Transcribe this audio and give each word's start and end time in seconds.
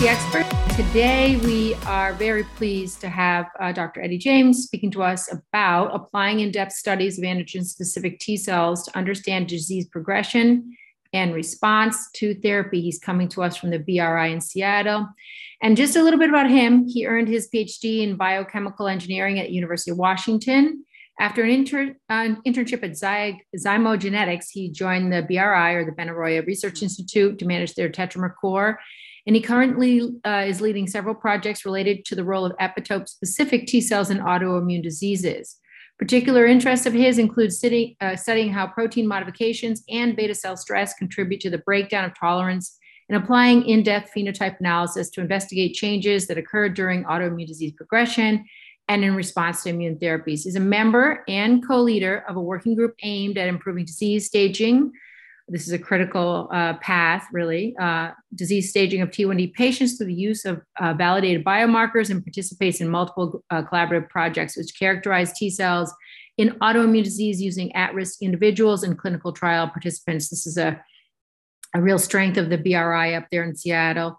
Legacy 0.00 0.16
Expert. 0.16 0.76
Today, 0.76 1.36
we 1.38 1.74
are 1.86 2.12
very 2.12 2.44
pleased 2.44 3.00
to 3.00 3.08
have 3.08 3.46
uh, 3.58 3.72
Dr. 3.72 4.00
Eddie 4.00 4.16
James 4.16 4.62
speaking 4.62 4.92
to 4.92 5.02
us 5.02 5.28
about 5.32 5.92
applying 5.92 6.38
in 6.38 6.52
depth 6.52 6.74
studies 6.74 7.18
of 7.18 7.24
antigen 7.24 7.64
specific 7.64 8.20
T 8.20 8.36
cells 8.36 8.84
to 8.84 8.96
understand 8.96 9.48
disease 9.48 9.88
progression 9.88 10.76
and 11.12 11.34
response 11.34 12.12
to 12.12 12.36
therapy. 12.36 12.80
He's 12.80 13.00
coming 13.00 13.26
to 13.30 13.42
us 13.42 13.56
from 13.56 13.70
the 13.70 13.80
BRI 13.80 14.30
in 14.30 14.40
Seattle. 14.40 15.08
And 15.62 15.76
just 15.76 15.96
a 15.96 16.02
little 16.04 16.20
bit 16.20 16.28
about 16.28 16.48
him 16.48 16.86
he 16.86 17.04
earned 17.04 17.26
his 17.26 17.48
PhD 17.52 18.02
in 18.02 18.14
biochemical 18.14 18.86
engineering 18.86 19.40
at 19.40 19.50
University 19.50 19.90
of 19.90 19.98
Washington. 19.98 20.84
After 21.18 21.42
an 21.42 21.50
inter, 21.50 21.96
uh, 22.08 22.36
internship 22.46 22.84
at 22.84 22.96
Zy- 22.96 23.42
Zymogenetics, 23.56 24.46
he 24.52 24.70
joined 24.70 25.12
the 25.12 25.22
BRI 25.22 25.72
or 25.72 25.84
the 25.84 25.90
Benaroya 25.90 26.46
Research 26.46 26.84
Institute 26.84 27.40
to 27.40 27.46
manage 27.46 27.74
their 27.74 27.88
tetramer 27.88 28.32
core. 28.40 28.78
And 29.28 29.36
he 29.36 29.42
currently 29.42 30.00
uh, 30.24 30.46
is 30.46 30.62
leading 30.62 30.86
several 30.86 31.14
projects 31.14 31.66
related 31.66 32.06
to 32.06 32.14
the 32.14 32.24
role 32.24 32.46
of 32.46 32.56
epitope 32.62 33.06
specific 33.06 33.66
T 33.66 33.82
cells 33.82 34.08
in 34.08 34.20
autoimmune 34.20 34.82
diseases. 34.82 35.56
Particular 35.98 36.46
interests 36.46 36.86
of 36.86 36.94
his 36.94 37.18
include 37.18 37.52
uh, 38.00 38.16
studying 38.16 38.50
how 38.50 38.66
protein 38.68 39.06
modifications 39.06 39.84
and 39.90 40.16
beta 40.16 40.34
cell 40.34 40.56
stress 40.56 40.94
contribute 40.94 41.42
to 41.42 41.50
the 41.50 41.58
breakdown 41.58 42.06
of 42.06 42.18
tolerance 42.18 42.78
and 43.10 43.22
applying 43.22 43.66
in 43.66 43.82
depth 43.82 44.12
phenotype 44.16 44.58
analysis 44.60 45.10
to 45.10 45.20
investigate 45.20 45.74
changes 45.74 46.26
that 46.26 46.38
occur 46.38 46.70
during 46.70 47.04
autoimmune 47.04 47.46
disease 47.46 47.74
progression 47.76 48.46
and 48.88 49.04
in 49.04 49.14
response 49.14 49.62
to 49.62 49.68
immune 49.68 49.98
therapies. 49.98 50.44
He's 50.44 50.56
a 50.56 50.60
member 50.60 51.22
and 51.28 51.62
co 51.68 51.82
leader 51.82 52.24
of 52.26 52.36
a 52.36 52.40
working 52.40 52.74
group 52.74 52.94
aimed 53.02 53.36
at 53.36 53.48
improving 53.48 53.84
disease 53.84 54.24
staging. 54.24 54.90
This 55.50 55.66
is 55.66 55.72
a 55.72 55.78
critical 55.78 56.48
uh, 56.52 56.74
path, 56.74 57.26
really. 57.32 57.74
Uh, 57.80 58.10
disease 58.34 58.70
staging 58.70 59.00
of 59.00 59.10
T1D 59.10 59.54
patients 59.54 59.96
through 59.96 60.08
the 60.08 60.14
use 60.14 60.44
of 60.44 60.60
uh, 60.78 60.92
validated 60.92 61.44
biomarkers 61.44 62.10
and 62.10 62.22
participates 62.22 62.80
in 62.80 62.88
multiple 62.88 63.42
uh, 63.50 63.62
collaborative 63.62 64.08
projects 64.10 64.56
which 64.56 64.78
characterize 64.78 65.32
T 65.32 65.48
cells 65.48 65.92
in 66.36 66.50
autoimmune 66.60 67.02
disease 67.02 67.40
using 67.40 67.74
at 67.74 67.94
risk 67.94 68.22
individuals 68.22 68.82
and 68.82 68.98
clinical 68.98 69.32
trial 69.32 69.68
participants. 69.68 70.28
This 70.28 70.46
is 70.46 70.58
a, 70.58 70.80
a 71.74 71.80
real 71.80 71.98
strength 71.98 72.36
of 72.36 72.50
the 72.50 72.58
BRI 72.58 73.14
up 73.14 73.26
there 73.32 73.44
in 73.44 73.56
Seattle. 73.56 74.18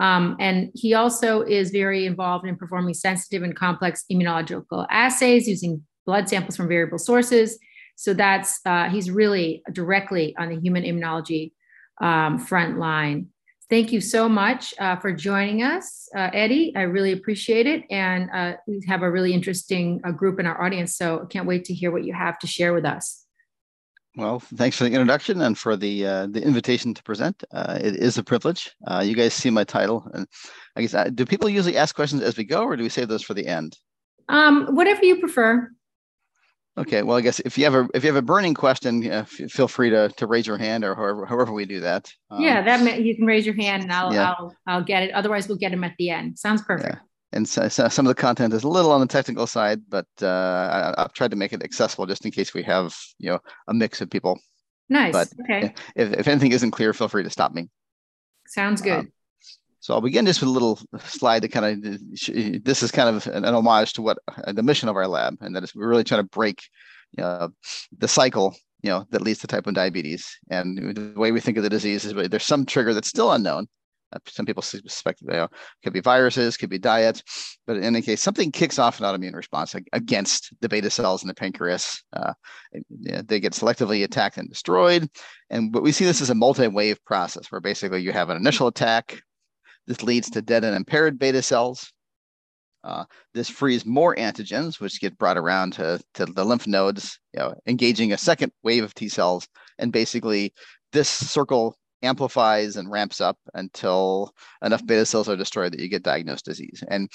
Um, 0.00 0.36
and 0.40 0.70
he 0.74 0.94
also 0.94 1.42
is 1.42 1.70
very 1.70 2.06
involved 2.06 2.46
in 2.46 2.56
performing 2.56 2.94
sensitive 2.94 3.42
and 3.42 3.54
complex 3.54 4.04
immunological 4.10 4.86
assays 4.90 5.46
using 5.46 5.84
blood 6.06 6.28
samples 6.28 6.56
from 6.56 6.68
variable 6.68 6.98
sources. 6.98 7.58
So 8.00 8.14
that's, 8.14 8.60
uh, 8.64 8.88
he's 8.88 9.10
really 9.10 9.62
directly 9.70 10.34
on 10.38 10.48
the 10.48 10.58
human 10.58 10.84
immunology 10.84 11.52
um, 12.00 12.38
front 12.38 12.78
line. 12.78 13.28
Thank 13.68 13.92
you 13.92 14.00
so 14.00 14.26
much 14.26 14.72
uh, 14.80 14.96
for 14.96 15.12
joining 15.12 15.62
us, 15.62 16.08
uh, 16.16 16.30
Eddie. 16.32 16.72
I 16.74 16.82
really 16.96 17.12
appreciate 17.12 17.66
it. 17.66 17.84
And 17.90 18.30
uh, 18.30 18.56
we 18.66 18.82
have 18.88 19.02
a 19.02 19.10
really 19.10 19.34
interesting 19.34 20.00
uh, 20.02 20.12
group 20.12 20.40
in 20.40 20.46
our 20.46 20.64
audience. 20.64 20.96
So 20.96 21.20
I 21.22 21.26
can't 21.26 21.46
wait 21.46 21.66
to 21.66 21.74
hear 21.74 21.90
what 21.90 22.04
you 22.04 22.14
have 22.14 22.38
to 22.38 22.46
share 22.46 22.72
with 22.72 22.86
us. 22.86 23.26
Well, 24.16 24.40
thanks 24.40 24.78
for 24.78 24.84
the 24.84 24.90
introduction 24.90 25.42
and 25.42 25.58
for 25.58 25.76
the 25.76 26.06
uh, 26.06 26.26
the 26.26 26.42
invitation 26.42 26.94
to 26.94 27.02
present. 27.02 27.44
Uh, 27.52 27.78
it 27.80 27.96
is 27.96 28.16
a 28.16 28.24
privilege. 28.24 28.74
Uh, 28.86 29.04
you 29.06 29.14
guys 29.14 29.34
see 29.34 29.50
my 29.50 29.62
title, 29.62 30.10
and 30.14 30.26
I 30.74 30.80
guess 30.80 30.94
uh, 30.94 31.10
do 31.14 31.24
people 31.26 31.48
usually 31.50 31.76
ask 31.76 31.94
questions 31.94 32.22
as 32.22 32.36
we 32.36 32.44
go, 32.44 32.64
or 32.64 32.76
do 32.76 32.82
we 32.82 32.88
save 32.88 33.08
those 33.08 33.22
for 33.22 33.34
the 33.34 33.46
end? 33.46 33.76
Um, 34.28 34.74
whatever 34.74 35.04
you 35.04 35.20
prefer. 35.20 35.70
Okay. 36.78 37.02
Well, 37.02 37.16
I 37.16 37.20
guess 37.20 37.40
if 37.40 37.58
you 37.58 37.64
have 37.64 37.74
a 37.74 37.88
if 37.94 38.04
you 38.04 38.08
have 38.08 38.16
a 38.16 38.22
burning 38.22 38.54
question, 38.54 39.04
uh, 39.10 39.26
f- 39.26 39.50
feel 39.50 39.68
free 39.68 39.90
to 39.90 40.08
to 40.08 40.26
raise 40.26 40.46
your 40.46 40.56
hand, 40.56 40.84
or 40.84 40.94
however 40.94 41.26
however 41.26 41.52
we 41.52 41.64
do 41.64 41.80
that. 41.80 42.10
Um, 42.30 42.40
yeah, 42.40 42.62
that 42.62 42.82
may, 42.82 43.00
you 43.00 43.16
can 43.16 43.26
raise 43.26 43.44
your 43.44 43.56
hand, 43.56 43.82
and 43.82 43.92
I'll 43.92 44.14
yeah. 44.14 44.34
I'll 44.38 44.54
I'll 44.66 44.84
get 44.84 45.02
it. 45.02 45.12
Otherwise, 45.12 45.48
we'll 45.48 45.58
get 45.58 45.72
them 45.72 45.84
at 45.84 45.94
the 45.98 46.10
end. 46.10 46.38
Sounds 46.38 46.62
perfect. 46.62 46.94
Yeah 46.94 47.00
and 47.32 47.48
so, 47.48 47.68
so, 47.68 47.88
some 47.88 48.06
of 48.06 48.10
the 48.10 48.20
content 48.20 48.52
is 48.52 48.64
a 48.64 48.68
little 48.68 48.90
on 48.90 49.00
the 49.00 49.06
technical 49.06 49.46
side, 49.46 49.82
but 49.88 50.06
uh, 50.20 50.94
I, 50.96 51.02
have 51.02 51.12
tried 51.12 51.30
to 51.30 51.36
make 51.36 51.52
it 51.52 51.62
accessible 51.62 52.06
just 52.06 52.24
in 52.24 52.32
case 52.32 52.52
we 52.54 52.62
have 52.64 52.96
you 53.18 53.30
know 53.30 53.38
a 53.68 53.74
mix 53.74 54.00
of 54.00 54.10
people. 54.10 54.38
Nice. 54.88 55.12
But 55.12 55.28
okay. 55.42 55.74
If, 55.94 56.12
if 56.12 56.28
anything 56.28 56.50
isn't 56.52 56.72
clear, 56.72 56.92
feel 56.92 57.08
free 57.08 57.22
to 57.22 57.30
stop 57.30 57.52
me. 57.52 57.68
Sounds 58.48 58.80
good. 58.80 58.98
Um, 58.98 59.12
so 59.80 59.94
I'll 59.94 60.00
begin 60.00 60.26
just 60.26 60.40
with 60.40 60.48
a 60.48 60.52
little 60.52 60.78
slide 61.00 61.42
to 61.42 61.48
kind 61.48 61.84
of 61.84 62.64
this 62.64 62.82
is 62.82 62.90
kind 62.90 63.14
of 63.14 63.26
an, 63.26 63.44
an 63.44 63.54
homage 63.54 63.94
to 63.94 64.02
what 64.02 64.18
uh, 64.28 64.52
the 64.52 64.62
mission 64.62 64.88
of 64.88 64.96
our 64.96 65.08
lab, 65.08 65.36
and 65.40 65.54
that 65.56 65.64
is 65.64 65.74
we're 65.74 65.88
really 65.88 66.04
trying 66.04 66.22
to 66.22 66.28
break 66.28 66.62
you 67.16 67.24
know, 67.24 67.50
the 67.98 68.08
cycle 68.08 68.54
you 68.82 68.90
know 68.90 69.04
that 69.10 69.22
leads 69.22 69.40
to 69.40 69.46
type 69.46 69.66
1 69.66 69.74
diabetes. 69.74 70.38
And 70.50 70.96
the 70.96 71.18
way 71.18 71.32
we 71.32 71.40
think 71.40 71.56
of 71.56 71.62
the 71.62 71.70
disease 71.70 72.04
is 72.04 72.14
there's 72.30 72.44
some 72.44 72.64
trigger 72.64 72.94
that's 72.94 73.08
still 73.08 73.32
unknown 73.32 73.66
uh, 74.12 74.18
some 74.26 74.46
people 74.46 74.62
suspect 74.62 75.20
you 75.22 75.28
know, 75.28 75.48
could 75.84 75.92
be 75.92 76.00
viruses, 76.00 76.56
could 76.56 76.70
be 76.70 76.78
diets, 76.78 77.22
but 77.66 77.76
in 77.76 77.84
any 77.84 78.02
case, 78.02 78.20
something 78.20 78.50
kicks 78.50 78.78
off 78.78 79.00
an 79.00 79.06
autoimmune 79.06 79.34
response 79.34 79.74
against 79.92 80.52
the 80.60 80.68
beta 80.68 80.90
cells 80.90 81.22
in 81.22 81.28
the 81.28 81.34
pancreas. 81.34 82.02
Uh, 82.12 82.32
they 83.04 83.40
get 83.40 83.52
selectively 83.52 84.02
attacked 84.02 84.36
and 84.36 84.48
destroyed. 84.48 85.08
And 85.48 85.72
but 85.72 85.82
we 85.82 85.92
see 85.92 86.04
this 86.04 86.20
as 86.20 86.30
a 86.30 86.34
multi-wave 86.34 87.04
process 87.04 87.50
where 87.50 87.60
basically 87.60 88.02
you 88.02 88.12
have 88.12 88.30
an 88.30 88.36
initial 88.36 88.66
attack. 88.66 89.22
This 89.90 90.04
leads 90.04 90.30
to 90.30 90.40
dead 90.40 90.62
and 90.62 90.76
impaired 90.76 91.18
beta 91.18 91.42
cells. 91.42 91.92
Uh, 92.84 93.06
this 93.34 93.48
frees 93.48 93.84
more 93.84 94.14
antigens, 94.14 94.78
which 94.78 95.00
get 95.00 95.18
brought 95.18 95.36
around 95.36 95.72
to, 95.72 96.00
to 96.14 96.26
the 96.26 96.44
lymph 96.44 96.68
nodes, 96.68 97.18
you 97.34 97.40
know, 97.40 97.54
engaging 97.66 98.12
a 98.12 98.16
second 98.16 98.52
wave 98.62 98.84
of 98.84 98.94
T 98.94 99.08
cells. 99.08 99.48
And 99.80 99.92
basically, 99.92 100.54
this 100.92 101.08
circle 101.08 101.76
amplifies 102.04 102.76
and 102.76 102.88
ramps 102.88 103.20
up 103.20 103.36
until 103.54 104.32
enough 104.62 104.86
beta 104.86 105.04
cells 105.04 105.28
are 105.28 105.34
destroyed 105.34 105.72
that 105.72 105.80
you 105.80 105.88
get 105.88 106.04
diagnosed 106.04 106.44
disease. 106.44 106.84
And 106.86 107.10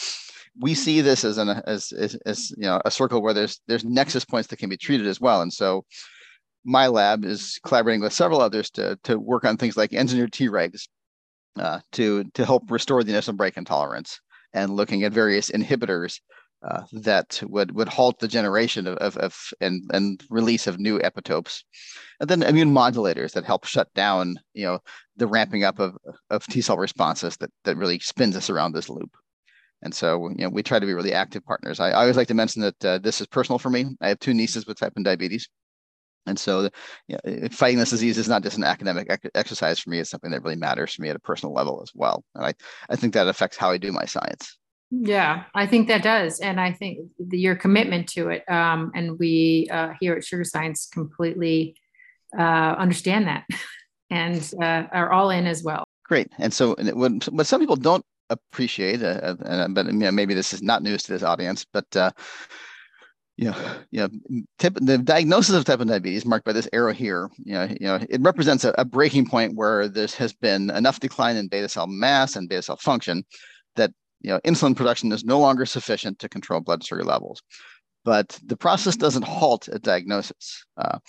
we 0.59 0.74
see 0.74 1.00
this 1.00 1.24
as 1.24 1.38
an 1.38 1.47
as, 1.66 1.94
as, 1.94 2.16
as 2.25 2.52
you 2.58 2.64
know 2.64 2.81
a 2.84 2.91
circle 2.91 3.22
where 3.22 3.34
there's 3.34 3.62
there's 3.69 3.85
nexus 3.85 4.25
points 4.25 4.50
that 4.50 4.59
can 4.59 4.68
be 4.68 4.75
treated 4.75 5.08
as 5.08 5.22
well. 5.22 5.41
And 5.41 5.53
so 5.53 5.85
my 6.66 6.88
lab 6.88 7.24
is 7.24 7.58
collaborating 7.66 8.02
with 8.02 8.12
several 8.12 8.41
others 8.41 8.69
to 8.72 9.00
to 9.06 9.18
work 9.18 9.46
on 9.46 9.56
things 9.56 9.78
like 9.78 9.94
engineered 9.94 10.34
Tregs 10.34 10.90
uh, 11.57 11.79
to 11.93 12.23
to 12.33 12.45
help 12.45 12.69
restore 12.69 13.03
the 13.03 13.11
initial 13.11 13.33
break 13.33 13.57
intolerance 13.57 14.19
and 14.53 14.75
looking 14.75 15.03
at 15.03 15.11
various 15.11 15.51
inhibitors 15.51 16.19
uh, 16.63 16.83
that 16.91 17.41
would 17.45 17.75
would 17.75 17.88
halt 17.88 18.17
the 18.19 18.27
generation 18.27 18.88
of, 18.88 18.97
of, 18.97 19.17
of, 19.17 19.38
and 19.61 19.83
and 19.93 20.23
release 20.29 20.66
of 20.66 20.79
new 20.79 20.99
epitopes, 20.99 21.63
and 22.19 22.29
then 22.29 22.41
immune 22.41 22.73
modulators 22.73 23.33
that 23.33 23.45
help 23.45 23.66
shut 23.66 23.93
down 23.93 24.35
you 24.53 24.66
know 24.66 24.79
the 25.17 25.27
ramping 25.27 25.63
up 25.63 25.79
of, 25.79 25.95
of 26.29 26.45
T 26.47 26.61
cell 26.61 26.77
responses 26.77 27.38
that 27.38 27.51
that 27.66 27.77
really 27.77 27.99
spins 27.99 28.35
us 28.35 28.49
around 28.49 28.72
this 28.72 28.89
loop. 28.89 29.11
And 29.83 29.93
so 29.93 30.29
you 30.29 30.45
know 30.45 30.49
we 30.49 30.63
try 30.63 30.79
to 30.79 30.85
be 30.85 30.93
really 30.93 31.13
active 31.13 31.45
partners. 31.45 31.79
I, 31.79 31.89
I 31.89 32.01
always 32.01 32.17
like 32.17 32.29
to 32.29 32.33
mention 32.33 32.61
that 32.63 32.85
uh, 32.85 32.97
this 32.97 33.22
is 33.22 33.27
personal 33.27 33.59
for 33.59 33.69
me. 33.69 33.85
I 34.01 34.07
have 34.09 34.19
two 34.19 34.33
nieces 34.33 34.66
with 34.66 34.79
type 34.79 34.95
1 34.95 35.03
diabetes. 35.03 35.47
And 36.25 36.40
so, 36.40 36.69
you 37.08 37.18
know, 37.24 37.47
fighting 37.50 37.78
this 37.78 37.91
disease 37.91 38.18
is 38.18 38.28
not 38.28 38.44
just 38.44 38.58
an 38.58 38.63
academic 38.63 39.08
exercise 39.36 39.80
for 39.80 39.90
me; 39.90 40.00
it's 40.00 40.09
something 40.09 40.31
that 40.31 40.44
really 40.44 40.56
matters 40.56 40.94
to 40.96 41.02
me 41.02 41.09
at 41.09 41.16
a 41.16 41.19
personal 41.19 41.53
level 41.53 41.81
as 41.81 41.91
well. 41.94 42.24
And 42.34 42.46
I, 42.46 42.53
I 42.90 42.96
think 42.96 43.13
that 43.13 43.28
affects 43.28 43.58
how 43.58 43.72
I 43.72 43.78
do 43.78 43.91
my 43.91 44.06
science. 44.06 44.58
Yeah, 44.91 45.44
I 45.53 45.66
think 45.66 45.88
that 45.88 46.03
does. 46.03 46.40
And 46.40 46.59
I 46.59 46.72
think 46.72 47.09
the, 47.19 47.38
your 47.38 47.56
commitment 47.56 48.08
to 48.09 48.30
it, 48.30 48.44
um, 48.50 48.91
and 48.96 49.18
we 49.19 49.68
uh, 49.72 49.90
here 50.00 50.16
at 50.16 50.24
Sugar 50.24 50.44
Science 50.44 50.88
completely 50.91 51.75
uh, 52.38 52.75
understand 52.78 53.28
that 53.28 53.46
and 54.09 54.52
uh, 54.62 54.84
are 54.91 55.12
all 55.12 55.30
in 55.30 55.47
as 55.47 55.64
well. 55.64 55.85
Great. 56.03 56.31
And 56.38 56.53
so, 56.53 56.75
what, 56.94 57.24
what 57.25 57.47
some 57.47 57.59
people 57.59 57.75
don't 57.75 58.06
appreciate, 58.30 59.02
uh, 59.02 59.35
uh, 59.44 59.68
but 59.69 59.88
you 59.88 59.94
know, 59.94 60.12
maybe 60.12 60.34
this 60.34 60.53
is 60.53 60.62
not 60.62 60.84
news 60.84 61.03
to 61.03 61.14
this 61.14 61.24
audience, 61.24 61.66
but 61.72 61.85
uh, 61.96 62.12
you 63.38 63.53
know, 63.91 64.09
tip, 64.59 64.75
the 64.75 64.97
diagnosis 64.97 65.56
of 65.56 65.66
type 65.66 65.79
1 65.79 65.88
diabetes, 65.88 66.25
marked 66.25 66.46
by 66.46 66.53
this 66.53 66.70
arrow 66.72 66.93
here, 66.93 67.29
you 67.37 67.53
know, 67.53 67.64
you 67.64 67.87
know, 67.87 67.99
it 68.09 68.22
represents 68.22 68.64
a, 68.64 68.73
a 68.78 68.85
breaking 68.85 69.28
point 69.28 69.55
where 69.55 69.87
there 69.87 70.08
has 70.17 70.34
been 70.34 70.70
enough 70.70 70.99
decline 70.99 71.35
in 71.35 71.47
beta 71.47 71.67
cell 71.67 71.87
mass 71.87 72.35
and 72.35 72.47
beta 72.47 72.61
cell 72.61 72.78
function 72.78 73.23
that 73.76 73.91
you 74.22 74.32
know, 74.32 74.40
insulin 74.46 74.76
production 74.76 75.11
is 75.11 75.23
no 75.23 75.40
longer 75.40 75.66
sufficient 75.66 76.20
to 76.20 76.29
control 76.29 76.61
blood 76.61 76.84
sugar 76.84 77.03
levels. 77.03 77.41
But 78.03 78.40
the 78.46 78.58
process 78.58 78.96
doesn't 78.96 79.26
halt 79.26 79.67
at 79.70 79.82
diagnosis. 79.82 80.66
Uh, 80.78 80.99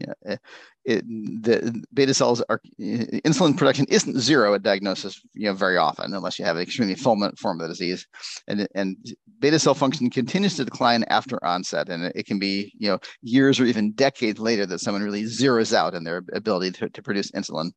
yeah, 0.00 0.12
it, 0.22 0.40
it, 0.84 1.04
the 1.42 1.84
beta 1.92 2.14
cells 2.14 2.42
are 2.48 2.60
insulin 2.80 3.56
production 3.56 3.86
isn't 3.88 4.18
zero 4.18 4.54
at 4.54 4.62
diagnosis, 4.62 5.20
you 5.34 5.46
know, 5.46 5.52
very 5.52 5.76
often 5.76 6.14
unless 6.14 6.38
you 6.38 6.44
have 6.44 6.56
an 6.56 6.62
extremely 6.62 6.94
fulminant 6.94 7.38
form 7.38 7.60
of 7.60 7.62
the 7.62 7.68
disease, 7.68 8.06
and 8.48 8.66
and 8.74 8.96
beta 9.38 9.58
cell 9.58 9.74
function 9.74 10.08
continues 10.08 10.56
to 10.56 10.64
decline 10.64 11.04
after 11.08 11.44
onset, 11.44 11.88
and 11.88 12.10
it 12.14 12.26
can 12.26 12.38
be 12.38 12.72
you 12.78 12.88
know 12.88 12.98
years 13.22 13.60
or 13.60 13.64
even 13.66 13.92
decades 13.92 14.40
later 14.40 14.66
that 14.66 14.80
someone 14.80 15.02
really 15.02 15.24
zeroes 15.24 15.74
out 15.74 15.94
in 15.94 16.04
their 16.04 16.22
ability 16.32 16.70
to, 16.70 16.88
to 16.88 17.02
produce 17.02 17.30
insulin. 17.32 17.70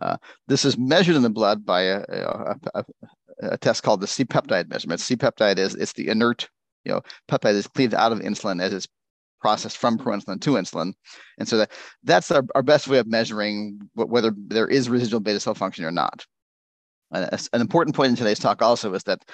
Uh, 0.00 0.16
this 0.48 0.64
is 0.64 0.78
measured 0.78 1.16
in 1.16 1.22
the 1.22 1.28
blood 1.30 1.66
by 1.66 1.82
a, 1.82 2.00
a, 2.08 2.56
a, 2.74 2.84
a 3.42 3.58
test 3.58 3.82
called 3.82 4.00
the 4.00 4.06
C-peptide 4.06 4.68
measurement. 4.70 5.00
C-peptide 5.00 5.58
is 5.58 5.74
it's 5.74 5.92
the 5.92 6.08
inert, 6.08 6.48
you 6.84 6.92
know, 6.92 7.02
peptide 7.30 7.54
is 7.54 7.66
cleaved 7.66 7.92
out 7.92 8.12
of 8.12 8.20
insulin 8.20 8.62
as 8.62 8.72
it's 8.72 8.88
processed 9.40 9.78
from 9.78 9.98
proinsulin 9.98 10.40
to 10.40 10.50
insulin. 10.52 10.92
And 11.38 11.48
so 11.48 11.58
that, 11.58 11.72
that's 12.04 12.30
our, 12.30 12.42
our 12.54 12.62
best 12.62 12.88
way 12.88 12.98
of 12.98 13.06
measuring 13.06 13.80
whether 13.94 14.32
there 14.36 14.68
is 14.68 14.88
residual 14.88 15.20
beta 15.20 15.40
cell 15.40 15.54
function 15.54 15.84
or 15.84 15.90
not. 15.90 16.24
an 17.12 17.60
important 17.60 17.96
point 17.96 18.10
in 18.10 18.16
today's 18.16 18.38
talk 18.38 18.62
also 18.62 18.92
is 18.94 19.02
that 19.04 19.24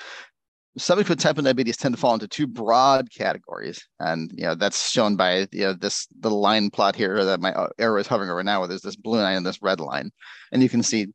subjects 0.79 1.09
with 1.09 1.19
type 1.19 1.37
1 1.37 1.45
diabetes 1.45 1.77
tend 1.77 1.95
to 1.95 2.01
fall 2.01 2.15
into 2.15 2.29
two 2.29 2.47
broad 2.47 3.09
categories. 3.11 3.87
And, 3.99 4.31
you 4.35 4.45
know, 4.45 4.55
that's 4.55 4.91
shown 4.91 5.17
by, 5.17 5.49
you 5.53 5.65
know, 5.65 5.73
this 5.73 6.07
the 6.21 6.31
line 6.31 6.71
plot 6.71 6.95
here 6.95 7.25
that 7.25 7.41
my 7.41 7.53
uh, 7.53 7.69
arrow 7.79 8.01
is 8.01 8.07
hovering 8.07 8.31
over 8.31 8.43
now, 8.43 8.61
where 8.61 8.69
there's 8.69 8.83
this 8.83 8.97
blue 8.97 9.21
line 9.21 9.39
and 9.39 9.47
this 9.47 9.63
red 9.63 9.81
line. 9.81 10.11
And 10.53 10.63
you 10.63 10.69
can 10.69 10.83
see 10.83 11.07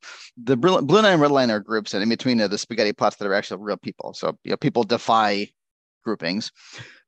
the 0.41 0.57
blue 0.57 0.79
line 0.79 1.05
and 1.05 1.21
red 1.21 1.31
line 1.31 1.51
are 1.51 1.59
groups, 1.59 1.93
and 1.93 2.01
in 2.01 2.09
between 2.09 2.41
are 2.41 2.47
the 2.47 2.57
spaghetti 2.57 2.93
plots 2.93 3.17
that 3.17 3.27
are 3.27 3.33
actually 3.33 3.61
real 3.61 3.77
people. 3.77 4.13
So, 4.13 4.37
you 4.43 4.51
know, 4.51 4.57
people 4.57 4.83
defy 4.83 5.47
groupings. 6.03 6.51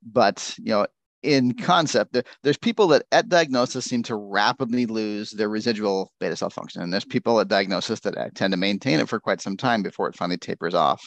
But, 0.05 0.55
you 0.57 0.71
know, 0.71 0.87
in 1.23 1.53
concept, 1.53 2.17
there's 2.43 2.57
people 2.57 2.87
that 2.87 3.03
at 3.11 3.29
diagnosis 3.29 3.85
seem 3.85 4.03
to 4.03 4.15
rapidly 4.15 4.85
lose 4.85 5.31
their 5.31 5.49
residual 5.49 6.11
beta 6.19 6.35
cell 6.35 6.49
function. 6.49 6.81
And 6.81 6.91
there's 6.91 7.05
people 7.05 7.39
at 7.39 7.47
diagnosis 7.47 8.01
that 8.01 8.17
uh, 8.17 8.29
tend 8.35 8.51
to 8.51 8.57
maintain 8.57 8.99
it 8.99 9.09
for 9.09 9.19
quite 9.19 9.41
some 9.41 9.57
time 9.57 9.81
before 9.81 10.07
it 10.07 10.15
finally 10.15 10.37
tapers 10.37 10.73
off. 10.73 11.01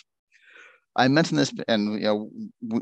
I 0.96 1.08
mentioned 1.08 1.38
this, 1.38 1.52
and 1.68 2.00
you 2.00 2.06
know, 2.06 2.30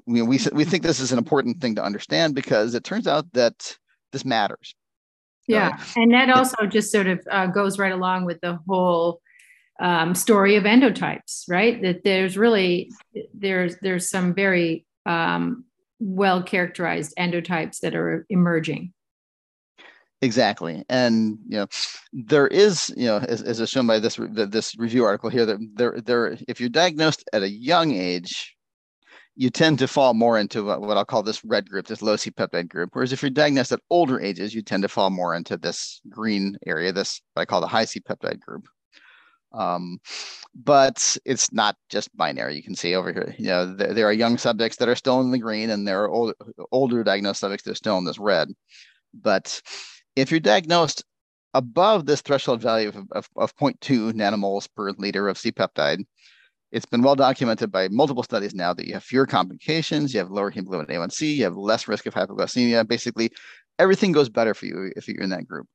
we, 0.07 0.23
we 0.23 0.39
we 0.53 0.65
think 0.65 0.85
this 0.85 1.01
is 1.01 1.11
an 1.11 1.19
important 1.19 1.61
thing 1.61 1.75
to 1.75 1.85
understand 1.85 2.37
because 2.37 2.75
it 2.75 2.85
turns 2.85 3.09
out 3.09 3.27
that 3.33 3.77
this 4.13 4.25
matters. 4.25 4.75
Yeah, 5.49 5.71
right? 5.71 5.81
and 5.97 6.15
that 6.15 6.31
also 6.31 6.67
just 6.67 6.93
sort 6.93 7.09
of 7.09 7.21
uh, 7.29 7.47
goes 7.47 7.77
right 7.77 7.93
along 7.93 8.25
with 8.25 8.41
the 8.41 8.61
whole 8.69 9.21
um, 9.81 10.15
story 10.15 10.55
of 10.55 10.63
endotypes, 10.63 11.43
right? 11.49 11.83
That 11.83 12.05
there's 12.05 12.39
really 12.39 12.93
there's 13.35 13.77
there's 13.83 14.09
some 14.09 14.33
very 14.33 14.87
um, 15.07 15.65
well 15.99 16.43
characterized 16.43 17.15
endotypes 17.19 17.81
that 17.81 17.95
are 17.95 18.27
emerging. 18.29 18.93
Exactly, 20.23 20.85
and 20.89 21.39
you 21.47 21.59
know, 21.59 21.67
there 22.13 22.47
is 22.47 22.93
you 22.97 23.07
know, 23.07 23.19
as, 23.19 23.43
as 23.43 23.61
is 23.61 23.69
shown 23.69 23.87
by 23.87 23.99
this 23.99 24.19
this 24.33 24.75
review 24.79 25.05
article 25.05 25.29
here, 25.29 25.45
that 25.45 25.59
there 25.75 26.01
there 26.01 26.39
if 26.49 26.61
you're 26.61 26.71
diagnosed 26.71 27.29
at 27.35 27.43
a 27.43 27.51
young 27.51 27.93
age, 27.93 28.57
you 29.37 29.51
tend 29.51 29.79
to 29.81 29.89
fall 29.89 30.15
more 30.15 30.39
into 30.39 30.65
what 30.65 30.97
I'll 30.97 31.05
call 31.05 31.23
this 31.23 31.45
red 31.45 31.69
group, 31.69 31.87
this 31.87 32.03
low 32.03 32.17
C 32.17 32.31
peptide 32.31 32.69
group. 32.69 32.91
Whereas 32.93 33.13
if 33.13 33.21
you're 33.23 33.31
diagnosed 33.31 33.73
at 33.73 33.81
older 33.91 34.21
ages, 34.21 34.55
you 34.55 34.63
tend 34.63 34.83
to 34.85 34.89
fall 34.89 35.11
more 35.11 35.35
into 35.35 35.57
this 35.57 36.01
green 36.09 36.57
area, 36.67 36.93
this 36.93 37.21
what 37.35 37.43
I 37.43 37.45
call 37.45 37.61
the 37.61 37.67
high 37.67 37.85
C 37.85 38.01
peptide 38.01 38.41
group. 38.41 38.67
Um, 39.55 39.99
but 40.55 41.17
it's 41.25 41.53
not 41.53 41.77
just 41.89 42.15
binary. 42.17 42.57
You 42.57 42.63
can 42.63 42.75
see 42.75 42.95
over 42.95 43.13
here, 43.13 43.35
you 43.39 43.47
know, 43.47 43.75
there, 43.75 43.95
there, 43.95 44.07
are 44.07 44.13
young 44.13 44.37
subjects 44.37 44.77
that 44.79 44.89
are 44.89 44.97
still 44.97 45.21
in 45.21 45.31
the 45.31 45.39
green, 45.39 45.71
and 45.71 45.87
there 45.87 46.03
are 46.03 46.11
old, 46.11 46.35
older 46.73 47.05
diagnosed 47.05 47.41
subjects 47.41 47.65
that 47.65 47.73
are 47.73 47.77
still 47.77 47.99
in 47.99 48.05
this 48.05 48.19
red. 48.19 48.49
But 49.13 49.61
if 50.17 50.31
you're 50.31 50.41
diagnosed 50.41 51.05
above 51.55 52.07
this 52.07 52.21
threshold 52.21 52.61
value 52.61 52.89
of, 52.89 52.97
of, 53.13 53.29
of 53.37 53.57
0.2 53.57 54.13
nanomoles 54.13 54.69
per 54.75 54.91
liter 54.91 55.29
of 55.29 55.39
C-peptide, 55.39 56.05
it's 56.73 56.87
been 56.87 57.03
well 57.03 57.15
documented 57.15 57.71
by 57.71 57.87
multiple 57.89 58.25
studies 58.25 58.55
now 58.55 58.75
that 58.75 58.87
you 58.87 58.95
have 58.95 59.05
fewer 59.05 59.27
complications, 59.27 60.13
you 60.13 60.19
have 60.19 60.31
lower 60.31 60.51
hemoglobin 60.51 60.95
A1C, 60.95 61.37
you 61.37 61.45
have 61.45 61.57
less 61.57 61.87
risk 61.87 62.07
of 62.07 62.15
hypoglycemia. 62.15 62.87
Basically, 62.87 63.31
everything 63.79 64.11
goes 64.11 64.29
better 64.29 64.55
for 64.55 64.67
you 64.67 64.93
if 64.97 65.07
you're 65.07 65.23
in 65.23 65.31
that 65.31 65.47
group. 65.47 65.69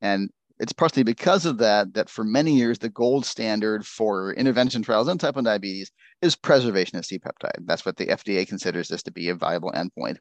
And 0.00 0.30
it's 0.58 0.72
partially 0.72 1.02
because 1.02 1.46
of 1.46 1.58
that 1.58 1.94
that 1.94 2.08
for 2.08 2.24
many 2.24 2.52
years 2.52 2.78
the 2.78 2.88
gold 2.88 3.26
standard 3.26 3.86
for 3.86 4.32
intervention 4.34 4.82
trials 4.82 5.08
in 5.08 5.18
type 5.18 5.34
1 5.34 5.44
diabetes 5.44 5.90
is 6.22 6.36
preservation 6.36 6.98
of 6.98 7.04
C-peptide. 7.04 7.66
That's 7.66 7.84
what 7.84 7.96
the 7.96 8.06
FDA 8.06 8.46
considers 8.46 8.88
this 8.88 9.02
to 9.04 9.12
be 9.12 9.28
a 9.28 9.34
viable 9.34 9.72
endpoint 9.72 10.16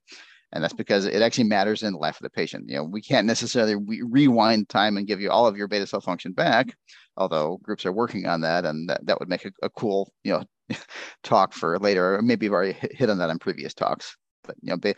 and 0.51 0.63
that's 0.63 0.73
because 0.73 1.05
it 1.05 1.21
actually 1.21 1.45
matters 1.45 1.83
in 1.83 1.93
the 1.93 1.99
life 1.99 2.15
of 2.15 2.23
the 2.23 2.29
patient. 2.29 2.69
You 2.69 2.77
know, 2.77 2.83
we 2.83 3.01
can't 3.01 3.27
necessarily 3.27 3.75
re- 3.75 4.01
rewind 4.03 4.69
time 4.69 4.97
and 4.97 5.05
give 5.05 5.19
you 5.19 5.29
all 5.29 5.47
of 5.47 5.57
your 5.57 5.67
beta 5.67 5.85
cell 5.85 6.01
function 6.01 6.31
back, 6.31 6.75
although 7.17 7.59
groups 7.61 7.85
are 7.85 7.91
working 7.91 8.25
on 8.25 8.41
that, 8.41 8.65
and 8.65 8.89
that, 8.89 9.05
that 9.05 9.19
would 9.19 9.29
make 9.29 9.45
a, 9.45 9.51
a 9.63 9.69
cool, 9.69 10.13
you 10.23 10.31
know, 10.31 10.77
talk 11.23 11.53
for 11.53 11.77
later. 11.79 12.15
Or 12.15 12.21
maybe 12.21 12.45
you've 12.45 12.53
already 12.53 12.77
hit 12.91 13.09
on 13.09 13.17
that 13.17 13.29
in 13.29 13.37
previous 13.37 13.73
talks, 13.73 14.15
but 14.45 14.55
you 14.61 14.75
know, 14.75 14.93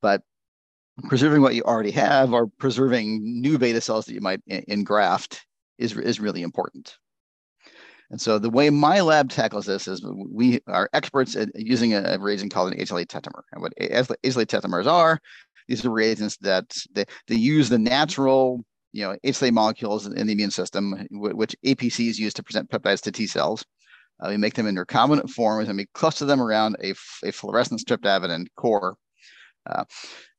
but 0.00 0.22
preserving 1.04 1.42
what 1.42 1.54
you 1.54 1.62
already 1.62 1.90
have 1.92 2.32
or 2.32 2.46
preserving 2.46 3.20
new 3.22 3.58
beta 3.58 3.80
cells 3.80 4.06
that 4.06 4.14
you 4.14 4.20
might 4.20 4.40
engraft 4.46 5.46
is 5.78 5.96
is 5.96 6.20
really 6.20 6.42
important. 6.42 6.96
And 8.10 8.20
so 8.20 8.38
the 8.38 8.50
way 8.50 8.70
my 8.70 9.00
lab 9.00 9.28
tackles 9.30 9.66
this 9.66 9.86
is 9.86 10.02
we 10.30 10.60
are 10.66 10.88
experts 10.92 11.36
at 11.36 11.50
using 11.54 11.94
a, 11.94 12.18
reagent 12.18 12.52
called 12.52 12.72
an 12.72 12.78
HLA 12.78 13.06
tetramer. 13.06 13.42
And 13.52 13.60
what 13.60 13.74
HLA 13.78 14.46
tetramers 14.46 14.86
are, 14.86 15.20
these 15.66 15.84
are 15.84 15.90
reagents 15.90 16.38
that 16.38 16.74
they, 16.92 17.04
they 17.26 17.34
use 17.34 17.68
the 17.68 17.78
natural 17.78 18.64
you 18.92 19.04
know, 19.04 19.16
HLA 19.24 19.52
molecules 19.52 20.06
in 20.06 20.26
the 20.26 20.32
immune 20.32 20.50
system, 20.50 21.06
which 21.10 21.54
APCs 21.64 22.18
use 22.18 22.32
to 22.34 22.42
present 22.42 22.70
peptides 22.70 23.02
to 23.02 23.12
T 23.12 23.26
cells. 23.26 23.64
Uh, 24.20 24.28
we 24.30 24.36
make 24.36 24.54
them 24.54 24.66
in 24.66 24.74
recombinant 24.74 25.30
forms 25.30 25.68
and 25.68 25.76
we 25.76 25.86
cluster 25.94 26.24
them 26.24 26.40
around 26.40 26.76
a, 26.82 26.94
fluorescent 27.30 27.80
streptavidin 27.80 28.46
core. 28.56 28.96
Uh, 29.66 29.84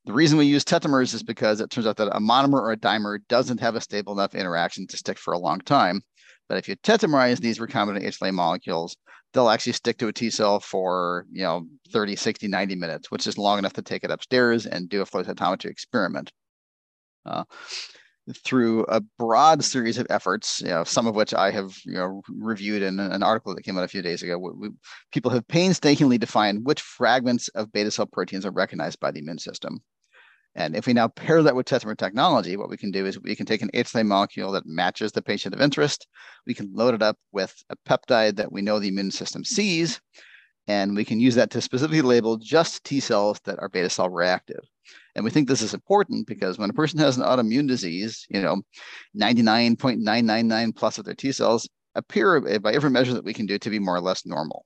the 0.06 0.14
reason 0.14 0.38
we 0.38 0.46
use 0.46 0.64
tetramers 0.64 1.14
is 1.14 1.24
because 1.24 1.62
it 1.62 1.70
turns 1.70 1.88
out 1.88 1.98
that 1.98 2.16
a 2.16 2.20
monomer 2.20 2.60
or 2.60 2.72
a 2.72 2.78
dimer 2.78 3.20
doesn't 3.28 3.60
have 3.60 3.76
a 3.76 3.82
stable 3.82 4.14
enough 4.14 4.36
interaction 4.36 4.88
to 4.88 4.98
stick 4.98 5.18
for 5.18 5.34
a 5.34 5.40
long 5.40 5.60
time. 5.60 6.02
But 6.48 6.58
if 6.58 6.68
you 6.68 6.76
tetramerize 6.78 7.40
these 7.40 7.60
recombinant 7.60 8.04
HLA 8.04 8.34
molecules, 8.34 8.98
they'll 9.34 9.50
actually 9.50 9.74
stick 9.74 9.98
to 10.00 10.08
a 10.08 10.14
T 10.14 10.30
cell 10.30 10.60
for, 10.60 11.26
you 11.32 11.44
know, 11.44 11.66
30, 11.92 12.16
60, 12.16 12.48
90 12.48 12.76
minutes, 12.76 13.12
which 13.12 13.28
is 13.28 13.38
long 13.38 13.60
enough 13.60 13.74
to 13.74 13.82
take 13.82 14.04
it 14.04 14.12
upstairs 14.12 14.66
and 14.66 14.90
do 14.90 15.02
a 15.02 15.06
flow 15.06 15.24
cytometry 15.24 15.70
experiment. 15.70 16.32
Uh, 17.26 17.44
through 18.44 18.86
a 18.86 19.02
broad 19.18 19.64
series 19.64 19.98
of 19.98 20.08
efforts, 20.10 20.62
you 20.62 20.68
know, 20.68 20.84
some 20.84 21.08
of 21.08 21.16
which 21.16 21.34
I 21.34 21.52
have 21.52 21.78
you 21.86 21.94
know, 21.94 22.22
reviewed 22.30 22.82
in 22.82 23.00
an 23.00 23.24
article 23.24 23.56
that 23.56 23.64
came 23.64 23.78
out 23.78 23.84
a 23.84 23.90
few 23.90 24.02
days 24.02 24.22
ago. 24.24 24.38
We, 24.38 24.70
people 25.12 25.32
have 25.32 25.48
painstakingly 25.48 26.18
defined 26.18 26.66
which 26.66 26.82
fragments 26.82 27.48
of 27.50 27.72
beta 27.72 27.92
cell 27.92 28.06
proteins 28.06 28.46
are 28.46 28.52
recognized 28.52 29.00
by 29.00 29.12
the 29.12 29.20
immune 29.20 29.40
system. 29.40 29.80
And 30.56 30.76
if 30.76 30.88
we 30.88 30.94
now 30.94 31.08
pair 31.08 31.44
that 31.44 31.56
with 31.56 31.68
tetramer 31.68 31.98
technology, 31.98 32.58
what 32.58 32.70
we 32.70 32.78
can 32.78 32.92
do 32.92 33.06
is 33.06 33.20
we 33.22 33.36
can 33.36 33.46
take 33.46 33.62
an 33.62 33.70
HLA 33.74 34.06
molecule 34.06 34.52
that 34.54 34.66
matches 34.66 35.12
the 35.12 35.22
patient 35.22 35.54
of 35.54 35.62
interest. 35.62 36.08
We 36.48 36.54
can 36.54 36.74
load 36.74 36.96
it 36.96 37.04
up 37.04 37.18
with 37.32 37.56
a 37.70 37.76
peptide 37.88 38.36
that 38.38 38.52
we 38.52 38.62
know 38.62 38.80
the 38.80 38.88
immune 38.88 39.12
system 39.12 39.44
sees, 39.44 40.02
and 40.70 40.96
we 40.96 41.04
can 41.04 41.20
use 41.20 41.34
that 41.34 41.50
to 41.50 41.62
specifically 41.62 42.02
label 42.02 42.38
just 42.38 42.84
T 42.84 43.00
cells 43.00 43.40
that 43.46 43.60
are 43.60 43.70
beta 43.70 43.90
cell 43.90 44.08
reactive. 44.08 44.62
And 45.16 45.26
we 45.26 45.32
think 45.32 45.48
this 45.48 45.64
is 45.64 45.74
important 45.74 46.28
because 46.28 46.60
when 46.60 46.70
a 46.70 46.74
person 46.74 47.00
has 47.00 47.18
an 47.18 47.24
autoimmune 47.24 47.68
disease, 47.68 48.26
you 48.30 48.40
know, 48.42 48.62
99.999 49.20 50.76
plus 50.76 51.00
of 51.00 51.06
their 51.06 51.16
T 51.16 51.32
cells 51.32 51.68
appear 51.96 52.60
by 52.60 52.72
every 52.72 52.92
measure 52.92 53.16
that 53.16 53.26
we 53.26 53.34
can 53.34 53.48
do 53.48 53.58
to 53.58 53.70
be 53.72 53.80
more 53.80 53.96
or 53.96 54.02
less 54.02 54.28
normal. 54.28 54.64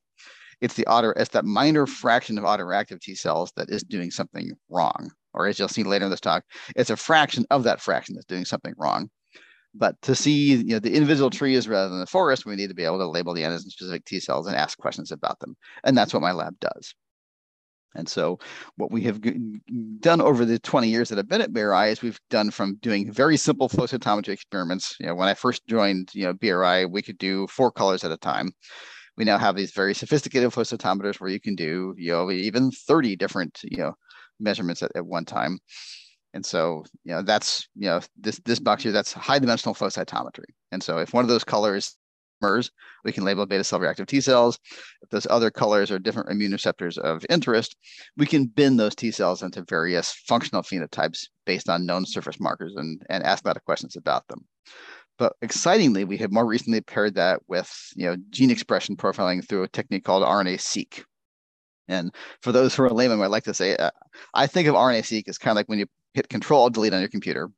It's 0.60 0.76
the 0.76 0.86
auto, 0.88 1.12
it's 1.16 1.30
that 1.32 1.46
minor 1.46 1.88
fraction 1.88 2.38
of 2.38 2.44
autoreactive 2.44 3.00
T 3.00 3.16
cells 3.16 3.54
that 3.56 3.70
is 3.70 3.82
doing 3.82 4.12
something 4.12 4.52
wrong 4.70 5.10
or 5.34 5.48
as 5.48 5.58
you'll 5.58 5.68
see 5.68 5.84
later 5.84 6.06
in 6.06 6.12
this 6.12 6.20
talk, 6.20 6.44
it's 6.76 6.90
a 6.90 6.96
fraction 6.96 7.46
of 7.50 7.64
that 7.64 7.82
fraction 7.82 8.16
that's 8.16 8.26
doing 8.26 8.46
something 8.46 8.74
wrong. 8.78 9.10
But 9.76 10.02
to 10.04 10.16
see 10.16 10.56
you 10.56 10.64
know, 10.64 10.80
the 10.80 10.94
individual 10.94 11.30
trees 11.30 11.68
rather 11.68 11.90
than 11.90 12.00
the 12.00 12.06
forest, 12.06 12.46
we 12.46 12.56
need 12.56 12.70
to 12.70 12.76
be 12.76 12.84
able 12.84 13.00
to 13.00 13.08
label 13.08 13.34
the 13.34 13.42
antigen 13.42 13.70
specific 13.70 14.06
T 14.06 14.20
cells 14.20 14.48
and 14.48 14.56
ask 14.56 14.78
questions 14.78 15.12
about 15.12 15.40
them. 15.40 15.56
And 15.84 15.98
that's 15.98 16.14
what 16.14 16.22
my 16.22 16.32
lab 16.32 16.60
does. 16.60 16.94
And 17.96 18.10
so, 18.10 18.40
what 18.76 18.92
we 18.92 19.04
have 19.04 19.22
done 20.00 20.20
over 20.20 20.46
the 20.46 20.58
20 20.60 20.90
years 20.90 21.10
that 21.10 21.20
I've 21.20 21.30
been 21.30 21.42
at 21.42 21.54
BRI 21.54 21.90
is 21.90 22.02
we've 22.02 22.20
done 22.30 22.50
from 22.50 22.78
doing 22.82 23.12
very 23.12 23.38
simple 23.38 23.70
flow 23.70 23.86
cytometry 23.86 24.30
experiments. 24.30 24.96
You 25.00 25.08
know, 25.08 25.16
when 25.16 25.28
I 25.28 25.36
first 25.36 25.68
joined, 25.68 26.10
you 26.14 26.26
know, 26.26 26.34
BRI, 26.34 26.86
we 26.86 27.02
could 27.02 27.18
do 27.20 27.46
four 27.48 27.72
colors 27.72 28.04
at 28.04 28.12
a 28.12 28.18
time. 28.18 28.52
We 29.16 29.26
now 29.26 29.38
have 29.38 29.56
these 29.56 29.74
very 29.74 29.94
sophisticated 29.94 30.52
flow 30.52 30.64
cytometers 30.64 31.20
where 31.20 31.30
you 31.30 31.40
can 31.40 31.54
do, 31.54 31.94
you 31.98 32.12
know, 32.12 32.32
even 32.32 32.72
30 32.72 33.16
different, 33.16 33.60
you 33.64 33.78
know, 33.78 33.94
measurements 34.40 34.82
at, 34.82 34.92
at 34.96 35.06
one 35.06 35.26
time. 35.26 35.60
And 36.34 36.46
so, 36.46 36.84
you 37.04 37.14
know, 37.14 37.22
that's, 37.22 37.68
you 37.76 37.88
know, 37.88 38.02
this, 38.18 38.40
this 38.46 38.60
box 38.60 38.84
here, 38.84 38.92
that's 38.92 39.14
high 39.14 39.40
dimensional 39.40 39.76
flow 39.76 39.90
cytometry. 39.90 40.46
And 40.72 40.82
so 40.82 40.98
if 40.98 41.14
one 41.14 41.24
of 41.24 41.30
those 41.30 41.44
colors 41.44 41.96
MERS, 42.44 42.70
we 43.04 43.12
can 43.12 43.24
label 43.24 43.46
beta 43.46 43.64
cell 43.64 43.80
reactive 43.80 44.06
T 44.06 44.22
cells. 44.22 44.60
If 45.02 45.10
those 45.10 45.26
other 45.30 45.50
colors 45.50 45.90
are 45.90 45.98
different 45.98 46.30
immune 46.30 46.52
receptors 46.52 46.98
of 46.98 47.26
interest, 47.30 47.76
we 48.18 48.26
can 48.28 48.46
bin 48.46 48.78
those 48.78 48.94
T 48.94 49.10
cells 49.10 49.42
into 49.42 49.64
various 49.68 50.14
functional 50.28 50.62
phenotypes 50.62 51.28
based 51.46 51.70
on 51.70 51.86
known 51.86 52.06
surface 52.06 52.40
markers 52.40 52.76
and, 52.76 53.02
and 53.10 53.24
ask 53.24 53.44
a 53.44 53.48
lot 53.48 53.58
of 53.58 53.66
questions 53.66 53.96
about 53.96 54.28
them. 54.28 54.46
But 55.18 55.34
excitingly, 55.42 56.04
we 56.04 56.18
have 56.18 56.32
more 56.32 56.46
recently 56.46 56.82
paired 56.82 57.16
that 57.16 57.40
with 57.48 57.72
you 57.96 58.06
know 58.06 58.18
gene 58.30 58.52
expression 58.52 58.98
profiling 58.98 59.48
through 59.48 59.64
a 59.64 59.70
technique 59.70 60.04
called 60.04 60.24
RNA-seq. 60.24 61.06
And 61.88 62.14
for 62.42 62.52
those 62.52 62.76
who 62.76 62.84
are 62.84 62.90
laymen, 62.90 63.22
I'd 63.22 63.28
like 63.28 63.44
to 63.44 63.54
say, 63.54 63.76
uh, 63.76 63.92
I 64.34 64.48
think 64.48 64.68
of 64.68 64.76
RNA-seq 64.76 65.28
as 65.28 65.38
kind 65.38 65.52
of 65.52 65.58
like 65.58 65.68
when 65.68 65.80
you 65.80 65.86
hit 66.14 66.30
Control 66.30 66.70
Delete 66.70 66.94
on 66.94 67.00
your 67.00 67.10
computer, 67.10 67.50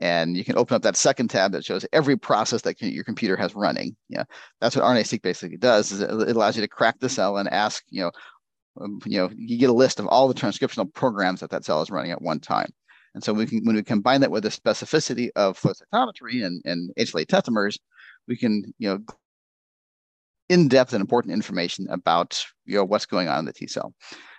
and 0.00 0.36
you 0.36 0.44
can 0.44 0.56
open 0.56 0.74
up 0.74 0.82
that 0.82 0.96
second 0.96 1.28
tab 1.28 1.52
that 1.52 1.64
shows 1.64 1.86
every 1.92 2.16
process 2.16 2.62
that 2.62 2.80
your 2.80 3.04
computer 3.04 3.36
has 3.36 3.54
running. 3.54 3.96
Yeah, 4.08 4.24
that's 4.60 4.76
what 4.76 4.84
RNA-seq 4.84 5.22
basically 5.22 5.58
does. 5.58 5.92
Is 5.92 6.00
it 6.00 6.10
allows 6.10 6.56
you 6.56 6.62
to 6.62 6.68
crack 6.68 6.98
the 7.00 7.08
cell 7.08 7.36
and 7.36 7.48
ask, 7.48 7.84
you 7.90 8.02
know, 8.02 8.10
um, 8.80 9.00
you 9.04 9.18
know, 9.18 9.30
you 9.36 9.58
get 9.58 9.70
a 9.70 9.74
list 9.74 10.00
of 10.00 10.06
all 10.06 10.28
the 10.28 10.34
transcriptional 10.34 10.92
programs 10.92 11.40
that 11.40 11.50
that 11.50 11.64
cell 11.64 11.82
is 11.82 11.90
running 11.90 12.12
at 12.12 12.22
one 12.22 12.40
time. 12.40 12.70
And 13.14 13.22
so 13.22 13.32
we 13.32 13.46
can, 13.46 13.64
when 13.64 13.76
we 13.76 13.82
combine 13.82 14.20
that 14.20 14.30
with 14.30 14.44
the 14.44 14.50
specificity 14.50 15.30
of 15.34 15.58
flow 15.58 15.72
cytometry 15.72 16.44
and, 16.44 16.62
and 16.64 16.90
HLA 16.98 17.26
tetramers, 17.26 17.78
we 18.28 18.36
can, 18.36 18.72
you 18.78 18.88
know, 18.88 19.00
in-depth 20.50 20.92
and 20.92 21.00
important 21.00 21.32
information 21.32 21.86
about 21.90 22.44
you 22.66 22.74
know 22.74 22.84
what's 22.84 23.06
going 23.06 23.28
on 23.28 23.38
in 23.38 23.44
the 23.44 23.52
T 23.52 23.66
cell. 23.66 23.94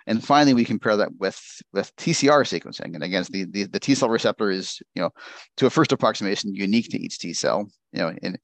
And 0.06 0.22
finally, 0.22 0.52
we 0.52 0.64
compare 0.64 0.96
that 0.96 1.16
with 1.18 1.40
with 1.72 1.94
TCR 1.96 2.44
sequencing. 2.44 2.94
And 2.94 3.02
again, 3.02 3.24
the, 3.30 3.44
the, 3.44 3.64
the 3.64 3.80
T 3.80 3.94
cell 3.94 4.10
receptor 4.10 4.50
is, 4.50 4.80
you 4.94 5.02
know, 5.02 5.10
to 5.56 5.66
a 5.66 5.70
first 5.70 5.90
approximation, 5.90 6.54
unique 6.54 6.90
to 6.90 7.00
each 7.00 7.18
T 7.18 7.32
cell, 7.32 7.66
you 7.92 8.00
know, 8.00 8.12
and 8.22 8.38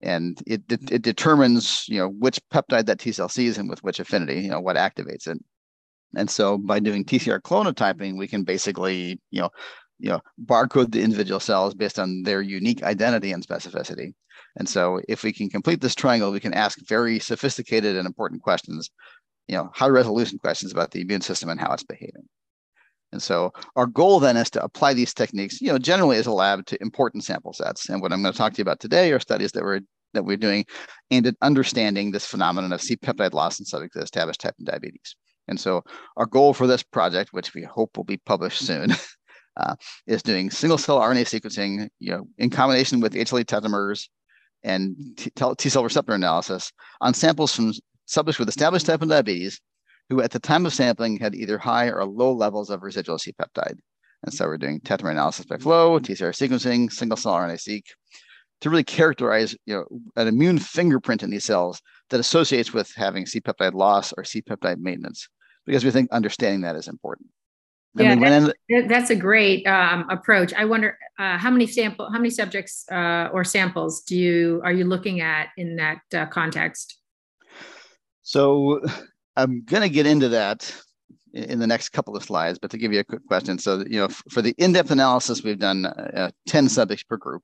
and 0.00 0.42
it, 0.46 0.62
it, 0.70 0.90
it 0.90 1.02
determines, 1.02 1.84
you 1.86 1.98
know, 1.98 2.08
which 2.08 2.40
peptide 2.52 2.86
that 2.86 2.98
T 2.98 3.12
cell 3.12 3.28
sees 3.28 3.58
and 3.58 3.68
with 3.68 3.82
which 3.84 4.00
affinity, 4.00 4.40
you 4.40 4.50
know, 4.50 4.60
what 4.60 4.76
activates 4.76 5.28
it. 5.28 5.38
And 6.16 6.30
so 6.30 6.56
by 6.56 6.80
doing 6.80 7.04
TCR 7.04 7.40
clonotyping, 7.40 8.16
we 8.16 8.26
can 8.26 8.42
basically, 8.42 9.20
you 9.30 9.42
know, 9.42 9.50
you 9.98 10.08
know, 10.08 10.20
barcode 10.42 10.92
the 10.92 11.02
individual 11.02 11.40
cells 11.40 11.74
based 11.74 11.98
on 11.98 12.22
their 12.22 12.40
unique 12.40 12.82
identity 12.82 13.32
and 13.32 13.46
specificity. 13.46 14.14
And 14.56 14.68
so 14.68 15.00
if 15.08 15.22
we 15.22 15.32
can 15.32 15.48
complete 15.48 15.80
this 15.80 15.94
triangle, 15.94 16.32
we 16.32 16.40
can 16.40 16.54
ask 16.54 16.78
very 16.86 17.18
sophisticated 17.18 17.96
and 17.96 18.06
important 18.06 18.42
questions 18.42 18.90
you 19.50 19.56
know, 19.56 19.68
high 19.74 19.88
resolution 19.88 20.38
questions 20.38 20.70
about 20.70 20.92
the 20.92 21.00
immune 21.00 21.20
system 21.22 21.48
and 21.48 21.60
how 21.60 21.72
it's 21.72 21.82
behaving. 21.82 22.28
And 23.10 23.20
so 23.20 23.52
our 23.74 23.86
goal 23.86 24.20
then 24.20 24.36
is 24.36 24.48
to 24.50 24.62
apply 24.62 24.94
these 24.94 25.12
techniques, 25.12 25.60
you 25.60 25.72
know, 25.72 25.78
generally 25.78 26.18
as 26.18 26.26
a 26.26 26.32
lab 26.32 26.66
to 26.66 26.80
important 26.80 27.24
sample 27.24 27.52
sets. 27.52 27.88
And 27.88 28.00
what 28.00 28.12
I'm 28.12 28.22
going 28.22 28.32
to 28.32 28.38
talk 28.38 28.52
to 28.52 28.58
you 28.58 28.62
about 28.62 28.78
today 28.78 29.10
are 29.10 29.18
studies 29.18 29.50
that 29.52 29.64
we're 29.64 29.80
that 30.14 30.24
we're 30.24 30.36
doing 30.36 30.64
aimed 31.10 31.26
at 31.26 31.34
understanding 31.42 32.10
this 32.10 32.26
phenomenon 32.26 32.72
of 32.72 32.80
C-peptide 32.80 33.32
loss 33.32 33.60
in 33.60 33.64
subjects 33.64 33.94
with 33.94 34.04
established 34.04 34.40
type 34.40 34.54
1 34.58 34.64
diabetes. 34.64 35.14
And 35.46 35.58
so 35.58 35.82
our 36.16 36.26
goal 36.26 36.52
for 36.52 36.66
this 36.66 36.82
project, 36.82 37.32
which 37.32 37.54
we 37.54 37.62
hope 37.62 37.96
will 37.96 38.04
be 38.04 38.16
published 38.16 38.64
soon, 38.64 38.92
uh, 39.56 39.76
is 40.08 40.22
doing 40.22 40.50
single 40.50 40.78
cell 40.78 40.98
RNA 40.98 41.40
sequencing, 41.40 41.88
you 42.00 42.10
know, 42.10 42.26
in 42.38 42.50
combination 42.50 43.00
with 43.00 43.14
HLA 43.14 43.44
tetramers 43.44 44.08
and 44.62 44.96
T 45.58 45.68
cell 45.68 45.84
receptor 45.84 46.14
analysis 46.14 46.72
on 47.00 47.14
samples 47.14 47.54
from 47.54 47.72
subjects 48.06 48.38
with 48.38 48.48
established 48.48 48.86
type 48.86 49.00
1 49.00 49.08
diabetes 49.08 49.60
who 50.08 50.20
at 50.20 50.32
the 50.32 50.40
time 50.40 50.66
of 50.66 50.74
sampling 50.74 51.18
had 51.18 51.34
either 51.34 51.56
high 51.56 51.88
or 51.88 52.04
low 52.04 52.32
levels 52.32 52.68
of 52.68 52.82
residual 52.82 53.18
C-peptide. 53.18 53.78
And 54.24 54.34
so 54.34 54.46
we're 54.46 54.58
doing 54.58 54.80
tetramer 54.80 55.12
analysis 55.12 55.46
by 55.46 55.56
flow, 55.56 55.98
TCR 55.98 56.34
sequencing, 56.34 56.92
single 56.92 57.16
cell 57.16 57.34
RNA-seq 57.34 57.84
to 58.60 58.68
really 58.68 58.84
characterize 58.84 59.56
you 59.64 59.74
know, 59.74 59.86
an 60.16 60.28
immune 60.28 60.58
fingerprint 60.58 61.22
in 61.22 61.30
these 61.30 61.44
cells 61.44 61.80
that 62.10 62.20
associates 62.20 62.74
with 62.74 62.92
having 62.94 63.24
C-peptide 63.24 63.72
loss 63.72 64.12
or 64.12 64.24
C-peptide 64.24 64.78
maintenance, 64.78 65.28
because 65.64 65.84
we 65.84 65.90
think 65.90 66.10
understanding 66.10 66.60
that 66.62 66.76
is 66.76 66.88
important. 66.88 67.28
Yeah, 67.94 68.14
that's, 68.14 68.54
in, 68.68 68.88
that's, 68.88 69.10
a 69.10 69.16
great 69.16 69.66
um, 69.66 70.08
approach. 70.10 70.54
I 70.54 70.64
wonder 70.64 70.96
uh, 71.18 71.38
how 71.38 71.50
many 71.50 71.66
sample, 71.66 72.10
how 72.10 72.18
many 72.18 72.30
subjects 72.30 72.84
uh, 72.90 73.28
or 73.32 73.42
samples 73.44 74.02
do 74.02 74.16
you 74.16 74.60
are 74.64 74.72
you 74.72 74.84
looking 74.84 75.20
at 75.20 75.48
in 75.56 75.76
that 75.76 76.00
uh, 76.14 76.26
context? 76.26 76.98
So 78.22 78.80
I'm 79.36 79.64
going 79.64 79.82
to 79.82 79.88
get 79.88 80.06
into 80.06 80.28
that 80.28 80.72
in 81.32 81.58
the 81.58 81.66
next 81.66 81.90
couple 81.90 82.16
of 82.16 82.22
slides, 82.22 82.58
but 82.58 82.70
to 82.70 82.78
give 82.78 82.92
you 82.92 83.00
a 83.00 83.04
quick 83.04 83.26
question. 83.26 83.58
So, 83.58 83.84
you 83.88 83.98
know, 84.00 84.08
for 84.30 84.42
the 84.42 84.54
in-depth 84.58 84.90
analysis, 84.90 85.42
we've 85.42 85.58
done 85.58 85.86
uh, 85.86 86.30
10 86.48 86.68
subjects 86.68 87.04
per 87.04 87.16
group. 87.16 87.42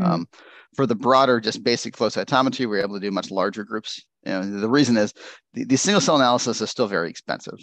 Mm-hmm. 0.00 0.10
Um, 0.10 0.28
for 0.74 0.86
the 0.86 0.94
broader, 0.94 1.40
just 1.40 1.64
basic 1.64 1.96
flow 1.96 2.08
cytometry, 2.08 2.68
we're 2.68 2.82
able 2.82 2.94
to 2.94 3.00
do 3.00 3.10
much 3.10 3.30
larger 3.30 3.64
groups. 3.64 4.04
You 4.24 4.32
know, 4.32 4.60
the 4.60 4.68
reason 4.68 4.96
is 4.96 5.14
the, 5.54 5.64
the 5.64 5.76
single 5.76 6.00
cell 6.00 6.16
analysis 6.16 6.60
is 6.60 6.70
still 6.70 6.86
very 6.86 7.08
expensive. 7.08 7.58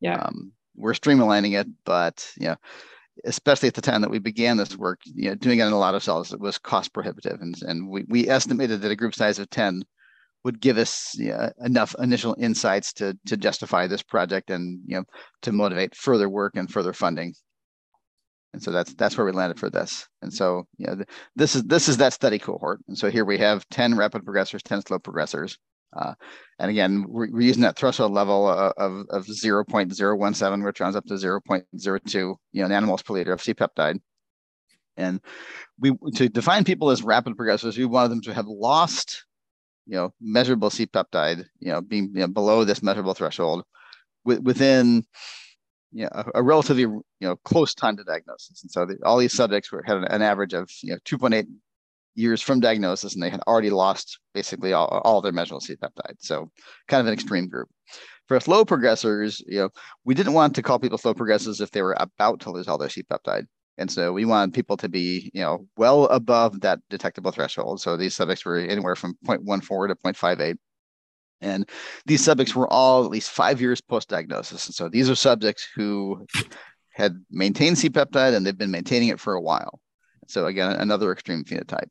Yeah. 0.00 0.16
Um, 0.16 0.52
we're 0.76 0.92
streamlining 0.92 1.58
it, 1.58 1.66
but 1.84 2.30
you 2.38 2.48
know, 2.48 2.56
especially 3.24 3.68
at 3.68 3.74
the 3.74 3.82
time 3.82 4.00
that 4.02 4.10
we 4.10 4.18
began 4.18 4.56
this 4.56 4.76
work, 4.76 5.00
you 5.04 5.28
know, 5.28 5.34
doing 5.34 5.58
it 5.58 5.66
in 5.66 5.72
a 5.72 5.78
lot 5.78 5.94
of 5.94 6.02
cells, 6.02 6.32
it 6.32 6.40
was 6.40 6.58
cost 6.58 6.92
prohibitive. 6.92 7.40
And, 7.40 7.54
and 7.62 7.88
we, 7.88 8.04
we 8.08 8.28
estimated 8.28 8.80
that 8.80 8.90
a 8.90 8.96
group 8.96 9.14
size 9.14 9.38
of 9.38 9.50
10 9.50 9.82
would 10.44 10.60
give 10.60 10.78
us 10.78 11.14
you 11.18 11.30
know, 11.30 11.50
enough 11.64 11.94
initial 11.98 12.34
insights 12.38 12.92
to 12.94 13.16
to 13.26 13.36
justify 13.36 13.86
this 13.86 14.02
project 14.02 14.50
and 14.50 14.80
you 14.86 14.96
know 14.96 15.04
to 15.42 15.52
motivate 15.52 15.94
further 15.94 16.28
work 16.28 16.56
and 16.56 16.70
further 16.70 16.92
funding. 16.92 17.34
And 18.52 18.62
so 18.62 18.70
that's 18.70 18.92
that's 18.94 19.16
where 19.16 19.24
we 19.24 19.32
landed 19.32 19.58
for 19.58 19.70
this. 19.70 20.06
And 20.20 20.32
so 20.32 20.66
you 20.78 20.86
know, 20.86 21.04
this 21.36 21.54
is 21.54 21.62
this 21.64 21.88
is 21.88 21.96
that 21.98 22.12
study 22.12 22.38
cohort. 22.38 22.80
And 22.88 22.98
so 22.98 23.10
here 23.10 23.24
we 23.24 23.38
have 23.38 23.68
10 23.70 23.96
rapid 23.96 24.24
progressors, 24.24 24.62
10 24.62 24.82
slow 24.82 24.98
progressors. 24.98 25.56
Uh, 25.94 26.14
and 26.58 26.70
again, 26.70 27.04
we're, 27.08 27.28
using 27.40 27.62
that 27.62 27.76
threshold 27.76 28.12
level 28.12 28.48
of, 28.48 28.72
of, 28.78 29.06
of 29.10 29.26
0.017, 29.26 30.64
which 30.64 30.80
runs 30.80 30.96
up 30.96 31.04
to 31.06 31.14
0.02, 31.14 32.14
you 32.14 32.36
know, 32.54 32.68
nanomoles 32.68 33.04
per 33.04 33.14
liter 33.14 33.32
of 33.32 33.42
C-peptide. 33.42 33.98
And 34.96 35.20
we 35.78 35.92
to 36.16 36.28
define 36.28 36.64
people 36.64 36.90
as 36.90 37.02
rapid 37.02 37.36
progressors, 37.36 37.78
we 37.78 37.86
wanted 37.86 38.10
them 38.10 38.20
to 38.22 38.34
have 38.34 38.46
lost 38.46 39.24
you 39.86 39.96
know, 39.96 40.12
measurable 40.20 40.70
C-peptide, 40.70 41.46
you 41.58 41.72
know, 41.72 41.80
being 41.80 42.10
you 42.14 42.20
know, 42.20 42.28
below 42.28 42.64
this 42.64 42.82
measurable 42.82 43.14
threshold 43.14 43.64
within 44.24 45.04
you 45.92 46.04
know, 46.04 46.10
a, 46.12 46.24
a, 46.36 46.42
relatively 46.42 46.82
you 46.82 47.04
know 47.20 47.36
close 47.44 47.74
time 47.74 47.96
to 47.96 48.04
diagnosis. 48.04 48.62
And 48.62 48.70
so 48.70 48.86
the, 48.86 48.96
all 49.04 49.18
these 49.18 49.34
subjects 49.34 49.70
were 49.72 49.82
had 49.82 49.98
an 49.98 50.22
average 50.22 50.54
of 50.54 50.70
you 50.82 50.92
know 50.92 50.98
2.8 51.04 51.46
years 52.14 52.42
from 52.42 52.60
diagnosis, 52.60 53.14
and 53.14 53.22
they 53.22 53.30
had 53.30 53.42
already 53.46 53.70
lost 53.70 54.18
basically 54.34 54.72
all, 54.72 54.86
all 55.04 55.20
their 55.20 55.32
measurable 55.32 55.60
C-peptide. 55.60 56.16
So 56.18 56.50
kind 56.88 57.00
of 57.00 57.06
an 57.06 57.12
extreme 57.14 57.48
group. 57.48 57.68
For 58.28 58.38
slow 58.40 58.64
progressors, 58.64 59.42
you 59.46 59.58
know, 59.58 59.70
we 60.04 60.14
didn't 60.14 60.32
want 60.32 60.54
to 60.54 60.62
call 60.62 60.78
people 60.78 60.98
slow 60.98 61.14
progressors 61.14 61.60
if 61.60 61.70
they 61.70 61.82
were 61.82 61.96
about 61.98 62.40
to 62.40 62.50
lose 62.50 62.68
all 62.68 62.78
their 62.78 62.88
C-peptide. 62.88 63.46
And 63.78 63.90
so 63.90 64.12
we 64.12 64.24
wanted 64.24 64.54
people 64.54 64.76
to 64.76 64.88
be, 64.88 65.30
you 65.34 65.42
know, 65.42 65.66
well 65.76 66.04
above 66.06 66.60
that 66.60 66.80
detectable 66.90 67.32
threshold. 67.32 67.80
So 67.80 67.96
these 67.96 68.14
subjects 68.14 68.44
were 68.44 68.58
anywhere 68.58 68.96
from 68.96 69.16
0.14 69.26 69.88
to 69.88 69.94
0.58. 69.94 70.56
And 71.40 71.68
these 72.06 72.22
subjects 72.22 72.54
were 72.54 72.68
all 72.68 73.04
at 73.04 73.10
least 73.10 73.30
five 73.30 73.60
years 73.60 73.80
post 73.80 74.08
diagnosis. 74.08 74.66
And 74.66 74.74
so 74.74 74.88
these 74.88 75.10
are 75.10 75.14
subjects 75.14 75.66
who 75.74 76.26
had 76.92 77.16
maintained 77.30 77.78
C 77.78 77.90
peptide 77.90 78.34
and 78.34 78.46
they've 78.46 78.56
been 78.56 78.70
maintaining 78.70 79.08
it 79.08 79.18
for 79.18 79.34
a 79.34 79.40
while. 79.40 79.80
So 80.32 80.46
again, 80.46 80.72
another 80.72 81.12
extreme 81.12 81.44
phenotype. 81.44 81.88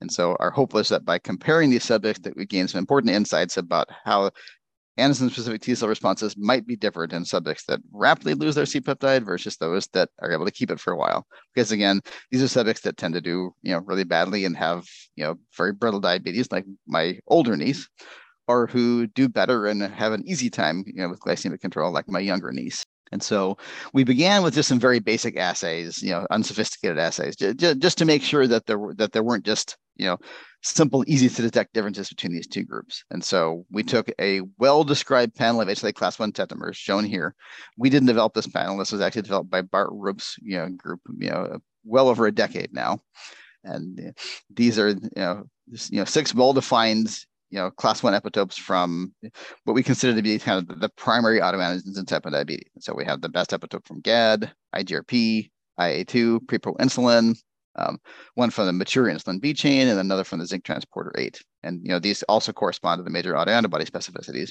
And 0.00 0.12
so 0.12 0.36
our 0.40 0.50
hope 0.50 0.74
was 0.74 0.88
that 0.90 1.04
by 1.04 1.18
comparing 1.18 1.70
these 1.70 1.84
subjects 1.84 2.20
that 2.22 2.36
we 2.36 2.46
gain 2.46 2.68
some 2.68 2.78
important 2.78 3.14
insights 3.14 3.56
about 3.56 3.88
how 4.04 4.30
antigen 4.98 5.30
specific 5.30 5.60
T 5.60 5.74
cell 5.74 5.88
responses 5.88 6.36
might 6.36 6.66
be 6.66 6.76
different 6.76 7.12
in 7.12 7.24
subjects 7.24 7.64
that 7.64 7.80
rapidly 7.92 8.34
lose 8.34 8.54
their 8.54 8.66
C 8.66 8.80
peptide 8.80 9.24
versus 9.24 9.56
those 9.56 9.88
that 9.88 10.08
are 10.20 10.30
able 10.30 10.44
to 10.44 10.52
keep 10.52 10.70
it 10.70 10.78
for 10.78 10.92
a 10.92 10.96
while. 10.96 11.26
Because 11.52 11.72
again, 11.72 12.00
these 12.30 12.42
are 12.42 12.48
subjects 12.48 12.82
that 12.82 12.96
tend 12.96 13.14
to 13.14 13.20
do, 13.20 13.52
you 13.62 13.72
know, 13.72 13.80
really 13.80 14.04
badly 14.04 14.44
and 14.44 14.56
have, 14.56 14.86
you 15.16 15.24
know, 15.24 15.34
very 15.56 15.72
brittle 15.72 16.00
diabetes, 16.00 16.52
like 16.52 16.64
my 16.86 17.18
older 17.26 17.56
niece, 17.56 17.88
or 18.46 18.66
who 18.66 19.06
do 19.08 19.28
better 19.28 19.66
and 19.66 19.82
have 19.82 20.12
an 20.12 20.22
easy 20.28 20.50
time, 20.50 20.84
you 20.86 21.02
know, 21.02 21.08
with 21.08 21.20
glycemic 21.20 21.60
control, 21.60 21.90
like 21.92 22.08
my 22.08 22.20
younger 22.20 22.52
niece. 22.52 22.84
And 23.12 23.22
so 23.22 23.58
we 23.92 24.04
began 24.04 24.42
with 24.42 24.54
just 24.54 24.68
some 24.68 24.80
very 24.80 24.98
basic 24.98 25.36
assays, 25.36 26.02
you 26.02 26.10
know, 26.10 26.26
unsophisticated 26.30 26.98
assays, 26.98 27.36
just, 27.36 27.78
just 27.78 27.98
to 27.98 28.04
make 28.04 28.22
sure 28.22 28.46
that 28.46 28.66
there 28.66 28.78
that 28.96 29.12
there 29.12 29.22
weren't 29.22 29.44
just, 29.44 29.76
you 29.96 30.06
know, 30.06 30.18
simple, 30.62 31.04
easy 31.06 31.28
to 31.28 31.42
detect 31.42 31.74
differences 31.74 32.08
between 32.08 32.32
these 32.32 32.46
two 32.46 32.64
groups. 32.64 33.04
And 33.10 33.22
so 33.22 33.66
we 33.70 33.82
took 33.82 34.10
a 34.18 34.40
well-described 34.58 35.34
panel 35.34 35.60
of 35.60 35.68
HLA 35.68 35.94
class 35.94 36.18
one 36.18 36.32
tetramers 36.32 36.74
shown 36.74 37.04
here. 37.04 37.34
We 37.76 37.90
didn't 37.90 38.08
develop 38.08 38.32
this 38.34 38.48
panel. 38.48 38.78
This 38.78 38.92
was 38.92 39.02
actually 39.02 39.22
developed 39.22 39.50
by 39.50 39.62
Bart 39.62 39.90
Roep's 39.92 40.36
you 40.42 40.56
know, 40.56 40.68
group, 40.70 41.00
you 41.18 41.30
know, 41.30 41.58
well 41.84 42.08
over 42.08 42.26
a 42.26 42.32
decade 42.32 42.72
now. 42.72 43.00
And 43.62 44.14
these 44.50 44.78
are, 44.78 44.88
you 44.88 45.10
know, 45.16 45.44
you 45.66 45.98
know, 45.98 46.04
six 46.04 46.34
well-defined, 46.34 47.08
you 47.54 47.60
know, 47.60 47.70
class 47.70 48.02
one 48.02 48.14
epitopes 48.14 48.54
from 48.54 49.14
what 49.62 49.74
we 49.74 49.82
consider 49.84 50.12
to 50.12 50.22
be 50.22 50.36
kind 50.40 50.68
of 50.68 50.80
the 50.80 50.88
primary 50.88 51.38
autoantigens 51.38 51.96
in 51.96 52.04
type 52.04 52.24
1 52.24 52.32
diabetes. 52.32 52.66
So 52.80 52.92
we 52.96 53.04
have 53.04 53.20
the 53.20 53.28
best 53.28 53.52
epitope 53.52 53.86
from 53.86 54.00
GAD, 54.00 54.52
IGRP, 54.74 55.52
IA2, 55.78 56.40
preproinsulin, 56.46 57.36
um, 57.76 57.98
one 58.34 58.50
from 58.50 58.66
the 58.66 58.72
mature 58.72 59.04
insulin 59.04 59.40
B 59.40 59.54
chain 59.54 59.86
and 59.86 60.00
another 60.00 60.24
from 60.24 60.40
the 60.40 60.46
zinc 60.46 60.64
transporter 60.64 61.12
8. 61.16 61.40
And 61.62 61.80
you 61.84 61.90
know 61.90 62.00
these 62.00 62.24
also 62.24 62.52
correspond 62.52 62.98
to 62.98 63.04
the 63.04 63.10
major 63.10 63.34
autoantibody 63.34 63.88
specificities. 63.88 64.50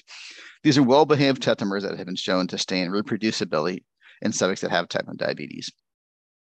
These 0.64 0.78
are 0.78 0.84
well-behaved 0.84 1.44
tetramers 1.44 1.82
that 1.82 1.98
have 1.98 2.06
been 2.06 2.16
shown 2.16 2.48
to 2.48 2.58
stay 2.58 2.80
in 2.80 2.90
reproducibility 2.90 3.84
in 4.22 4.32
subjects 4.32 4.62
that 4.62 4.72
have 4.72 4.88
type 4.88 5.08
1 5.08 5.18
diabetes. 5.18 5.70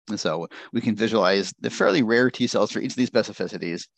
And 0.08 0.18
so 0.18 0.46
we 0.72 0.80
can 0.80 0.94
visualize 0.94 1.52
the 1.60 1.70
fairly 1.70 2.04
rare 2.04 2.30
T 2.30 2.46
cells 2.46 2.70
for 2.70 2.78
each 2.78 2.92
of 2.92 2.96
these 2.96 3.10
specificities, 3.10 3.88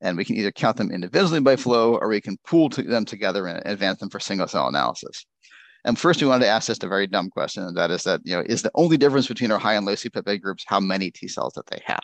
and 0.00 0.16
we 0.16 0.24
can 0.24 0.36
either 0.36 0.52
count 0.52 0.76
them 0.76 0.90
individually 0.90 1.40
by 1.40 1.56
flow 1.56 1.96
or 1.96 2.08
we 2.08 2.20
can 2.20 2.38
pool 2.46 2.68
to 2.70 2.82
them 2.82 3.04
together 3.04 3.46
and 3.46 3.62
advance 3.66 3.98
them 3.98 4.10
for 4.10 4.20
single 4.20 4.46
cell 4.46 4.68
analysis. 4.68 5.24
And 5.84 5.98
first, 5.98 6.20
we 6.20 6.26
wanted 6.26 6.44
to 6.44 6.50
ask 6.50 6.66
just 6.66 6.84
a 6.84 6.88
very 6.88 7.06
dumb 7.06 7.30
question, 7.30 7.62
and 7.62 7.76
that 7.76 7.90
is 7.90 8.02
that, 8.02 8.20
you 8.24 8.34
know, 8.34 8.42
is 8.46 8.62
the 8.62 8.70
only 8.74 8.96
difference 8.96 9.28
between 9.28 9.52
our 9.52 9.58
high 9.58 9.74
and 9.74 9.86
low 9.86 9.94
C-peptide 9.94 10.42
groups 10.42 10.64
how 10.66 10.80
many 10.80 11.10
T 11.10 11.28
cells 11.28 11.54
that 11.54 11.66
they 11.66 11.80
have? 11.84 12.00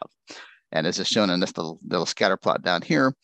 And 0.73 0.87
as 0.87 0.99
is 0.99 1.09
shown 1.09 1.31
in 1.31 1.41
this 1.41 1.57
little, 1.57 1.79
little 1.87 2.07
scatter 2.07 2.37
plot 2.37 2.63
down 2.63 2.83
here, 2.83 3.15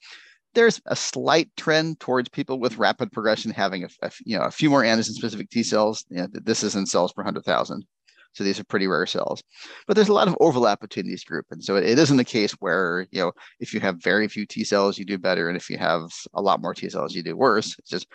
there's 0.55 0.81
a 0.87 0.97
slight 0.97 1.49
trend 1.57 2.01
towards 2.01 2.29
people 2.29 2.59
with 2.59 2.79
rapid 2.79 3.13
progression 3.13 3.53
having 3.53 3.85
a, 3.85 3.89
a 4.03 4.11
you 4.25 4.37
know 4.37 4.45
a 4.45 4.51
few 4.51 4.69
more 4.69 4.83
antigen 4.83 5.13
specific 5.13 5.51
T 5.51 5.63
cells. 5.63 6.05
You 6.11 6.19
know, 6.19 6.29
this 6.33 6.63
is 6.63 6.75
in 6.75 6.87
cells 6.87 7.13
per 7.13 7.23
hundred 7.23 7.45
thousand. 7.45 7.85
So 8.33 8.45
these 8.45 8.61
are 8.61 8.65
pretty 8.65 8.87
rare 8.87 9.07
cells, 9.07 9.43
but 9.87 9.97
there's 9.97 10.09
a 10.09 10.13
lot 10.13 10.29
of 10.29 10.37
overlap 10.39 10.81
between 10.81 11.07
these 11.07 11.25
groups. 11.25 11.49
And 11.51 11.65
so 11.65 11.75
it, 11.75 11.85
it 11.85 11.99
isn't 11.99 12.21
a 12.21 12.25
case 12.25 12.53
where, 12.61 13.07
you 13.11 13.21
know, 13.21 13.33
if 13.59 13.75
you 13.75 13.81
have 13.81 14.03
very 14.03 14.29
few 14.29 14.47
T 14.47 14.63
cells, 14.63 14.99
you 14.99 15.05
do 15.05 15.19
better. 15.19 15.49
And 15.49 15.57
if 15.57 15.69
you 15.69 15.77
have 15.79 16.03
a 16.35 16.41
lot 16.41 16.63
more 16.63 16.73
T 16.73 16.89
cells, 16.89 17.15
you 17.15 17.25
do 17.25 17.37
worse. 17.37 17.77
It's 17.79 17.91
just, 17.91 18.07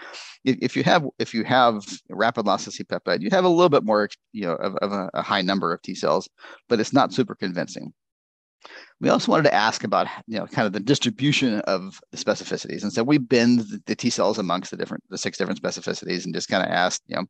if, 0.45 0.57
if 0.61 0.77
you 0.77 0.83
have, 0.83 1.05
if 1.19 1.33
you 1.33 1.43
have 1.43 1.83
rapid 2.09 2.45
loss 2.45 2.65
of 2.65 2.73
C-peptide, 2.73 3.21
you 3.21 3.29
have 3.31 3.43
a 3.43 3.49
little 3.49 3.69
bit 3.69 3.83
more, 3.83 4.07
you 4.31 4.45
know, 4.45 4.53
of, 4.55 4.75
of 4.77 4.93
a, 4.93 5.09
a 5.13 5.21
high 5.21 5.41
number 5.41 5.73
of 5.73 5.81
T 5.81 5.93
cells, 5.93 6.29
but 6.69 6.79
it's 6.79 6.93
not 6.93 7.13
super 7.13 7.35
convincing. 7.35 7.93
We 9.01 9.09
also 9.09 9.31
wanted 9.31 9.43
to 9.43 9.53
ask 9.53 9.83
about, 9.83 10.07
you 10.25 10.39
know, 10.39 10.47
kind 10.47 10.65
of 10.65 10.73
the 10.73 10.79
distribution 10.79 11.59
of 11.61 11.99
the 12.11 12.17
specificities. 12.17 12.83
And 12.83 12.91
so 12.91 13.03
we 13.03 13.17
binned 13.17 13.59
the, 13.59 13.81
the 13.85 13.95
T 13.95 14.09
cells 14.09 14.39
amongst 14.39 14.71
the 14.71 14.77
different, 14.77 15.03
the 15.09 15.17
six 15.17 15.37
different 15.37 15.61
specificities 15.61 16.23
and 16.23 16.33
just 16.33 16.47
kind 16.47 16.63
of 16.63 16.69
asked, 16.69 17.03
you 17.05 17.17
know, 17.17 17.25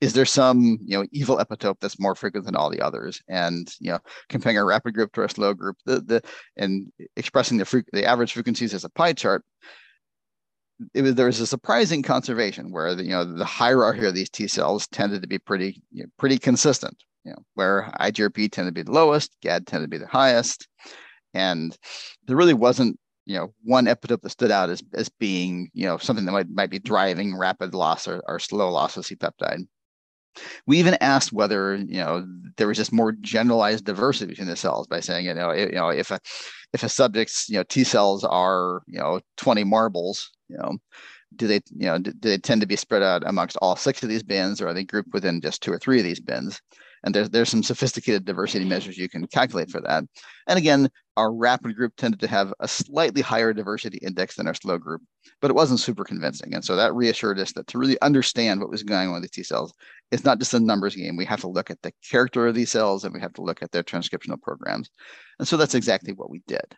is 0.00 0.14
there 0.14 0.24
some 0.24 0.78
you 0.80 0.98
know 0.98 1.06
evil 1.12 1.38
epitope 1.38 1.78
that's 1.80 2.00
more 2.00 2.14
frequent 2.14 2.46
than 2.46 2.56
all 2.56 2.70
the 2.70 2.80
others? 2.80 3.20
And 3.28 3.72
you 3.80 3.92
know 3.92 3.98
comparing 4.28 4.58
a 4.58 4.64
rapid 4.64 4.94
group 4.94 5.12
to 5.14 5.24
a 5.24 5.28
slow 5.28 5.54
group 5.54 5.76
the, 5.86 6.00
the 6.00 6.22
and 6.56 6.92
expressing 7.16 7.58
the 7.58 7.64
fre- 7.64 7.90
the 7.92 8.04
average 8.04 8.32
frequencies 8.32 8.74
as 8.74 8.84
a 8.84 8.90
pie 8.90 9.12
chart 9.12 9.44
it 10.94 11.02
was 11.02 11.14
there 11.14 11.26
was 11.26 11.40
a 11.40 11.46
surprising 11.46 12.02
conservation 12.02 12.72
where 12.72 12.94
the, 12.94 13.04
you 13.04 13.10
know 13.10 13.24
the 13.24 13.44
hierarchy 13.44 14.06
of 14.06 14.14
these 14.14 14.30
T 14.30 14.48
cells 14.48 14.86
tended 14.88 15.22
to 15.22 15.28
be 15.28 15.38
pretty 15.38 15.82
you 15.90 16.04
know, 16.04 16.08
pretty 16.18 16.38
consistent 16.38 16.96
you 17.24 17.32
know 17.32 17.38
where 17.54 17.92
IGRP 18.00 18.50
tended 18.50 18.74
to 18.74 18.78
be 18.78 18.84
the 18.84 18.92
lowest 18.92 19.36
GAD 19.42 19.66
tended 19.66 19.90
to 19.90 19.98
be 19.98 20.02
the 20.02 20.10
highest. 20.10 20.68
And 21.34 21.76
there 22.26 22.36
really 22.36 22.54
wasn't 22.54 22.98
you 23.26 23.36
know 23.36 23.52
one 23.62 23.86
epitope 23.86 24.22
that 24.22 24.30
stood 24.30 24.50
out 24.50 24.70
as, 24.70 24.82
as 24.94 25.08
being 25.08 25.70
you 25.72 25.86
know 25.86 25.98
something 25.98 26.24
that 26.24 26.32
might, 26.32 26.48
might 26.48 26.70
be 26.70 26.78
driving 26.78 27.36
rapid 27.36 27.74
loss 27.74 28.08
or, 28.08 28.22
or 28.26 28.38
slow 28.38 28.70
loss 28.70 28.96
of 28.96 29.06
c-peptide 29.06 29.66
we 30.66 30.78
even 30.78 30.96
asked 31.00 31.32
whether 31.32 31.76
you 31.76 31.98
know 31.98 32.26
there 32.56 32.68
was 32.68 32.76
just 32.76 32.92
more 32.92 33.12
generalized 33.20 33.84
diversity 33.84 34.30
between 34.30 34.48
the 34.48 34.56
cells 34.56 34.86
by 34.86 35.00
saying 35.00 35.26
you 35.26 35.34
know 35.34 35.52
you 35.52 35.72
know 35.72 35.88
if 35.88 36.10
a 36.10 36.18
if 36.72 36.82
a 36.82 36.88
subject's 36.88 37.48
you 37.48 37.56
know 37.56 37.64
T 37.64 37.84
cells 37.84 38.24
are 38.24 38.82
you 38.86 38.98
know 38.98 39.20
20 39.36 39.64
marbles, 39.64 40.30
you 40.48 40.56
know, 40.56 40.78
do 41.36 41.46
they 41.46 41.60
you 41.76 41.86
know 41.86 41.98
do, 41.98 42.12
do 42.12 42.28
they 42.28 42.38
tend 42.38 42.60
to 42.60 42.66
be 42.66 42.76
spread 42.76 43.02
out 43.02 43.22
amongst 43.26 43.56
all 43.58 43.76
six 43.76 44.02
of 44.02 44.08
these 44.08 44.22
bins, 44.22 44.60
or 44.60 44.68
are 44.68 44.74
they 44.74 44.84
grouped 44.84 45.12
within 45.12 45.40
just 45.40 45.62
two 45.62 45.72
or 45.72 45.78
three 45.78 45.98
of 45.98 46.04
these 46.04 46.20
bins? 46.20 46.60
And 47.02 47.14
there's 47.14 47.30
there's 47.30 47.48
some 47.48 47.62
sophisticated 47.62 48.24
diversity 48.24 48.64
measures 48.64 48.98
you 48.98 49.08
can 49.08 49.26
calculate 49.26 49.70
for 49.70 49.80
that. 49.80 50.04
And 50.46 50.58
again, 50.58 50.90
our 51.16 51.32
rapid 51.32 51.74
group 51.74 51.96
tended 51.96 52.20
to 52.20 52.28
have 52.28 52.52
a 52.60 52.68
slightly 52.68 53.22
higher 53.22 53.52
diversity 53.52 53.98
index 53.98 54.36
than 54.36 54.46
our 54.46 54.54
slow 54.54 54.78
group, 54.78 55.02
but 55.40 55.50
it 55.50 55.54
wasn't 55.54 55.80
super 55.80 56.04
convincing. 56.04 56.54
And 56.54 56.64
so 56.64 56.76
that 56.76 56.94
reassured 56.94 57.38
us 57.38 57.52
that 57.52 57.66
to 57.68 57.78
really 57.78 58.00
understand 58.02 58.60
what 58.60 58.70
was 58.70 58.82
going 58.82 59.08
on 59.08 59.14
with 59.14 59.22
the 59.22 59.28
T 59.28 59.42
cells, 59.42 59.72
it's 60.10 60.24
not 60.24 60.38
just 60.38 60.54
a 60.54 60.60
numbers 60.60 60.96
game. 60.96 61.16
We 61.16 61.24
have 61.26 61.40
to 61.40 61.48
look 61.48 61.70
at 61.70 61.80
the 61.82 61.92
character 62.08 62.46
of 62.46 62.54
these 62.54 62.70
cells 62.70 63.04
and 63.04 63.14
we 63.14 63.20
have 63.20 63.32
to 63.34 63.42
look 63.42 63.62
at 63.62 63.70
their 63.72 63.82
transcriptional 63.82 64.40
programs. 64.40 64.90
And 65.38 65.46
so 65.46 65.56
that's 65.56 65.74
exactly 65.74 66.12
what 66.12 66.30
we 66.30 66.42
did. 66.46 66.74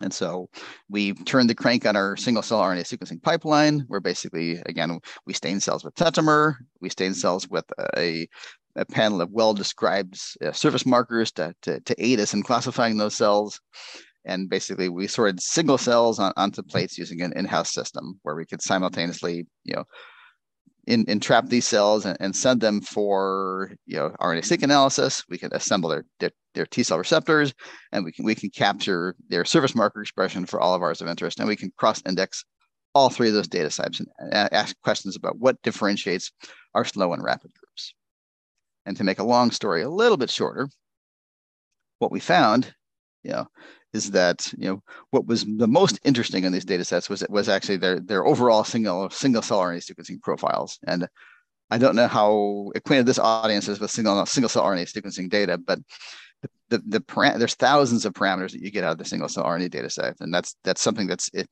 And 0.00 0.12
so 0.12 0.48
we 0.88 1.14
turned 1.14 1.48
the 1.48 1.54
crank 1.54 1.86
on 1.86 1.96
our 1.96 2.16
single 2.16 2.42
cell 2.42 2.60
RNA 2.60 2.82
sequencing 2.82 3.22
pipeline, 3.22 3.84
where 3.88 4.00
basically, 4.00 4.60
again, 4.66 4.98
we 5.24 5.32
stain 5.32 5.60
cells 5.60 5.84
with 5.84 5.94
tetramer, 5.94 6.56
we 6.80 6.88
stain 6.88 7.14
cells 7.14 7.48
with 7.48 7.64
a 7.96 8.28
a 8.76 8.84
panel 8.84 9.20
of 9.20 9.30
well-described 9.30 10.18
uh, 10.44 10.52
surface 10.52 10.84
markers 10.84 11.30
to, 11.32 11.54
to, 11.62 11.78
to, 11.80 11.94
aid 12.04 12.18
us 12.18 12.34
in 12.34 12.42
classifying 12.42 12.96
those 12.96 13.14
cells. 13.14 13.60
And 14.24 14.48
basically, 14.50 14.88
we 14.88 15.06
sorted 15.06 15.40
single 15.40 15.78
cells 15.78 16.18
on, 16.18 16.32
onto 16.36 16.62
plates 16.62 16.98
using 16.98 17.22
an 17.22 17.32
in-house 17.36 17.72
system 17.72 18.18
where 18.22 18.34
we 18.34 18.46
could 18.46 18.62
simultaneously, 18.62 19.46
you 19.64 19.76
know, 19.76 19.84
entrap 20.86 21.48
these 21.48 21.66
cells 21.66 22.04
and, 22.04 22.16
and 22.20 22.34
send 22.34 22.60
them 22.60 22.80
for, 22.80 23.72
you 23.86 23.96
know, 23.96 24.10
RNA-seq 24.20 24.62
analysis. 24.62 25.24
We 25.28 25.38
can 25.38 25.52
assemble 25.52 25.88
their, 25.88 26.04
their, 26.20 26.30
their 26.54 26.66
T 26.66 26.82
cell 26.82 26.98
receptors, 26.98 27.54
and 27.92 28.04
we 28.04 28.12
can 28.12 28.24
we 28.24 28.34
can 28.34 28.50
capture 28.50 29.14
their 29.28 29.44
surface 29.44 29.74
marker 29.74 30.02
expression 30.02 30.46
for 30.46 30.60
all 30.60 30.74
of 30.74 30.82
ours 30.82 31.00
of 31.00 31.08
interest, 31.08 31.38
and 31.38 31.48
we 31.48 31.56
can 31.56 31.72
cross-index 31.76 32.44
all 32.94 33.10
three 33.10 33.28
of 33.28 33.34
those 33.34 33.48
data 33.48 33.70
types 33.70 34.00
and 34.00 34.08
ask 34.52 34.76
questions 34.82 35.16
about 35.16 35.38
what 35.38 35.60
differentiates 35.62 36.30
our 36.74 36.84
slow 36.84 37.12
and 37.12 37.24
rapid 37.24 37.50
groups. 37.54 37.94
And 38.86 38.96
to 38.96 39.04
make 39.04 39.18
a 39.18 39.24
long 39.24 39.50
story 39.50 39.82
a 39.82 39.90
little 39.90 40.16
bit 40.16 40.30
shorter, 40.30 40.68
what 41.98 42.12
we 42.12 42.20
found, 42.20 42.72
you 43.24 43.32
know, 43.32 43.46
is 43.92 44.10
that 44.10 44.52
you 44.58 44.68
know 44.68 44.82
what 45.10 45.26
was 45.26 45.44
the 45.44 45.66
most 45.66 45.98
interesting 46.04 46.44
in 46.44 46.52
these 46.52 46.64
data 46.64 46.84
sets 46.84 47.08
was 47.08 47.22
it 47.22 47.30
was 47.30 47.48
actually 47.48 47.78
their 47.78 48.00
their 48.00 48.26
overall 48.26 48.64
single 48.64 49.10
single 49.10 49.42
cell 49.42 49.60
RNA 49.60 49.90
sequencing 49.90 50.20
profiles. 50.22 50.78
And 50.86 51.08
I 51.70 51.78
don't 51.78 51.96
know 51.96 52.08
how 52.08 52.70
acquainted 52.74 53.06
this 53.06 53.18
audience 53.18 53.68
is 53.68 53.80
with 53.80 53.90
single 53.90 54.24
single 54.26 54.48
cell 54.48 54.64
RNA 54.64 54.92
sequencing 54.92 55.30
data, 55.30 55.58
but 55.58 55.78
the 56.42 56.78
the, 56.78 56.98
the 56.98 57.34
there's 57.38 57.54
thousands 57.54 58.04
of 58.04 58.12
parameters 58.12 58.52
that 58.52 58.60
you 58.60 58.70
get 58.70 58.84
out 58.84 58.92
of 58.92 58.98
the 58.98 59.04
single 59.04 59.28
cell 59.28 59.44
RNA 59.44 59.70
data 59.70 59.90
set, 59.90 60.16
and 60.20 60.32
that's 60.32 60.56
that's 60.64 60.82
something 60.82 61.06
that's 61.06 61.30
it, 61.32 61.48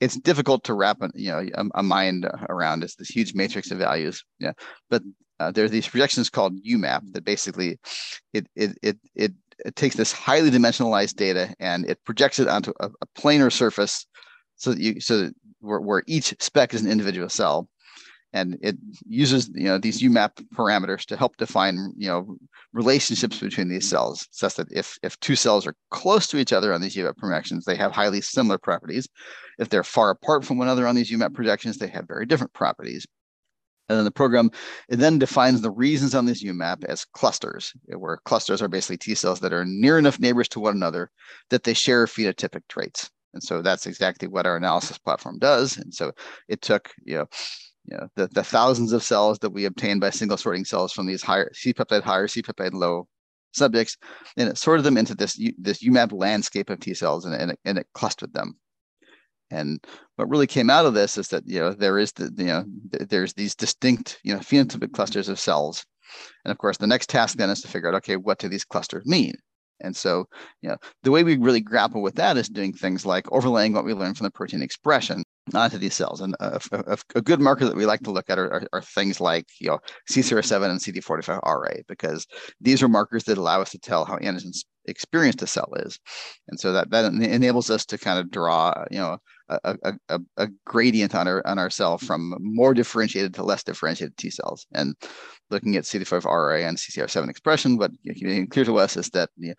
it's 0.00 0.16
difficult 0.16 0.64
to 0.64 0.74
wrap 0.74 0.98
you 1.14 1.30
know 1.30 1.46
a, 1.54 1.64
a 1.74 1.82
mind 1.82 2.28
around. 2.48 2.84
It's 2.84 2.94
this 2.94 3.08
huge 3.08 3.34
matrix 3.34 3.70
of 3.70 3.78
values. 3.78 4.24
Yeah, 4.38 4.52
but 4.90 5.02
uh, 5.40 5.50
there 5.50 5.64
are 5.64 5.68
these 5.68 5.88
projections 5.88 6.30
called 6.30 6.62
UMAP 6.64 7.12
that 7.12 7.24
basically 7.24 7.78
it 8.32 8.46
it 8.54 8.78
it 8.82 8.98
it, 9.14 9.32
it 9.64 9.76
takes 9.76 9.96
this 9.96 10.12
highly 10.12 10.50
dimensionalized 10.50 11.16
data 11.16 11.54
and 11.60 11.88
it 11.88 12.02
projects 12.04 12.38
it 12.38 12.48
onto 12.48 12.72
a, 12.80 12.86
a 12.86 13.06
planar 13.16 13.52
surface 13.52 14.06
so 14.56 14.72
that 14.72 14.80
you 14.80 15.00
so 15.00 15.18
that 15.18 15.34
where, 15.60 15.80
where 15.80 16.02
each 16.06 16.34
spec 16.40 16.74
is 16.74 16.82
an 16.82 16.90
individual 16.90 17.28
cell 17.28 17.68
and 18.32 18.58
it 18.60 18.76
uses 19.06 19.50
you 19.54 19.64
know 19.64 19.78
these 19.78 20.02
UMAP 20.02 20.30
parameters 20.54 21.04
to 21.06 21.16
help 21.16 21.36
define 21.36 21.92
you 21.96 22.08
know 22.08 22.36
relationships 22.72 23.40
between 23.40 23.68
these 23.68 23.88
cells, 23.88 24.26
such 24.30 24.54
that 24.56 24.70
if 24.70 24.98
if 25.02 25.18
two 25.20 25.36
cells 25.36 25.66
are 25.66 25.74
close 25.90 26.26
to 26.28 26.38
each 26.38 26.52
other 26.52 26.72
on 26.72 26.80
these 26.80 26.96
UMAP 26.96 27.16
projections, 27.16 27.64
they 27.64 27.76
have 27.76 27.92
highly 27.92 28.20
similar 28.20 28.58
properties. 28.58 29.08
If 29.58 29.68
they're 29.68 29.84
far 29.84 30.10
apart 30.10 30.44
from 30.44 30.58
one 30.58 30.68
another 30.68 30.86
on 30.86 30.94
these 30.94 31.10
UMAP 31.10 31.34
projections, 31.34 31.78
they 31.78 31.88
have 31.88 32.06
very 32.06 32.26
different 32.26 32.52
properties. 32.52 33.06
And 33.88 33.96
then 33.96 34.04
the 34.04 34.10
program 34.10 34.50
it 34.88 34.96
then 34.96 35.18
defines 35.18 35.60
the 35.60 35.70
reasons 35.70 36.14
on 36.14 36.26
this 36.26 36.44
UMAP 36.44 36.84
as 36.84 37.04
clusters, 37.04 37.72
where 37.86 38.18
clusters 38.24 38.60
are 38.60 38.68
basically 38.68 38.98
T 38.98 39.14
cells 39.14 39.40
that 39.40 39.52
are 39.52 39.64
near 39.64 39.98
enough 39.98 40.20
neighbors 40.20 40.48
to 40.48 40.60
one 40.60 40.76
another 40.76 41.10
that 41.50 41.64
they 41.64 41.74
share 41.74 42.06
phenotypic 42.06 42.62
traits. 42.68 43.10
And 43.34 43.42
so 43.42 43.62
that's 43.62 43.86
exactly 43.86 44.28
what 44.28 44.46
our 44.46 44.56
analysis 44.56 44.98
platform 44.98 45.38
does. 45.38 45.76
And 45.76 45.94
so 45.94 46.12
it 46.48 46.62
took, 46.62 46.90
you 47.04 47.16
know, 47.16 47.26
you 47.84 47.96
know 47.96 48.08
the, 48.16 48.26
the 48.28 48.44
thousands 48.44 48.92
of 48.92 49.02
cells 49.02 49.38
that 49.40 49.50
we 49.50 49.64
obtained 49.64 50.00
by 50.00 50.10
single 50.10 50.36
sorting 50.36 50.64
cells 50.64 50.92
from 50.92 51.06
these 51.06 51.22
higher 51.22 51.50
C-peptide 51.54 52.02
higher, 52.02 52.28
C-peptide 52.28 52.74
low 52.74 53.08
subjects, 53.52 53.96
and 54.36 54.48
it 54.48 54.58
sorted 54.58 54.84
them 54.84 54.98
into 54.98 55.14
this, 55.14 55.40
this 55.58 55.82
UMAP 55.82 56.12
landscape 56.12 56.68
of 56.68 56.80
T 56.80 56.92
cells 56.94 57.24
and, 57.24 57.34
and, 57.34 57.52
it, 57.52 57.58
and 57.64 57.78
it 57.78 57.86
clustered 57.94 58.34
them. 58.34 58.56
And 59.50 59.82
what 60.16 60.28
really 60.28 60.46
came 60.46 60.70
out 60.70 60.86
of 60.86 60.94
this 60.94 61.16
is 61.16 61.28
that 61.28 61.44
you 61.46 61.58
know 61.58 61.72
there 61.72 61.98
is 61.98 62.12
the 62.12 62.32
you 62.36 62.46
know 62.46 62.64
there's 62.90 63.32
these 63.34 63.54
distinct 63.54 64.18
you 64.22 64.34
know 64.34 64.40
phenotypic 64.40 64.92
clusters 64.92 65.28
of 65.28 65.38
cells, 65.38 65.84
and 66.44 66.52
of 66.52 66.58
course 66.58 66.76
the 66.76 66.86
next 66.86 67.08
task 67.08 67.38
then 67.38 67.50
is 67.50 67.62
to 67.62 67.68
figure 67.68 67.88
out 67.88 67.94
okay 67.94 68.16
what 68.16 68.38
do 68.38 68.48
these 68.48 68.64
clusters 68.64 69.06
mean, 69.06 69.34
and 69.80 69.96
so 69.96 70.26
you 70.60 70.68
know 70.68 70.76
the 71.02 71.10
way 71.10 71.24
we 71.24 71.38
really 71.38 71.60
grapple 71.60 72.02
with 72.02 72.14
that 72.16 72.36
is 72.36 72.48
doing 72.48 72.72
things 72.72 73.06
like 73.06 73.30
overlaying 73.32 73.72
what 73.72 73.84
we 73.84 73.94
learned 73.94 74.18
from 74.18 74.26
the 74.26 74.30
protein 74.30 74.62
expression 74.62 75.22
onto 75.54 75.78
these 75.78 75.94
cells. 75.94 76.20
And 76.20 76.34
a, 76.40 76.60
a, 76.72 76.98
a, 77.14 77.22
good 77.22 77.40
marker 77.40 77.64
that 77.64 77.76
we 77.76 77.86
like 77.86 78.00
to 78.00 78.10
look 78.10 78.28
at 78.28 78.38
are, 78.38 78.52
are, 78.52 78.62
are 78.72 78.82
things 78.82 79.20
like 79.20 79.46
you 79.60 79.68
know 79.68 79.78
CCR7 80.10 80.70
and 80.70 80.80
CD45RA 80.80 81.82
because 81.88 82.26
these 82.60 82.82
are 82.82 82.88
markers 82.88 83.24
that 83.24 83.38
allow 83.38 83.60
us 83.62 83.70
to 83.70 83.78
tell 83.78 84.04
how 84.04 84.18
antigen 84.18 84.54
experienced 84.88 85.42
a 85.42 85.46
cell 85.46 85.72
is, 85.76 85.98
and 86.48 86.58
so 86.58 86.72
that 86.72 86.90
that 86.90 87.06
enables 87.06 87.70
us 87.70 87.84
to 87.86 87.98
kind 87.98 88.18
of 88.18 88.30
draw 88.30 88.72
you 88.90 88.98
know 88.98 89.18
a, 89.48 89.76
a, 90.08 90.20
a, 90.36 90.48
gradient 90.64 91.14
on 91.14 91.26
our 91.26 91.46
on 91.46 91.58
our 91.58 91.70
cell 91.70 91.98
from 91.98 92.36
more 92.40 92.74
differentiated 92.74 93.34
to 93.34 93.42
less 93.42 93.62
differentiated 93.62 94.16
T 94.16 94.30
cells. 94.30 94.66
And 94.72 94.94
looking 95.50 95.76
at 95.76 95.84
CD45RA 95.84 96.68
and 96.68 96.76
CCR7 96.76 97.30
expression, 97.30 97.78
what 97.78 97.90
became 98.04 98.46
clear 98.46 98.64
to 98.66 98.78
us 98.78 98.96
is 98.96 99.08
that 99.10 99.30
you 99.36 99.48
know, 99.48 99.54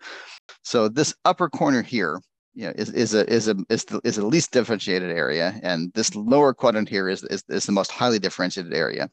so 0.62 0.88
this 0.88 1.14
upper 1.24 1.48
corner 1.48 1.82
here 1.82 2.20
you 2.54 2.66
know, 2.66 2.72
is, 2.76 2.90
is 2.90 3.14
a 3.14 3.28
is 3.32 3.48
a 3.48 3.56
is 3.68 3.84
the, 3.84 4.00
is 4.04 4.16
the 4.16 4.26
least 4.26 4.52
differentiated 4.52 5.10
area, 5.10 5.58
and 5.62 5.92
this 5.94 6.14
lower 6.14 6.52
quadrant 6.52 6.88
here 6.88 7.08
is, 7.08 7.22
is 7.24 7.44
is 7.48 7.66
the 7.66 7.72
most 7.72 7.90
highly 7.90 8.18
differentiated 8.18 8.74
area. 8.74 9.08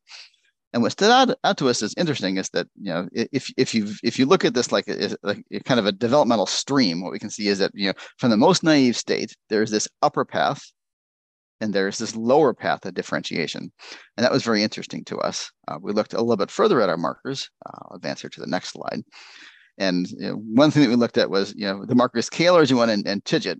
And 0.73 0.83
what 0.83 0.91
stood 0.91 1.11
out, 1.11 1.37
out 1.43 1.57
to 1.57 1.69
us 1.69 1.81
is 1.81 1.93
interesting 1.97 2.37
is 2.37 2.49
that 2.49 2.67
you 2.75 2.93
know 2.93 3.07
if 3.13 3.51
if 3.57 3.73
you 3.73 3.87
if 4.03 4.19
you 4.19 4.25
look 4.25 4.43
at 4.43 4.53
this 4.53 4.71
like 4.71 4.87
a, 4.87 5.15
like 5.23 5.43
a 5.51 5.59
kind 5.61 5.79
of 5.79 5.85
a 5.85 5.91
developmental 5.91 6.45
stream, 6.45 7.01
what 7.01 7.11
we 7.11 7.19
can 7.19 7.29
see 7.29 7.47
is 7.47 7.59
that 7.59 7.71
you 7.73 7.87
know 7.87 7.93
from 8.17 8.31
the 8.31 8.37
most 8.37 8.63
naive 8.63 8.97
state, 8.97 9.35
there's 9.49 9.71
this 9.71 9.87
upper 10.01 10.25
path, 10.25 10.61
and 11.61 11.73
there's 11.73 11.97
this 11.97 12.15
lower 12.15 12.53
path 12.53 12.85
of 12.85 12.93
differentiation, 12.93 13.71
and 14.17 14.23
that 14.23 14.31
was 14.31 14.43
very 14.43 14.61
interesting 14.61 15.05
to 15.05 15.17
us. 15.19 15.49
Uh, 15.67 15.77
we 15.81 15.93
looked 15.93 16.13
a 16.13 16.19
little 16.19 16.37
bit 16.37 16.51
further 16.51 16.81
at 16.81 16.89
our 16.89 16.97
markers. 16.97 17.49
Uh, 17.65 17.71
I'll 17.83 17.95
advance 17.95 18.21
here 18.21 18.29
to 18.29 18.41
the 18.41 18.47
next 18.47 18.69
slide. 18.69 19.03
And 19.77 20.09
you 20.09 20.29
know, 20.29 20.35
one 20.35 20.71
thing 20.71 20.83
that 20.83 20.89
we 20.89 20.95
looked 20.95 21.17
at 21.17 21.29
was 21.29 21.53
you 21.55 21.65
know 21.65 21.85
the 21.85 21.95
markers 21.95 22.29
KLRG1 22.29 22.89
and, 22.89 23.07
and 23.07 23.23
TIGIT 23.23 23.59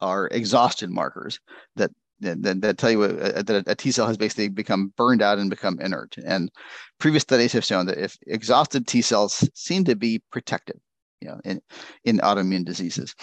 are 0.00 0.28
exhaustion 0.28 0.92
markers 0.92 1.38
that 1.76 1.90
that, 2.20 2.60
that 2.62 2.78
tell 2.78 2.90
you 2.90 3.02
uh, 3.02 3.42
that 3.42 3.64
a 3.66 3.74
T 3.74 3.90
cell 3.90 4.06
has 4.06 4.16
basically 4.16 4.48
become 4.48 4.92
burned 4.96 5.22
out 5.22 5.38
and 5.38 5.50
become 5.50 5.80
inert. 5.80 6.16
And 6.24 6.50
previous 6.98 7.22
studies 7.22 7.52
have 7.52 7.64
shown 7.64 7.86
that 7.86 7.98
if 7.98 8.16
exhausted 8.26 8.86
T 8.86 9.02
cells 9.02 9.48
seem 9.54 9.84
to 9.84 9.96
be 9.96 10.22
protective, 10.30 10.78
you 11.20 11.28
know, 11.28 11.40
in, 11.44 11.60
in 12.04 12.18
autoimmune 12.18 12.64
diseases. 12.64 13.14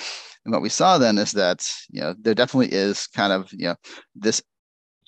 And 0.46 0.54
what 0.54 0.62
we 0.62 0.70
saw 0.70 0.98
then 0.98 1.18
is 1.18 1.32
that, 1.34 1.68
you 1.90 2.02
know, 2.02 2.16
there 2.20 2.36
definitely 2.36 2.76
is 2.76 3.08
kind 3.08 3.34
of, 3.34 3.52
you 3.52 3.68
know, 3.68 3.76
this 4.16 4.42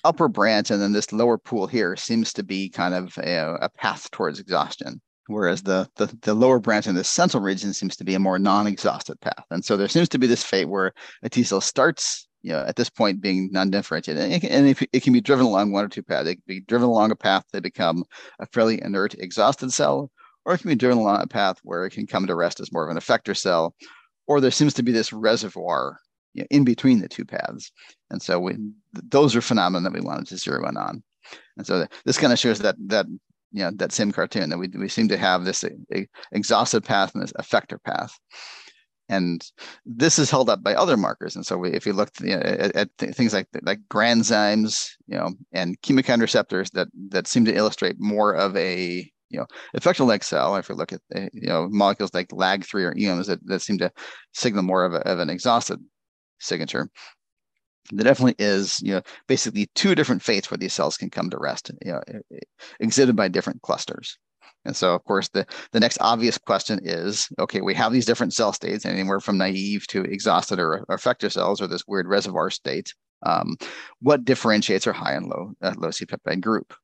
upper 0.04 0.28
branch 0.28 0.70
and 0.70 0.80
then 0.80 0.92
this 0.92 1.12
lower 1.12 1.38
pool 1.38 1.66
here 1.66 1.96
seems 1.96 2.32
to 2.32 2.42
be 2.42 2.68
kind 2.68 2.94
of 2.94 3.16
a, 3.18 3.58
a 3.62 3.68
path 3.68 4.10
towards 4.10 4.38
exhaustion 4.38 5.00
whereas 5.28 5.62
the, 5.62 5.88
the, 5.96 6.06
the 6.22 6.34
lower 6.34 6.58
branch 6.58 6.86
in 6.86 6.94
the 6.94 7.04
central 7.04 7.42
region 7.42 7.72
seems 7.72 7.96
to 7.96 8.04
be 8.04 8.14
a 8.14 8.18
more 8.18 8.38
non-exhausted 8.38 9.20
path. 9.20 9.44
And 9.50 9.64
so 9.64 9.76
there 9.76 9.88
seems 9.88 10.08
to 10.10 10.18
be 10.18 10.26
this 10.26 10.42
fate 10.42 10.68
where 10.68 10.92
a 11.22 11.28
T 11.28 11.42
cell 11.42 11.60
starts, 11.60 12.26
you 12.42 12.52
know, 12.52 12.60
at 12.60 12.76
this 12.76 12.90
point 12.90 13.20
being 13.20 13.50
non-differentiated, 13.52 14.22
and, 14.22 14.32
it 14.32 14.40
can, 14.40 14.50
and 14.50 14.88
it, 14.92 15.02
can 15.02 15.12
be 15.12 15.20
driven 15.20 15.46
along 15.46 15.72
one 15.72 15.84
or 15.84 15.88
two 15.88 16.02
paths. 16.02 16.28
It 16.28 16.36
can 16.36 16.42
be 16.46 16.60
driven 16.60 16.88
along 16.88 17.10
a 17.10 17.16
path 17.16 17.44
that 17.52 17.62
become 17.62 18.04
a 18.38 18.46
fairly 18.46 18.80
inert, 18.82 19.14
exhausted 19.14 19.72
cell, 19.72 20.10
or 20.44 20.54
it 20.54 20.58
can 20.58 20.68
be 20.68 20.76
driven 20.76 20.98
along 20.98 21.20
a 21.22 21.26
path 21.26 21.58
where 21.62 21.84
it 21.84 21.90
can 21.90 22.06
come 22.06 22.26
to 22.26 22.34
rest 22.34 22.60
as 22.60 22.72
more 22.72 22.88
of 22.88 22.90
an 22.90 23.00
effector 23.00 23.36
cell, 23.36 23.74
or 24.26 24.40
there 24.40 24.50
seems 24.50 24.74
to 24.74 24.82
be 24.82 24.92
this 24.92 25.12
reservoir 25.12 25.98
you 26.34 26.42
know, 26.42 26.46
in 26.50 26.64
between 26.64 27.00
the 27.00 27.08
two 27.08 27.24
paths. 27.24 27.72
And 28.10 28.22
so 28.22 28.38
we, 28.38 28.56
those 28.92 29.34
are 29.34 29.40
phenomena 29.40 29.82
that 29.84 29.92
we 29.92 30.04
wanted 30.04 30.28
to 30.28 30.36
zero 30.36 30.68
in 30.68 30.76
on. 30.76 31.02
And 31.56 31.66
so 31.66 31.86
this 32.04 32.18
kind 32.18 32.32
of 32.32 32.38
shows 32.38 32.60
that 32.60 32.76
that 32.86 33.06
you 33.52 33.64
know 33.64 33.70
that 33.76 33.92
same 33.92 34.12
cartoon 34.12 34.50
that 34.50 34.58
we, 34.58 34.68
we 34.68 34.88
seem 34.88 35.08
to 35.08 35.16
have 35.16 35.44
this 35.44 35.64
a, 35.64 35.70
a 35.94 36.06
exhausted 36.32 36.84
path 36.84 37.14
and 37.14 37.22
this 37.22 37.32
effector 37.32 37.82
path 37.82 38.18
and 39.08 39.50
this 39.86 40.18
is 40.18 40.30
held 40.30 40.50
up 40.50 40.62
by 40.62 40.74
other 40.74 40.96
markers 40.96 41.36
and 41.36 41.44
so 41.46 41.56
we, 41.56 41.70
if 41.72 41.86
you 41.86 41.92
look 41.92 42.10
you 42.20 42.36
know, 42.36 42.40
at, 42.40 42.74
at 42.76 42.98
th- 42.98 43.14
things 43.14 43.32
like 43.32 43.46
like 43.62 43.80
granzymes 43.90 44.90
you 45.06 45.16
know 45.16 45.30
and 45.52 45.80
chemokine 45.82 46.20
receptors 46.20 46.70
that 46.70 46.88
that 47.08 47.26
seem 47.26 47.44
to 47.44 47.54
illustrate 47.54 47.96
more 47.98 48.34
of 48.34 48.56
a 48.56 49.10
you 49.30 49.38
know 49.38 49.46
effector 49.76 50.06
like 50.06 50.22
cell 50.22 50.56
if 50.56 50.68
you 50.68 50.74
look 50.74 50.92
at 50.92 51.00
eh, 51.14 51.28
you 51.32 51.48
know 51.48 51.68
molecules 51.70 52.14
like 52.14 52.28
lag3 52.28 52.74
or 52.84 52.94
EOMES 52.94 53.26
that, 53.26 53.46
that 53.46 53.60
seem 53.60 53.78
to 53.78 53.90
signal 54.32 54.62
more 54.62 54.84
of, 54.84 54.94
a, 54.94 54.98
of 55.08 55.18
an 55.18 55.30
exhausted 55.30 55.78
signature 56.38 56.90
there 57.90 58.04
definitely 58.04 58.34
is, 58.38 58.80
you 58.82 58.92
know, 58.92 59.02
basically 59.26 59.68
two 59.74 59.94
different 59.94 60.22
fates 60.22 60.50
where 60.50 60.58
these 60.58 60.72
cells 60.72 60.96
can 60.96 61.10
come 61.10 61.30
to 61.30 61.38
rest, 61.38 61.70
you 61.84 61.92
know, 61.92 62.02
exhibited 62.80 63.16
by 63.16 63.28
different 63.28 63.62
clusters. 63.62 64.18
And 64.64 64.76
so, 64.76 64.94
of 64.94 65.04
course, 65.04 65.28
the, 65.28 65.46
the 65.72 65.80
next 65.80 65.98
obvious 66.00 66.36
question 66.36 66.80
is, 66.82 67.28
okay, 67.38 67.60
we 67.60 67.74
have 67.74 67.92
these 67.92 68.06
different 68.06 68.34
cell 68.34 68.52
states, 68.52 68.84
anywhere 68.84 69.20
from 69.20 69.38
naive 69.38 69.86
to 69.88 70.02
exhausted 70.02 70.58
or, 70.58 70.84
or 70.88 70.96
effector 70.96 71.30
cells, 71.30 71.62
or 71.62 71.66
this 71.66 71.86
weird 71.86 72.06
reservoir 72.06 72.50
state. 72.50 72.92
Um, 73.22 73.56
what 74.00 74.24
differentiates 74.24 74.86
our 74.86 74.92
high 74.92 75.14
and 75.14 75.26
low 75.26 75.52
uh, 75.62 75.74
low 75.76 75.90
C 75.90 76.06
peptide 76.06 76.40
group? 76.40 76.74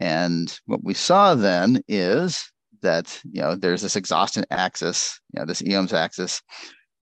And 0.00 0.58
what 0.66 0.82
we 0.82 0.94
saw 0.94 1.34
then 1.34 1.82
is 1.88 2.50
that 2.80 3.20
you 3.30 3.40
know 3.40 3.54
there's 3.54 3.82
this 3.82 3.96
exhaustion 3.96 4.44
axis, 4.50 5.20
you 5.32 5.40
know, 5.40 5.46
this 5.46 5.62
EOMES 5.62 5.92
axis, 5.92 6.42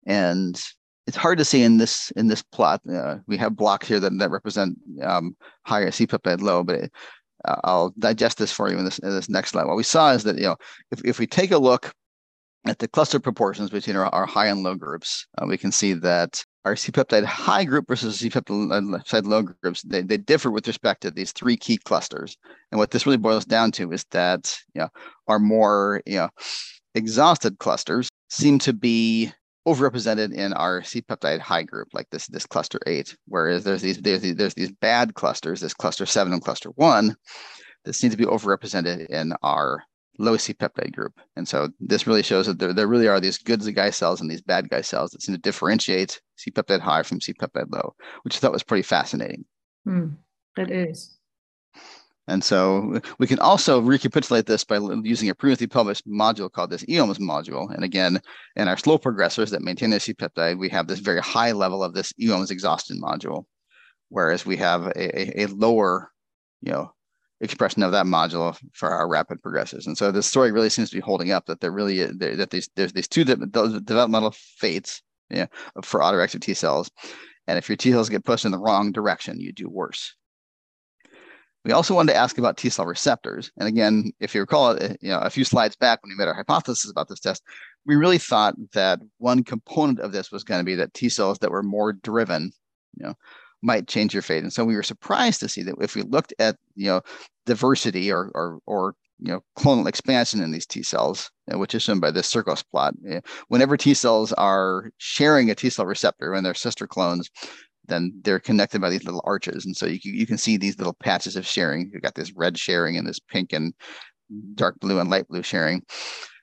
and 0.06 0.62
it's 1.08 1.18
hard 1.18 1.38
to 1.38 1.46
see 1.46 1.62
in 1.62 1.78
this 1.78 2.12
in 2.12 2.28
this 2.28 2.42
plot. 2.42 2.82
Uh, 2.92 3.18
we 3.28 3.38
have 3.38 3.56
blocks 3.56 3.88
here 3.88 4.00
that, 4.00 4.18
that 4.20 4.32
represent 4.32 4.78
um, 5.04 5.36
higher 5.66 5.92
C-peptide 5.92 6.42
low, 6.42 6.64
but 6.64 6.76
it, 6.76 6.92
uh, 7.48 7.56
I'll 7.64 7.94
digest 8.00 8.38
this 8.38 8.52
for 8.52 8.70
you 8.70 8.78
in 8.78 8.86
this 8.86 9.00
in 9.00 9.10
this 9.10 9.30
next 9.30 9.52
slide. 9.52 9.66
What 9.66 9.78
we 9.78 9.84
saw 9.84 10.12
is 10.12 10.24
that 10.24 10.38
you 10.38 10.44
know 10.44 10.56
if, 10.92 11.04
if 11.06 11.20
we 11.20 11.28
take 11.28 11.52
a 11.52 11.58
look 11.58 11.94
at 12.66 12.80
the 12.80 12.88
cluster 12.88 13.20
proportions 13.20 13.70
between 13.70 13.96
our, 13.96 14.08
our 14.08 14.26
high 14.26 14.48
and 14.48 14.64
low 14.64 14.76
groups, 14.76 15.28
uh, 15.38 15.46
we 15.48 15.58
can 15.58 15.72
see 15.72 15.94
that 15.94 16.44
our 16.66 16.76
C-peptide 16.76 17.24
high 17.24 17.64
group 17.64 17.88
versus 17.88 18.18
C-peptide 18.18 19.26
low 19.28 19.44
groups, 19.44 19.84
they, 19.84 20.02
they 20.02 20.18
differ 20.18 20.50
with 20.50 20.66
respect 20.66 21.02
to 21.02 21.12
these 21.12 21.32
three 21.32 21.56
key 21.56 21.78
clusters. 21.78 22.36
And 22.72 22.80
what 22.80 22.90
this 22.90 23.06
really 23.06 23.18
boils 23.18 23.46
down 23.46 23.72
to 23.74 23.92
is 23.92 24.04
that 24.12 24.58
you 24.74 24.82
know, 24.82 24.90
our 25.28 25.38
more 25.38 26.02
you 26.08 26.16
know, 26.16 26.30
exhausted 26.96 27.60
clusters 27.60 28.10
seem 28.30 28.58
to 28.60 28.74
be 28.74 29.32
overrepresented 29.68 30.34
in 30.34 30.54
our 30.54 30.84
C-peptide 30.84 31.40
high 31.40 31.64
group, 31.64 31.90
like 31.94 32.10
this 32.10 32.28
this 32.28 32.46
cluster 32.46 32.80
eight. 32.86 33.16
Whereas 33.28 33.64
there's 33.64 33.82
these 33.82 33.98
there's 33.98 34.22
these, 34.22 34.36
there's 34.36 34.54
these 34.54 34.72
bad 34.72 35.16
clusters, 35.16 35.62
this 35.62 35.74
cluster 35.74 36.06
seven 36.06 36.34
and 36.34 36.44
cluster 36.44 36.70
one, 36.72 37.16
that 37.86 37.94
seem 37.94 38.12
to 38.12 38.18
be 38.18 38.26
overrepresented 38.26 39.08
in 39.08 39.34
our 39.42 39.84
low 40.18 40.38
C-peptide 40.38 40.94
group. 40.94 41.20
And 41.36 41.48
so 41.48 41.70
this 41.80 42.08
really 42.08 42.24
shows 42.24 42.48
that 42.48 42.58
there, 42.58 42.74
there 42.74 42.88
really 42.88 43.08
are 43.08 43.20
these 43.20 43.38
good 43.38 43.62
guy 43.76 43.90
cells 43.90 44.22
and 44.22 44.32
these 44.32 44.42
bad 44.42 44.70
guy 44.70 44.82
cells 44.82 45.12
that 45.12 45.22
seem 45.22 45.36
to 45.36 45.42
differentiate 45.42 46.22
C-peptide 46.38 46.80
high 46.80 47.04
from 47.04 47.20
C-peptide 47.20 47.70
low, 47.70 47.96
which 48.24 48.38
I 48.38 48.40
thought 48.40 48.54
was 48.54 48.64
pretty 48.64 48.84
fascinating. 48.84 49.44
Mm, 49.86 50.16
that 50.56 50.72
is. 50.72 51.15
And 52.28 52.44
so 52.44 53.00
we 53.20 53.28
can 53.28 53.40
also 53.40 53.80
recapitulate 53.80 54.48
this 54.48 54.64
by 54.64 54.80
using 55.04 55.30
a 55.30 55.36
previously 55.36 55.68
published 55.68 56.08
module 56.08 56.52
called 56.52 56.72
this 56.72 56.84
EOMES 56.86 57.20
module. 57.20 57.72
And 57.74 57.84
again, 57.84 58.20
in 58.56 58.68
our 58.68 58.78
slow 58.78 58.98
progressors 58.98 59.52
that 59.52 59.62
maintain 59.62 59.92
the 59.92 60.00
C-peptide, 60.00 60.58
we 60.58 60.70
have 60.70 60.88
this 60.88 61.00
very 61.00 61.22
high 61.22 61.52
level 61.52 61.84
of 61.84 61.94
this 61.94 62.14
EOMES 62.14 62.50
exhaustion 62.50 63.00
module, 63.00 63.46
whereas 64.10 64.46
we 64.46 64.58
have 64.58 64.88
a, 64.96 65.42
a, 65.44 65.46
lower, 65.48 66.12
you 66.62 66.72
know, 66.72 66.92
expression 67.42 67.84
of 67.84 67.92
that 67.92 68.08
module 68.08 68.58
for 68.74 68.90
our 68.90 69.08
rapid 69.08 69.42
progressors. 69.42 69.86
And 69.86 69.98
so 69.98 70.12
the 70.12 70.24
story 70.24 70.52
really 70.52 70.70
seems 70.70 70.90
to 70.90 70.96
be 70.96 71.02
holding 71.02 71.32
up 71.32 71.46
that 71.46 71.60
there 71.60 71.72
really 71.72 72.06
that 72.06 72.50
these 72.50 72.70
there's 72.76 72.94
these 72.94 73.10
two 73.10 73.24
developmental 73.26 74.32
fates 74.32 75.02
you 75.30 75.40
know, 75.40 75.48
for 75.84 76.00
autoreactive 76.00 76.42
T 76.42 76.54
cells. 76.54 76.90
And 77.48 77.58
if 77.58 77.70
your 77.70 77.76
T 77.76 77.92
cells 77.92 78.10
get 78.10 78.24
pushed 78.24 78.46
in 78.46 78.52
the 78.52 78.58
wrong 78.58 78.92
direction, 78.92 79.40
you 79.40 79.52
do 79.52 79.70
worse. 79.70 80.16
We 81.66 81.72
also 81.72 81.96
wanted 81.96 82.14
to 82.14 82.18
ask 82.18 82.38
about 82.38 82.58
T 82.58 82.70
cell 82.70 82.86
receptors. 82.86 83.52
And 83.58 83.68
again, 83.68 84.12
if 84.20 84.36
you 84.36 84.42
recall, 84.42 84.68
uh, 84.68 84.90
you 85.02 85.10
know, 85.10 85.18
a 85.20 85.32
few 85.32 85.44
slides 85.44 85.76
back 85.76 86.02
when 86.02 86.12
we 86.12 86.16
made 86.16 86.28
our 86.28 86.36
hypothesis 86.36 86.92
about 86.92 87.10
this 87.10 87.20
test, 87.20 87.44
we 87.86 87.96
really 87.96 88.20
thought 88.20 88.54
that 88.74 89.00
one 89.18 89.44
component 89.44 90.00
of 90.00 90.12
this 90.12 90.32
was 90.32 90.44
going 90.44 90.60
to 90.60 90.66
be 90.66 90.76
that 90.76 90.94
T 90.94 91.10
cells 91.10 91.40
that 91.40 91.50
were 91.50 91.64
more 91.64 91.92
driven, 91.92 92.52
you 92.98 93.06
know, 93.08 93.16
might 93.64 93.88
change 93.88 94.14
your 94.14 94.22
fate. 94.22 94.44
And 94.44 94.54
so 94.54 94.64
we 94.64 94.76
were 94.76 94.84
surprised 94.84 95.40
to 95.40 95.50
see 95.50 95.64
that 95.64 95.76
if 95.82 95.96
we 95.96 96.04
looked 96.04 96.34
at, 96.38 96.56
you 96.76 96.86
know, 96.86 97.02
diversity 97.48 98.12
or 98.12 98.32
or 98.36 98.60
or 98.68 98.96
you 99.20 99.32
know 99.32 99.42
clonal 99.58 99.88
expansion 99.88 100.42
in 100.42 100.52
these 100.52 100.68
T 100.68 100.84
cells, 100.84 101.32
uh, 101.52 101.58
which 101.58 101.74
is 101.74 101.82
shown 101.82 102.00
by 102.00 102.12
this 102.12 102.28
Circos 102.28 102.62
plot. 102.62 102.94
Whenever 103.48 103.76
T 103.76 103.96
cells 103.96 104.34
are 104.34 104.92
sharing 104.98 105.50
a 105.50 105.56
T 105.56 105.72
cell 105.72 105.88
receptor 105.88 106.32
when 106.32 106.44
they're 106.44 106.54
sister 106.54 106.86
clones, 106.86 107.32
then 107.88 108.14
they're 108.24 108.40
connected 108.40 108.82
by 108.82 108.90
these 108.90 109.04
little 109.04 109.24
arches. 109.26 109.66
And 109.66 109.76
so 109.76 109.86
you, 109.86 110.00
you 110.04 110.26
can 110.26 110.38
see 110.38 110.58
these 110.58 110.78
little 110.78 110.94
patches 110.94 111.36
of 111.36 111.46
sharing. 111.46 111.90
You've 111.92 112.02
got 112.02 112.16
this 112.16 112.34
red 112.36 112.58
sharing 112.58 112.98
and 112.98 113.08
this 113.08 113.20
pink 113.20 113.54
and 113.54 113.74
dark 114.56 114.80
blue 114.80 115.00
and 115.00 115.10
light 115.10 115.28
blue 115.28 115.44
sharing. 115.44 115.84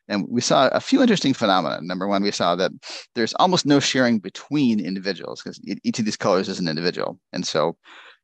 And 0.09 0.27
we 0.29 0.41
saw 0.41 0.69
a 0.69 0.81
few 0.81 1.01
interesting 1.01 1.33
phenomena. 1.33 1.81
Number 1.81 2.09
one, 2.09 2.23
we 2.23 2.33
saw 2.33 2.57
that 2.57 2.73
there's 3.15 3.35
almost 3.35 3.67
no 3.67 3.81
sharing 3.81 4.19
between 4.19 4.81
individuals 4.81 5.43
because 5.43 5.61
each 5.85 5.99
of 5.99 6.05
these 6.05 6.17
colors 6.17 6.49
is 6.49 6.59
an 6.59 6.69
individual. 6.69 7.19
And 7.33 7.47
so, 7.47 7.77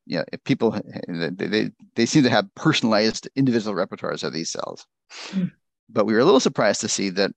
you 0.07 0.19
know, 0.19 0.25
if 0.33 0.43
people, 0.45 0.79
they, 1.09 1.47
they, 1.47 1.71
they 1.95 2.07
seem 2.07 2.25
to 2.25 2.31
have 2.31 2.53
personalized 2.57 3.29
individual 3.37 3.77
repertoires 3.77 4.25
of 4.25 4.33
these 4.33 4.51
cells. 4.51 4.87
Mm. 5.29 5.53
But 5.89 6.05
we 6.05 6.13
were 6.13 6.19
a 6.19 6.25
little 6.25 6.41
surprised 6.41 6.81
to 6.83 6.89
see 6.89 7.11
that 7.11 7.31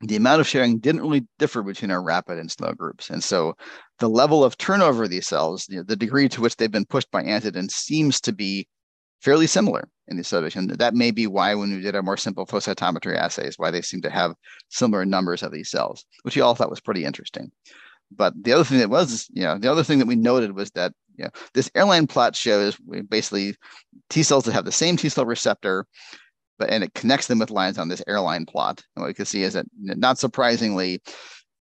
the 0.00 0.16
amount 0.16 0.40
of 0.40 0.46
sharing 0.46 0.78
didn't 0.78 1.02
really 1.02 1.26
differ 1.38 1.62
between 1.62 1.90
our 1.90 2.02
rapid 2.02 2.38
and 2.38 2.50
slow 2.50 2.72
groups. 2.72 3.10
And 3.10 3.22
so 3.22 3.54
the 4.00 4.08
level 4.08 4.42
of 4.42 4.58
turnover 4.58 5.04
of 5.04 5.10
these 5.10 5.28
cells, 5.28 5.66
you 5.68 5.76
know, 5.76 5.82
the 5.82 5.96
degree 5.96 6.28
to 6.30 6.40
which 6.40 6.56
they've 6.56 6.70
been 6.70 6.86
pushed 6.86 7.10
by 7.10 7.22
antigen 7.22 7.70
seems 7.70 8.20
to 8.22 8.32
be 8.32 8.66
fairly 9.20 9.46
similar 9.46 9.88
in 10.08 10.16
these 10.16 10.26
studies. 10.26 10.56
And 10.56 10.70
that 10.70 10.94
may 10.94 11.10
be 11.10 11.26
why 11.26 11.54
when 11.54 11.70
we 11.70 11.82
did 11.82 11.94
our 11.94 12.02
more 12.02 12.16
simple 12.16 12.46
flow 12.46 12.58
cytometry 12.58 13.16
assays, 13.16 13.58
why 13.58 13.70
they 13.70 13.82
seem 13.82 14.00
to 14.02 14.10
have 14.10 14.34
similar 14.70 15.04
numbers 15.04 15.42
of 15.42 15.52
these 15.52 15.70
cells, 15.70 16.04
which 16.22 16.34
we 16.34 16.42
all 16.42 16.54
thought 16.54 16.70
was 16.70 16.80
pretty 16.80 17.04
interesting. 17.04 17.52
But 18.10 18.32
the 18.42 18.52
other 18.52 18.64
thing 18.64 18.78
that 18.78 18.90
was, 18.90 19.28
you 19.32 19.42
know, 19.42 19.58
the 19.58 19.70
other 19.70 19.84
thing 19.84 19.98
that 20.00 20.08
we 20.08 20.16
noted 20.16 20.56
was 20.56 20.70
that, 20.72 20.92
you 21.16 21.24
know, 21.24 21.30
this 21.54 21.70
airline 21.74 22.06
plot 22.06 22.34
shows 22.34 22.76
basically 23.08 23.54
T 24.08 24.22
cells 24.22 24.44
that 24.44 24.52
have 24.52 24.64
the 24.64 24.72
same 24.72 24.96
T 24.96 25.08
cell 25.08 25.26
receptor 25.26 25.86
but 26.60 26.68
and 26.68 26.84
it 26.84 26.94
connects 26.94 27.26
them 27.26 27.40
with 27.40 27.50
lines 27.50 27.78
on 27.78 27.88
this 27.88 28.02
airline 28.06 28.44
plot. 28.44 28.84
And 28.94 29.02
what 29.02 29.08
we 29.08 29.14
can 29.14 29.24
see 29.24 29.42
is 29.42 29.54
that, 29.54 29.64
not 29.78 30.18
surprisingly, 30.18 31.00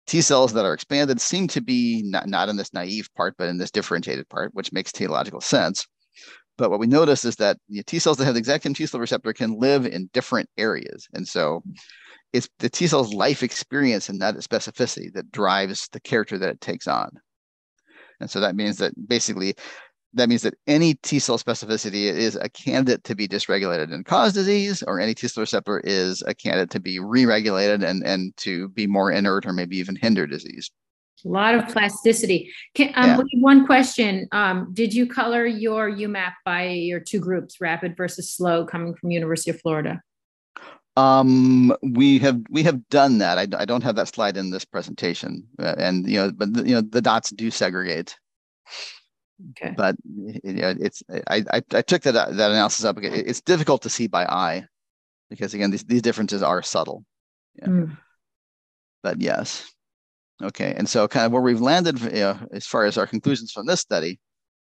T 0.10 0.22
cells 0.22 0.54
that 0.54 0.65
are 0.65 0.74
expanded 0.74 1.22
seem 1.22 1.48
to 1.50 1.62
be 1.62 2.02
not, 2.04 2.28
not 2.28 2.50
in 2.50 2.58
this 2.58 2.74
naive 2.74 3.08
part, 3.15 3.36
but 3.38 3.48
in 3.48 3.60
this 3.60 3.69
differentiated 3.69 4.28
part, 4.28 4.54
which 4.56 4.74
makes 4.74 4.91
teleological 4.91 5.39
sense. 5.39 5.86
But 6.58 6.72
what 6.72 6.80
we 6.80 6.88
notice 6.88 7.24
is 7.26 7.36
that 7.36 7.58
the 7.69 7.84
T 7.84 8.00
cells 8.00 8.17
that 8.17 8.26
have 8.26 8.34
the 8.34 8.39
exact 8.39 8.63
same 8.63 8.74
T 8.74 8.88
cell 8.88 9.00
receptor 9.00 9.34
can 9.34 9.60
live 9.60 9.86
in 9.86 10.10
different 10.12 10.50
areas. 10.58 11.08
And 11.13 11.28
so 11.28 11.62
it's 12.34 12.50
the 12.58 12.72
T 12.72 12.88
cell's 12.88 13.13
life 13.13 13.43
experience 13.43 14.10
and 14.10 14.19
that 14.19 14.36
specificity 14.38 15.13
that 15.13 15.32
drives 15.32 15.88
the 15.91 16.00
character 16.00 16.39
that 16.39 16.50
it 16.50 16.60
takes 16.60 16.88
on. 16.88 17.12
And 18.19 18.32
so 18.32 18.39
that 18.39 18.56
means 18.56 18.78
that 18.78 18.93
basically 19.08 19.54
that 20.13 20.30
means 20.30 20.41
that 20.41 20.56
any 20.67 20.95
T 20.95 21.19
cell 21.19 21.38
specificity 21.38 22.06
is 22.06 22.36
a 22.36 22.50
candidate 22.50 23.04
to 23.06 23.15
be 23.15 23.28
dysregulated 23.28 23.93
and 23.93 24.06
cause 24.06 24.34
disease, 24.34 24.84
or 24.84 25.00
any 25.00 25.13
T 25.13 25.28
cell 25.28 25.41
receptor 25.41 25.80
is 25.84 26.24
a 26.26 26.34
candidate 26.34 26.72
to 26.72 26.80
be 26.80 27.00
re-regulated 27.00 27.84
and, 27.84 28.04
and 28.04 28.36
to 28.38 28.69
be 28.69 28.88
more 28.88 29.12
inert 29.12 29.45
or 29.45 29.54
maybe 29.54 29.78
even 29.78 29.95
hinder 29.95 30.26
disease. 30.26 30.72
A 31.26 31.28
lot 31.28 31.54
of 31.54 31.67
plasticity. 31.67 32.50
Can, 32.76 32.93
um, 32.95 33.10
yeah. 33.10 33.22
One 33.41 33.65
question: 33.65 34.28
um, 34.32 34.72
Did 34.74 34.93
you 34.93 35.06
color 35.06 35.45
your 35.45 35.91
UMAP 35.91 36.32
by 36.45 36.69
your 36.69 37.02
two 37.02 37.19
groups, 37.19 37.60
rapid 37.60 37.98
versus 37.98 38.32
slow, 38.34 38.65
coming 38.65 38.95
from 38.95 39.12
University 39.12 39.52
of 39.52 39.60
Florida? 39.60 40.02
Um, 40.95 41.76
we 41.82 42.19
have 42.19 42.41
we 42.50 42.63
have 42.63 42.88
done 42.89 43.19
that. 43.19 43.38
I, 43.38 43.48
I 43.62 43.65
don't 43.65 43.84
have 43.84 43.95
that 43.98 44.08
slide 44.08 44.38
in 44.38 44.50
this 44.50 44.65
presentation, 44.65 45.45
uh, 45.60 45.76
and 45.78 46.10
you 46.10 46.17
know, 46.17 46.32
but 46.32 46.56
you 46.65 46.76
know, 46.76 46.82
the 46.82 47.02
dots 47.02 47.32
do 47.32 47.52
segregate. 47.52 48.15
Okay. 49.52 49.73
But 49.75 49.95
you 50.04 50.54
know, 50.54 50.75
it's 50.80 51.02
I, 51.28 51.43
I, 51.52 51.62
I 51.73 51.82
took 51.82 52.02
that 52.04 52.13
that 52.13 52.52
analysis 52.52 52.86
up. 52.86 52.97
It's 53.02 53.41
difficult 53.41 53.84
to 53.84 53.89
see 53.89 54.08
by 54.08 54.25
eye 54.25 54.65
because 55.30 55.54
again, 55.54 55.71
these 55.71 55.84
these 55.86 56.02
differences 56.02 56.43
are 56.43 56.62
subtle. 56.62 57.06
Yeah. 57.56 57.67
Mm. 57.67 57.97
But 59.02 59.21
yes. 59.21 59.69
Okay, 60.41 60.73
and 60.78 60.88
so 60.88 61.08
kind 61.08 61.25
of 61.25 61.32
where 61.32 61.41
we've 61.41 61.62
landed 61.62 61.99
you 61.99 62.10
know, 62.12 62.39
as 62.54 62.65
far 62.65 62.86
as 62.86 62.97
our 62.97 63.08
conclusions 63.08 63.52
from 63.52 63.65
this 63.65 63.82
study 63.82 64.19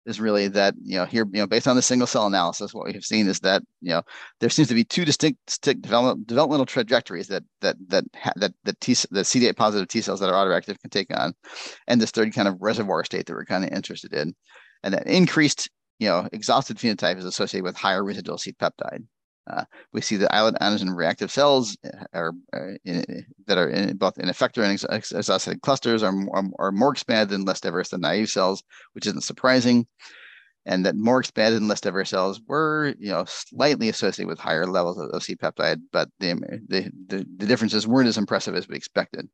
is 0.06 0.20
really 0.20 0.48
that 0.48 0.74
you 0.84 0.98
know 0.98 1.06
here 1.06 1.26
you 1.32 1.40
know 1.40 1.48
based 1.48 1.68
on 1.68 1.76
the 1.76 1.82
single 1.82 2.08
cell 2.08 2.26
analysis, 2.26 2.74
what 2.74 2.86
we 2.86 2.94
have 2.94 3.04
seen 3.04 3.28
is 3.28 3.40
that 3.42 3.62
you 3.82 3.92
know 3.92 4.02
there 4.40 4.50
seems 4.50 4.68
to 4.68 4.74
be 4.74 4.84
two 4.84 5.06
distinct, 5.06 5.40
distinct 5.46 5.82
development, 5.82 6.28
developmental 6.28 6.66
trajectories 6.66 7.28
that 7.28 7.44
that 7.62 7.76
that 7.90 8.06
that 8.36 8.54
that 8.64 8.82
T 8.82 8.94
the 9.12 9.22
CD8 9.22 9.56
positive 9.56 9.88
T 9.88 10.02
cells 10.02 10.20
that 10.20 10.30
are 10.30 10.46
autoreactive 10.46 10.80
can 10.80 10.90
take 10.90 11.16
on, 11.18 11.34
and 11.88 12.02
this 12.02 12.12
third 12.12 12.34
kind 12.34 12.48
of 12.48 12.62
reservoir 12.62 13.04
state 13.04 13.26
that 13.28 13.34
we're 13.34 13.46
kind 13.46 13.64
of 13.64 13.72
interested 13.72 14.14
in, 14.14 14.34
and 14.84 14.94
that 14.94 15.08
increased 15.08 15.70
you 16.00 16.08
know 16.08 16.28
exhausted 16.34 16.78
phenotype 16.78 17.18
is 17.18 17.26
associated 17.26 17.64
with 17.64 17.78
higher 17.78 18.04
residual 18.04 18.38
C 18.38 18.54
peptide. 18.54 19.04
Uh, 19.48 19.64
we 19.92 20.02
see 20.02 20.18
that 20.18 20.34
islet 20.34 20.56
antigen 20.62 20.96
reactive 20.96 21.32
cells 21.32 21.76
uh, 21.84 22.04
are, 22.14 22.34
uh, 22.54 22.78
in, 22.86 23.04
that 23.48 23.58
are 23.58 23.70
in 23.70 23.98
both 23.98 24.18
in 24.20 24.30
effector 24.30 24.64
and 24.64 24.86
ex- 24.92 25.12
exhausted 25.12 25.62
clusters 25.62 26.04
are, 26.04 26.14
are, 26.32 26.44
are, 26.60 26.72
more 26.72 26.92
expanded 26.92 27.34
and 27.34 27.48
less 27.48 27.60
diverse 27.60 27.90
than 27.90 28.02
naive 28.02 28.30
cells, 28.30 28.64
which 28.94 29.08
isn't 29.08 29.24
surprising. 29.24 29.88
And 30.68 30.86
that 30.86 30.96
more 30.96 31.20
expanded 31.20 31.60
and 31.60 31.68
less 31.68 31.82
diverse 31.82 32.12
cells 32.12 32.40
were, 32.48 32.94
you 33.00 33.10
know, 33.10 33.26
slightly 33.28 33.90
associated 33.90 34.30
with 34.30 34.38
higher 34.38 34.68
levels 34.68 35.00
of, 35.00 35.10
of 35.10 35.24
C-peptide, 35.24 35.82
but 35.92 36.08
the, 36.20 36.34
the, 36.68 36.92
the, 37.08 37.26
the 37.38 37.48
differences 37.48 37.88
weren't 37.88 38.08
as 38.08 38.20
impressive 38.20 38.56
as 38.56 38.68
we 38.68 38.76
expected. 38.76 39.28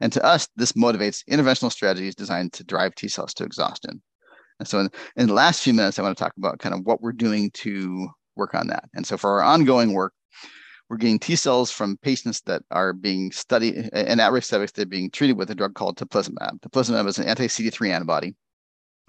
And 0.00 0.12
to 0.12 0.24
us, 0.24 0.48
this 0.56 0.72
motivates 0.72 1.24
interventional 1.30 1.70
strategies 1.70 2.16
designed 2.16 2.52
to 2.54 2.64
drive 2.64 2.96
T 2.96 3.06
cells 3.06 3.32
to 3.34 3.44
exhaustion. 3.44 4.02
And 4.58 4.66
so 4.66 4.80
in, 4.80 4.90
in 5.16 5.28
the 5.28 5.34
last 5.34 5.62
few 5.62 5.72
minutes, 5.72 6.00
I 6.00 6.02
want 6.02 6.18
to 6.18 6.22
talk 6.22 6.34
about 6.36 6.58
kind 6.58 6.74
of 6.74 6.80
what 6.84 7.00
we're 7.00 7.12
doing 7.12 7.52
to 7.52 8.08
work 8.36 8.54
on 8.54 8.68
that. 8.68 8.88
And 8.94 9.06
so 9.06 9.16
for 9.16 9.30
our 9.30 9.42
ongoing 9.42 9.92
work, 9.92 10.14
we're 10.88 10.98
getting 10.98 11.18
T 11.18 11.36
cells 11.36 11.70
from 11.70 11.96
patients 12.02 12.42
that 12.42 12.62
are 12.70 12.92
being 12.92 13.32
studied 13.32 13.88
and 13.92 14.20
at 14.20 14.32
risk 14.32 14.50
subjects 14.50 14.72
that 14.72 14.82
are 14.82 14.86
being 14.86 15.10
treated 15.10 15.38
with 15.38 15.50
a 15.50 15.54
drug 15.54 15.74
called 15.74 15.96
teplizumab. 15.96 16.60
Teplizumab 16.60 17.06
is 17.06 17.18
an 17.18 17.26
anti-CD3 17.26 17.90
antibody 17.90 18.34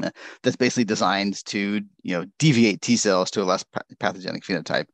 uh, 0.01 0.09
that's 0.43 0.55
basically 0.55 0.85
designed 0.85 1.43
to 1.45 1.81
you 2.01 2.17
know 2.17 2.25
deviate 2.39 2.81
T 2.81 2.95
cells 2.95 3.29
to 3.31 3.41
a 3.41 3.43
less 3.43 3.65
pathogenic 3.99 4.43
phenotype. 4.43 4.85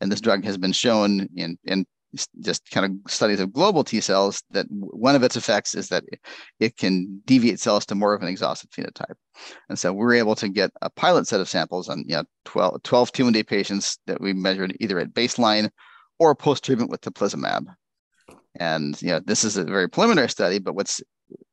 And 0.00 0.12
this 0.12 0.20
drug 0.20 0.44
has 0.44 0.56
been 0.56 0.72
shown 0.72 1.28
in, 1.34 1.58
in 1.64 1.84
just 2.40 2.70
kind 2.70 2.86
of 2.86 3.12
studies 3.12 3.40
of 3.40 3.52
global 3.52 3.84
T 3.84 4.00
cells 4.00 4.42
that 4.50 4.66
one 4.70 5.14
of 5.14 5.22
its 5.22 5.36
effects 5.36 5.74
is 5.74 5.88
that 5.88 6.04
it 6.60 6.76
can 6.76 7.22
deviate 7.26 7.60
cells 7.60 7.84
to 7.86 7.94
more 7.94 8.14
of 8.14 8.22
an 8.22 8.28
exhausted 8.28 8.70
phenotype. 8.70 9.16
And 9.68 9.78
so 9.78 9.92
we're 9.92 10.14
able 10.14 10.34
to 10.36 10.48
get 10.48 10.70
a 10.82 10.90
pilot 10.90 11.26
set 11.26 11.40
of 11.40 11.48
samples 11.48 11.88
on 11.88 12.04
you 12.06 12.16
know, 12.16 12.24
12, 12.46 12.82
12 12.82 13.12
T1D 13.12 13.46
patients 13.46 13.98
that 14.06 14.20
we 14.20 14.32
measured 14.32 14.76
either 14.80 14.98
at 14.98 15.14
baseline 15.14 15.70
or 16.18 16.34
post-treatment 16.34 16.90
with 16.90 17.00
teplizumab. 17.02 17.66
And 18.58 19.00
you 19.02 19.08
know, 19.08 19.20
this 19.20 19.44
is 19.44 19.56
a 19.56 19.64
very 19.64 19.88
preliminary 19.88 20.28
study, 20.28 20.58
but 20.58 20.74
what's 20.74 21.00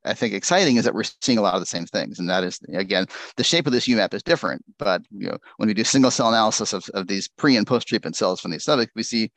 I 0.06 0.14
think 0.14 0.32
exciting 0.32 0.76
is 0.76 0.84
that 0.84 0.94
we're 0.94 1.04
seeing 1.20 1.38
a 1.38 1.42
lot 1.42 1.54
of 1.54 1.60
the 1.60 1.66
same 1.66 1.86
things. 1.86 2.18
And 2.18 2.28
that 2.30 2.44
is, 2.44 2.58
again, 2.72 3.06
the 3.36 3.44
shape 3.44 3.66
of 3.66 3.72
this 3.72 3.86
UMAP 3.88 4.14
is 4.14 4.22
different. 4.22 4.64
But 4.78 5.02
you 5.10 5.28
know, 5.28 5.38
when 5.56 5.66
we 5.66 5.74
do 5.74 5.84
single 5.84 6.10
cell 6.10 6.28
analysis 6.28 6.72
of, 6.72 6.88
of 6.94 7.06
these 7.06 7.28
pre 7.28 7.56
and 7.56 7.66
post 7.66 7.88
treatment 7.88 8.16
cells 8.16 8.40
from 8.40 8.52
these 8.52 8.64
subjects, 8.64 8.92
we 8.94 9.02
see 9.02 9.30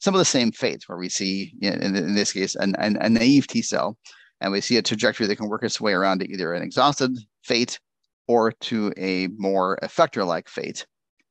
some 0.00 0.14
of 0.14 0.18
the 0.18 0.24
same 0.24 0.52
fates 0.52 0.88
where 0.88 0.98
we 0.98 1.08
see, 1.08 1.52
you 1.58 1.70
know, 1.70 1.76
in, 1.76 1.94
in, 1.96 2.14
this 2.14 2.32
case, 2.32 2.54
an, 2.56 2.74
an, 2.78 2.96
a 3.00 3.08
naive 3.08 3.46
T 3.46 3.62
cell. 3.62 3.96
And 4.40 4.52
we 4.52 4.60
see 4.60 4.76
a 4.76 4.82
trajectory 4.82 5.26
that 5.26 5.36
can 5.36 5.48
work 5.48 5.62
its 5.62 5.80
way 5.80 5.92
around 5.92 6.20
to 6.20 6.30
either 6.30 6.52
an 6.52 6.62
exhausted 6.62 7.16
fate 7.44 7.78
or 8.26 8.52
to 8.52 8.92
a 8.96 9.28
more 9.36 9.78
effector 9.82 10.26
like 10.26 10.48
fate. 10.48 10.86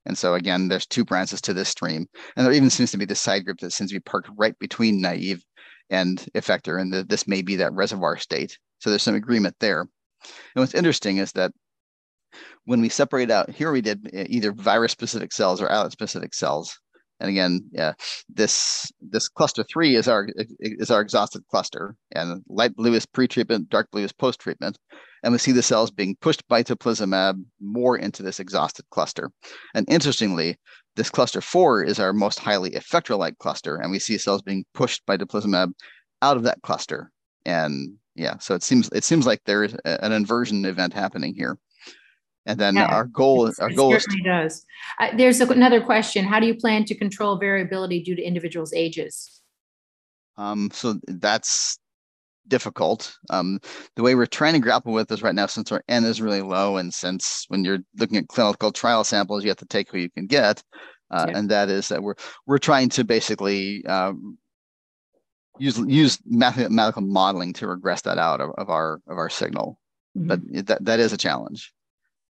And 0.06 0.18
so 0.18 0.34
again, 0.34 0.68
there's 0.68 0.86
two 0.86 1.06
branches 1.06 1.42
to 1.42 1.54
this 1.54 1.70
stream. 1.70 2.08
And 2.36 2.46
there 2.46 2.54
even 2.54 2.70
seems 2.70 2.92
to 2.92 2.98
be 2.98 3.06
this 3.06 3.22
side 3.22 3.46
group 3.46 3.60
that 3.60 3.72
seems 3.72 3.92
to 3.92 3.96
be 3.96 4.02
parked 4.02 4.30
right 4.38 4.58
between 4.60 5.02
naive 5.02 5.44
and 5.90 6.26
effector, 6.36 6.80
and 6.80 6.94
the, 6.94 7.04
this 7.04 7.28
may 7.28 7.42
be 7.42 7.56
that 7.58 7.74
reservoir 7.74 8.18
state. 8.18 8.58
So 8.80 8.90
there's 8.90 9.04
some 9.04 9.16
agreement 9.16 9.56
there. 9.60 9.82
And 9.82 10.62
what's 10.62 10.74
interesting 10.74 11.18
is 11.18 11.32
that 11.34 11.52
when 12.66 12.82
we 12.82 12.90
separate 12.90 13.30
out 13.32 13.50
here, 13.50 13.72
we 13.72 13.82
did 13.82 14.10
eh, 14.14 14.26
either 14.30 14.52
virus-specific 14.52 15.32
cells 15.32 15.62
or 15.62 15.72
islet-specific 15.72 16.34
cells. 16.34 16.80
And 17.20 17.30
again, 17.30 17.62
yeah, 17.72 17.94
this 18.28 18.92
this 19.00 19.30
cluster 19.30 19.64
three 19.64 19.96
is 19.96 20.08
our 20.08 20.28
eh, 20.38 20.44
eh, 20.64 20.70
is 20.80 20.92
our 20.92 21.02
exhausted 21.02 21.44
cluster, 21.50 21.96
and 22.14 22.44
light 22.48 22.76
blue 22.76 22.94
is 22.94 23.06
pre-treatment, 23.06 23.70
dark 23.70 23.90
blue 23.92 24.04
is 24.04 24.12
post-treatment. 24.12 24.78
And 25.24 25.32
we 25.32 25.38
see 25.38 25.54
the 25.54 25.62
cells 25.62 25.90
being 25.90 26.18
pushed 26.20 26.46
by 26.50 26.64
teplizumab 26.64 27.42
more 27.62 27.98
into 27.98 28.24
this 28.24 28.42
exhausted 28.42 28.86
cluster. 28.92 29.32
And 29.74 29.86
interestingly, 29.90 30.58
this 30.96 31.10
cluster 31.10 31.42
four 31.42 31.84
is 31.84 32.00
our 32.00 32.14
most 32.14 32.40
highly 32.40 32.72
effector-like 32.72 33.38
cluster, 33.40 33.78
and 33.78 33.92
we 33.92 34.00
see 34.00 34.18
cells 34.18 34.42
being 34.42 34.66
pushed 34.74 35.06
by 35.06 35.18
teplizumab 35.18 35.74
out 36.22 36.38
of 36.38 36.44
that 36.44 36.62
cluster. 36.62 37.12
And 37.46 37.96
yeah, 38.16 38.38
so 38.38 38.56
it 38.56 38.64
seems 38.64 38.90
it 38.94 39.04
seems 39.04 39.26
like 39.26 39.42
there 39.46 39.64
is 39.64 39.76
an 39.86 40.12
inversion 40.12 40.66
event 40.66 40.94
happening 40.94 41.34
here. 41.34 41.58
And 42.46 42.60
then 42.60 42.76
yeah, 42.76 42.88
our 42.88 43.06
goal, 43.06 43.48
is 43.48 43.58
our 43.60 43.72
goal 43.72 43.92
certainly 43.92 44.20
is 44.20 44.24
to, 44.24 44.30
does. 44.30 44.66
Uh, 45.00 45.16
there's 45.18 45.40
another 45.42 45.82
question: 45.82 46.26
How 46.26 46.40
do 46.40 46.46
you 46.46 46.56
plan 46.56 46.86
to 46.86 46.96
control 46.96 47.38
variability 47.38 48.04
due 48.04 48.16
to 48.16 48.22
individuals' 48.22 48.74
ages? 48.74 49.42
Um, 50.38 50.70
so 50.74 51.00
that's 51.08 51.78
difficult. 52.48 53.16
Um, 53.30 53.60
the 53.96 54.04
way 54.04 54.16
we're 54.16 54.26
trying 54.26 54.54
to 54.54 54.60
grapple 54.60 54.94
with 54.94 55.08
this 55.08 55.22
right 55.22 55.36
now, 55.36 55.46
since 55.46 55.72
our 55.72 55.84
N 55.88 56.04
is 56.04 56.22
really 56.22 56.42
low, 56.42 56.78
and 56.78 56.94
since 56.94 57.46
when 57.48 57.64
you're 57.64 57.80
looking 57.98 58.18
at 58.18 58.28
clinical 58.28 58.72
trial 58.72 59.04
samples, 59.04 59.44
you 59.44 59.50
have 59.50 59.58
to 59.58 59.66
take 59.66 59.90
who 59.92 59.98
you 59.98 60.10
can 60.10 60.28
get, 60.28 60.64
uh, 61.12 61.26
yeah. 61.30 61.38
and 61.38 61.50
that 61.50 61.70
is 61.70 61.90
that 61.90 62.04
we're 62.04 62.16
we're 62.46 62.58
trying 62.58 62.90
to 62.90 63.04
basically 63.04 63.86
um, 63.86 64.38
use 65.60 65.78
use 65.78 66.20
mathematical 66.26 67.02
modeling 67.02 67.54
to 67.54 67.68
regress 67.68 68.02
that 68.02 68.18
out 68.18 68.42
of, 68.42 68.52
of 68.58 68.70
our 68.70 69.02
of 69.08 69.18
our 69.18 69.30
signal. 69.30 69.80
Mm-hmm. 70.18 70.28
But 70.28 70.68
that 70.68 70.86
that 70.86 71.00
is 71.00 71.14
a 71.14 71.18
challenge. 71.18 71.72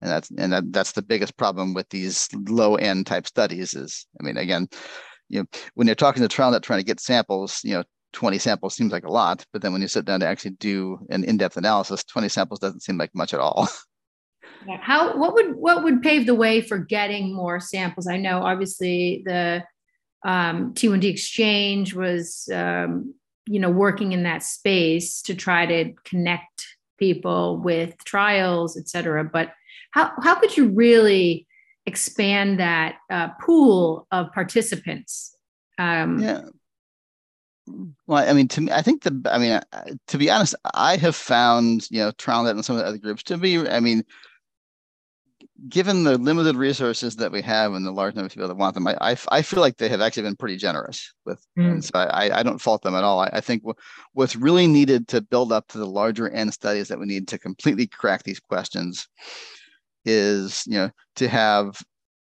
And 0.02 0.10
that's 0.10 0.32
and 0.36 0.52
that, 0.52 0.74
that's 0.74 0.94
the 0.94 1.04
biggest 1.04 1.38
problem 1.38 1.74
with 1.74 1.88
these 1.90 2.28
low 2.48 2.76
end 2.76 3.06
type 3.06 3.28
studies 3.28 3.76
is 3.76 4.08
I 4.20 4.24
mean 4.24 4.38
again, 4.38 4.68
you 5.30 5.40
know, 5.40 5.46
when 5.76 5.88
you're 5.88 5.96
talking 5.96 6.28
to 6.28 6.28
TrialNet 6.28 6.64
trying 6.64 6.80
to 6.80 6.86
get 6.86 7.00
samples, 7.00 7.62
you 7.64 7.76
know, 7.76 7.84
20 8.14 8.38
samples 8.38 8.76
seems 8.76 8.92
like 8.92 9.06
a 9.06 9.12
lot, 9.12 9.46
but 9.54 9.62
then 9.62 9.72
when 9.72 9.82
you 9.82 9.88
sit 9.88 10.06
down 10.06 10.20
to 10.20 10.28
actually 10.28 10.52
do 10.52 11.00
an 11.10 11.24
in-depth 11.24 11.58
analysis, 11.58 12.04
20 12.04 12.30
samples 12.30 12.60
doesn't 12.60 12.82
seem 12.82 12.98
like 12.98 13.14
much 13.16 13.34
at 13.34 13.40
all. 13.40 13.68
How 14.82 15.18
what 15.18 15.34
would 15.34 15.56
what 15.56 15.84
would 15.84 16.04
pave 16.04 16.28
the 16.28 16.36
way 16.36 16.62
for 16.62 16.78
getting 16.78 17.34
more 17.34 17.60
samples? 17.60 18.08
I 18.08 18.18
know 18.18 18.44
obviously 18.44 19.24
the 19.26 19.64
um, 20.24 20.76
T1D 20.76 21.06
exchange 21.06 21.96
was 21.96 22.48
um, 22.54 23.16
you 23.48 23.60
know 23.60 23.72
working 23.72 24.12
in 24.12 24.22
that 24.24 24.44
space 24.44 25.24
to 25.24 25.34
try 25.34 25.66
to 25.66 25.94
connect 26.06 26.68
people 27.00 27.58
with 27.58 27.98
trials, 28.04 28.78
et 28.78 28.88
cetera. 28.88 29.24
But 29.24 29.52
how 29.92 30.12
how 30.22 30.36
could 30.40 30.56
you 30.56 30.70
really 30.70 31.48
expand 31.88 32.60
that 32.60 32.98
uh, 33.10 33.30
pool 33.42 34.06
of 34.12 34.32
participants? 34.32 35.36
Um, 35.80 36.20
yeah 36.20 36.42
well, 38.08 38.30
I 38.30 38.34
mean, 38.34 38.48
to 38.50 38.62
me, 38.62 38.72
I 38.72 38.82
think 38.82 39.04
the, 39.04 39.22
I 39.26 39.38
mean, 39.38 39.60
to 40.08 40.18
be 40.18 40.30
honest, 40.30 40.56
I 40.74 40.98
have 40.98 41.16
found, 41.16 41.88
you 41.90 42.00
know, 42.00 42.12
TrialNet 42.12 42.52
and 42.52 42.66
some 42.66 42.76
of 42.76 42.82
the 42.82 42.88
other 42.88 42.98
groups 42.98 43.24
to 43.24 43.38
be, 43.38 43.68
I 43.68 43.80
mean, 43.80 44.04
given 45.70 46.04
the 46.04 46.18
limited 46.18 46.56
resources 46.56 47.16
that 47.18 47.32
we 47.32 47.42
have 47.42 47.74
and 47.74 47.86
the 47.86 47.92
large 47.92 48.16
number 48.16 48.26
of 48.26 48.34
people 48.34 48.48
that 48.48 48.58
want 48.58 48.74
them, 48.74 48.88
I, 48.88 48.98
I, 49.02 49.18
I 49.30 49.42
feel 49.42 49.60
like 49.60 49.78
they 49.78 49.90
have 49.90 50.02
actually 50.02 50.24
been 50.24 50.36
pretty 50.36 50.58
generous 50.58 51.14
with, 51.26 51.46
mm. 51.58 51.72
and 51.72 51.86
so 51.86 51.92
I, 51.96 52.40
I 52.40 52.44
don't 52.44 52.62
fault 52.62 52.82
them 52.82 52.96
at 52.96 53.04
all. 53.04 53.20
I, 53.20 53.30
I 53.34 53.42
think 53.42 53.64
what's 54.14 54.36
really 54.36 54.68
needed 54.68 55.08
to 55.10 55.22
build 55.22 55.52
up 55.52 55.68
to 55.70 55.78
the 55.78 55.88
larger 55.88 56.30
end 56.30 56.54
studies 56.54 56.88
that 56.88 57.00
we 57.00 57.06
need 57.06 57.28
to 57.30 57.38
completely 57.38 57.88
crack 57.88 58.24
these 58.24 58.40
questions 58.40 59.08
is, 60.06 60.64
you 60.66 60.74
know, 60.76 60.90
to 61.18 61.28
have 61.28 61.82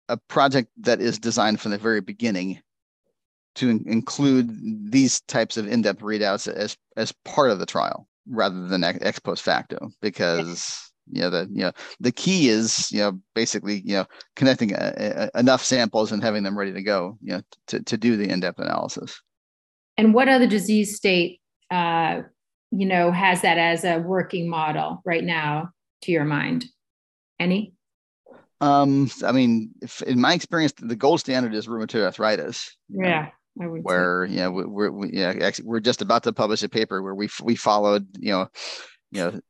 a 0.08 0.16
project 0.16 0.70
that 0.78 1.00
is 1.00 1.18
designed 1.18 1.60
from 1.60 1.70
the 1.70 1.78
very 1.78 2.00
beginning 2.00 2.60
to 3.58 3.70
in- 3.70 3.84
include 3.86 4.90
these 4.90 5.20
types 5.22 5.56
of 5.56 5.68
in-depth 5.68 6.00
readouts 6.00 6.48
as 6.52 6.76
as 6.96 7.12
part 7.24 7.50
of 7.50 7.58
the 7.58 7.66
trial 7.66 8.08
rather 8.28 8.66
than 8.66 8.84
ex, 8.84 9.18
post 9.18 9.42
facto 9.42 9.90
because 10.00 10.92
you 11.10 11.20
know 11.20 11.30
the 11.30 11.48
you 11.50 11.62
know 11.62 11.72
the 12.00 12.12
key 12.12 12.48
is 12.48 12.90
you 12.92 12.98
know 12.98 13.12
basically 13.34 13.80
you 13.84 13.94
know 13.94 14.06
connecting 14.36 14.72
a, 14.72 15.30
a, 15.34 15.38
enough 15.38 15.64
samples 15.64 16.12
and 16.12 16.22
having 16.22 16.42
them 16.42 16.58
ready 16.58 16.72
to 16.72 16.82
go 16.82 17.16
you 17.22 17.32
know 17.32 17.42
to, 17.66 17.82
to 17.84 17.96
do 17.96 18.16
the 18.16 18.28
in-depth 18.28 18.58
analysis 18.58 19.20
and 19.96 20.12
what 20.12 20.28
other 20.28 20.46
disease 20.46 20.96
state 20.96 21.40
uh, 21.70 22.22
you 22.70 22.86
know, 22.86 23.10
has 23.12 23.42
that 23.42 23.58
as 23.58 23.84
a 23.84 23.98
working 23.98 24.48
model 24.48 25.00
right 25.04 25.24
now 25.24 25.70
to 26.02 26.12
your 26.12 26.24
mind? 26.24 26.66
Any? 27.38 27.74
Um, 28.60 29.10
I 29.24 29.32
mean, 29.32 29.70
if, 29.80 30.02
in 30.02 30.20
my 30.20 30.34
experience, 30.34 30.74
the 30.76 30.96
gold 30.96 31.20
standard 31.20 31.54
is 31.54 31.66
rheumatoid 31.66 32.04
arthritis. 32.04 32.76
Yeah. 32.88 33.28
Where 33.58 34.28
say. 34.28 34.48
we're 34.48 34.90
we, 34.90 35.10
yeah 35.12 35.34
actually 35.42 35.66
we're 35.66 35.80
just 35.80 36.02
about 36.02 36.22
to 36.24 36.32
publish 36.32 36.62
a 36.62 36.68
paper 36.68 37.02
where 37.02 37.14
we 37.14 37.28
we 37.42 37.56
followed 37.56 38.06
you 38.18 38.32
know 38.32 38.48
you 39.10 39.40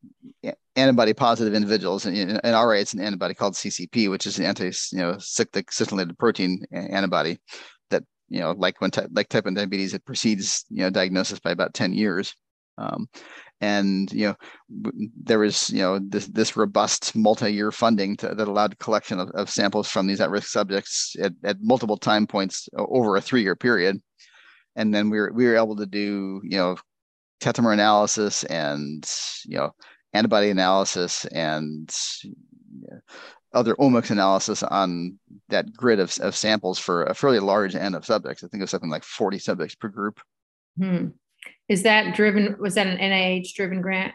know 0.44 0.52
antibody 0.76 1.12
positive 1.12 1.54
individuals 1.54 2.06
and 2.06 2.16
in 2.16 2.40
RA 2.44 2.70
it's 2.70 2.94
an 2.94 3.00
antibody 3.00 3.34
called 3.34 3.54
CCP 3.54 4.08
which 4.10 4.26
is 4.26 4.38
an 4.38 4.44
anti 4.44 4.66
you 4.92 4.98
know 4.98 5.16
cyclic 5.18 5.70
citrullinated 5.70 6.18
protein 6.18 6.64
antibody 6.72 7.38
that 7.90 8.04
you 8.28 8.40
know 8.40 8.52
like 8.52 8.80
when 8.80 8.90
type 8.90 9.08
like 9.12 9.28
type 9.28 9.44
1 9.44 9.54
diabetes 9.54 9.94
it 9.94 10.04
precedes 10.04 10.64
you 10.70 10.82
know 10.82 10.90
diagnosis 10.90 11.40
by 11.40 11.50
about 11.50 11.74
10 11.74 11.92
years 11.92 12.34
um, 12.78 13.08
and 13.60 14.12
you 14.12 14.26
know 14.26 14.36
there 15.24 15.38
was 15.38 15.70
you 15.70 15.80
know 15.80 15.98
this 15.98 16.26
this 16.26 16.56
robust 16.56 17.16
multi-year 17.16 17.72
funding 17.72 18.16
to, 18.16 18.34
that 18.34 18.48
allowed 18.48 18.78
collection 18.78 19.18
of, 19.18 19.30
of 19.30 19.50
samples 19.50 19.88
from 19.88 20.06
these 20.06 20.20
at-risk 20.20 20.48
subjects 20.48 21.16
at, 21.20 21.32
at 21.44 21.56
multiple 21.60 21.96
time 21.96 22.26
points 22.26 22.68
over 22.76 23.16
a 23.16 23.20
three-year 23.20 23.56
period 23.56 24.00
and 24.76 24.94
then 24.94 25.10
we 25.10 25.18
were 25.18 25.32
we 25.32 25.46
were 25.46 25.56
able 25.56 25.76
to 25.76 25.86
do 25.86 26.40
you 26.44 26.56
know 26.56 26.76
tetramer 27.40 27.72
analysis 27.72 28.44
and 28.44 29.10
you 29.44 29.56
know 29.56 29.70
antibody 30.12 30.50
analysis 30.50 31.24
and 31.26 31.94
other 33.52 33.74
omics 33.76 34.10
analysis 34.10 34.62
on 34.62 35.18
that 35.48 35.72
grid 35.72 36.00
of, 36.00 36.16
of 36.20 36.36
samples 36.36 36.78
for 36.78 37.04
a 37.04 37.14
fairly 37.14 37.38
large 37.38 37.74
n 37.74 37.94
of 37.94 38.04
subjects. 38.04 38.44
I 38.44 38.48
think 38.48 38.60
it 38.60 38.64
was 38.64 38.70
something 38.70 38.90
like 38.90 39.04
40 39.04 39.38
subjects 39.38 39.74
per 39.74 39.88
group. 39.88 40.20
Hmm. 40.78 41.08
Is 41.68 41.82
that 41.82 42.14
driven? 42.14 42.56
Was 42.58 42.74
that 42.74 42.86
an 42.86 42.98
NIH 42.98 43.54
driven 43.54 43.80
grant? 43.82 44.14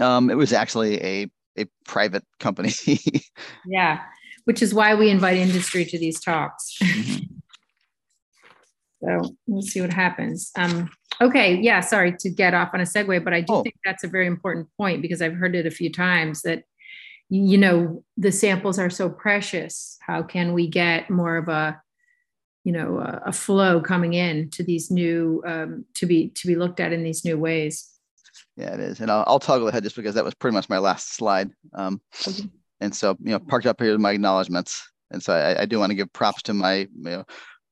Um, 0.00 0.30
it 0.30 0.34
was 0.34 0.52
actually 0.52 1.02
a 1.02 1.30
a 1.58 1.66
private 1.84 2.24
company. 2.40 2.72
yeah, 3.66 4.00
which 4.44 4.62
is 4.62 4.72
why 4.72 4.94
we 4.94 5.10
invite 5.10 5.36
industry 5.36 5.84
to 5.84 5.98
these 5.98 6.20
talks. 6.20 6.78
Mm-hmm. 9.00 9.22
so 9.22 9.36
we'll 9.46 9.62
see 9.62 9.80
what 9.80 9.92
happens. 9.92 10.50
Um, 10.56 10.90
okay, 11.20 11.54
yeah. 11.54 11.78
Sorry 11.78 12.16
to 12.18 12.28
get 12.28 12.52
off 12.52 12.70
on 12.74 12.80
a 12.80 12.84
segue, 12.84 13.22
but 13.22 13.32
I 13.32 13.42
do 13.42 13.52
oh. 13.52 13.62
think 13.62 13.76
that's 13.84 14.02
a 14.02 14.08
very 14.08 14.26
important 14.26 14.66
point 14.76 15.02
because 15.02 15.22
I've 15.22 15.36
heard 15.36 15.54
it 15.54 15.66
a 15.66 15.70
few 15.70 15.92
times 15.92 16.42
that 16.42 16.64
you 17.30 17.58
know 17.58 18.02
the 18.16 18.32
samples 18.32 18.76
are 18.76 18.90
so 18.90 19.08
precious. 19.08 19.96
How 20.00 20.24
can 20.24 20.52
we 20.52 20.66
get 20.66 21.10
more 21.10 21.36
of 21.36 21.48
a 21.48 21.80
you 22.68 22.74
know 22.74 22.98
a, 22.98 23.22
a 23.30 23.32
flow 23.32 23.80
coming 23.80 24.12
in 24.12 24.50
to 24.50 24.62
these 24.62 24.90
new 24.90 25.42
um, 25.46 25.86
to 25.94 26.04
be 26.04 26.28
to 26.28 26.46
be 26.46 26.54
looked 26.54 26.80
at 26.80 26.92
in 26.92 27.02
these 27.02 27.24
new 27.24 27.38
ways. 27.38 27.88
Yeah 28.58 28.74
it 28.74 28.80
is. 28.80 29.00
And 29.00 29.10
i'll, 29.10 29.24
I'll 29.26 29.38
toggle 29.38 29.68
ahead 29.68 29.84
just 29.84 29.96
because 29.96 30.14
that 30.16 30.24
was 30.24 30.34
pretty 30.34 30.54
much 30.54 30.68
my 30.68 30.76
last 30.76 31.14
slide. 31.14 31.50
Um, 31.72 32.02
okay. 32.28 32.42
and 32.82 32.94
so 32.94 33.16
you 33.20 33.30
know 33.30 33.38
parked 33.38 33.64
up 33.64 33.80
here 33.80 33.92
with 33.92 34.02
my 34.02 34.12
acknowledgments. 34.12 34.86
And 35.10 35.22
so 35.22 35.32
i, 35.32 35.62
I 35.62 35.64
do 35.64 35.78
want 35.78 35.92
to 35.92 35.96
give 35.96 36.12
props 36.12 36.42
to 36.42 36.52
my 36.52 36.74
you 36.74 36.88
know 37.04 37.24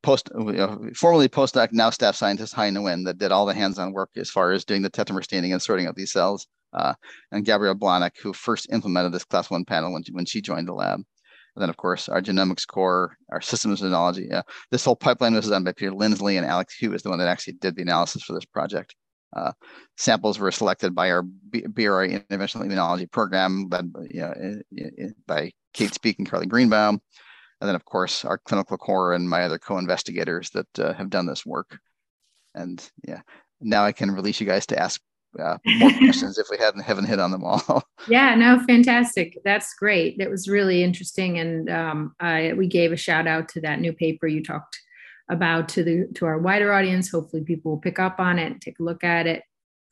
post 0.03 0.31
you 0.35 0.53
know, 0.53 0.89
formerly 0.95 1.29
postdoc 1.29 1.69
now 1.73 1.91
staff 1.91 2.17
scientist 2.17 2.55
Hai 2.55 2.71
Nguyen 2.71 3.05
that 3.05 3.19
did 3.19 3.33
all 3.33 3.45
the 3.45 3.53
hands-on 3.53 3.93
work 3.93 4.09
as 4.17 4.31
far 4.31 4.53
as 4.53 4.65
doing 4.65 4.81
the 4.81 4.91
tetramer 4.91 5.23
staining 5.23 5.53
and 5.53 5.61
sorting 5.61 5.87
out 5.87 5.95
these 5.95 6.13
cells. 6.13 6.47
Uh, 6.73 6.95
and 7.33 7.45
Gabrielle 7.45 7.75
Blanek, 7.75 8.13
who 8.23 8.33
first 8.33 8.67
implemented 8.73 9.13
this 9.13 9.25
class 9.25 9.51
one 9.51 9.67
panel 9.67 9.93
when, 9.93 10.05
when 10.13 10.25
she 10.25 10.41
joined 10.41 10.69
the 10.69 10.73
lab. 10.73 11.01
And 11.57 11.63
then, 11.63 11.71
of 11.71 11.79
course, 11.79 12.09
our 12.11 12.21
genomics 12.21 12.67
core, 12.67 13.17
our 13.33 13.41
systems 13.41 13.81
technology. 13.81 14.29
Yeah, 14.31 14.43
this 14.71 14.85
whole 14.85 14.95
pipeline 14.95 15.35
was 15.35 15.49
done 15.49 15.65
by 15.65 15.73
Peter 15.73 15.93
Linsley 15.93 16.37
and 16.37 16.45
Alex 16.45 16.77
Hu 16.79 16.93
is 16.93 17.03
the 17.03 17.09
one 17.09 17.19
that 17.19 17.29
actually 17.29 17.55
did 17.55 17.77
the 17.77 17.83
analysis 17.83 18.23
for 18.23 18.35
this 18.35 18.45
project. 18.45 18.95
Uh, 19.35 19.53
samples 19.97 20.39
were 20.39 20.53
selected 20.53 20.95
by 20.95 21.11
our 21.11 21.23
BRI 21.23 22.11
interventional 22.11 22.67
immunology 22.67 23.11
program 23.11 23.69
led 23.71 23.91
by, 23.91 24.07
you 24.11 24.21
know, 24.21 25.11
by 25.27 25.51
Cate 25.73 25.95
Speake 25.95 26.19
and 26.19 26.29
Carla 26.29 26.45
Greenbaum. 26.45 27.01
And 27.61 27.69
then, 27.69 27.75
of 27.75 27.87
course, 27.87 28.25
our 28.27 28.37
clinical 28.37 28.77
core 28.77 29.15
and 29.15 29.29
my 29.29 29.43
other 29.45 29.59
co-investigators 29.59 30.51
that 30.51 30.79
uh, 30.79 30.93
have 30.93 31.09
done 31.09 31.27
this 31.27 31.47
work. 31.47 31.79
And 32.55 32.87
yeah, 33.09 33.23
now 33.63 33.85
I 33.85 33.93
can 33.93 34.11
release 34.11 34.41
you 34.41 34.47
guys 34.47 34.67
to 34.67 34.79
ask 34.79 35.01
uh, 35.41 35.59
more 35.79 35.93
questions 35.93 36.39
if 36.39 36.47
we 36.51 36.59
hadn't 36.59 36.83
haven't 36.83 37.07
hit 37.07 37.19
on 37.19 37.31
them 37.31 37.45
all. 37.45 37.83
yeah, 38.09 38.35
no, 38.35 38.61
fantastic. 38.67 39.39
That's 39.45 39.75
great. 39.75 40.19
That 40.19 40.31
was 40.31 40.49
really 40.49 40.83
interesting, 40.83 41.39
and 41.39 41.71
um, 41.71 42.15
I, 42.21 42.53
we 42.55 42.67
gave 42.67 42.93
a 42.93 42.97
shout 42.97 43.27
out 43.27 43.49
to 43.51 43.61
that 43.63 43.81
new 43.81 43.93
paper 43.93 44.27
you 44.27 44.43
talked 44.43 44.81
about 45.29 45.69
to 45.71 45.85
the 45.85 46.09
to 46.15 46.27
our 46.27 46.39
wider 46.39 46.73
audience. 46.73 47.11
Hopefully, 47.11 47.43
people 47.43 47.73
will 47.73 47.81
pick 47.81 47.99
up 47.99 48.21
on 48.21 48.39
it, 48.39 48.61
take 48.61 48.79
a 48.79 48.85
look 48.85 49.05
at 49.05 49.27
it. 49.27 49.43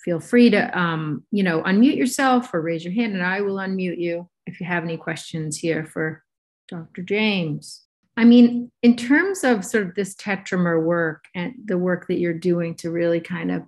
Feel 0.04 0.20
free 0.20 0.50
to 0.50 0.78
um, 0.78 1.24
you 1.30 1.42
know 1.42 1.62
unmute 1.62 1.96
yourself 1.96 2.52
or 2.52 2.60
raise 2.60 2.84
your 2.84 2.94
hand, 2.94 3.14
and 3.14 3.22
I 3.22 3.40
will 3.40 3.56
unmute 3.56 3.98
you 3.98 4.28
if 4.46 4.60
you 4.60 4.66
have 4.66 4.84
any 4.84 4.96
questions 4.96 5.56
here 5.56 5.86
for 5.86 6.22
Dr. 6.68 7.02
James. 7.02 7.82
I 8.16 8.24
mean, 8.24 8.70
in 8.82 8.96
terms 8.96 9.42
of 9.42 9.64
sort 9.64 9.86
of 9.86 9.94
this 9.94 10.14
tetramer 10.14 10.82
work 10.82 11.24
and 11.34 11.54
the 11.64 11.78
work 11.78 12.06
that 12.06 12.18
you're 12.18 12.32
doing 12.32 12.76
to 12.76 12.90
really 12.90 13.20
kind 13.20 13.50
of 13.50 13.62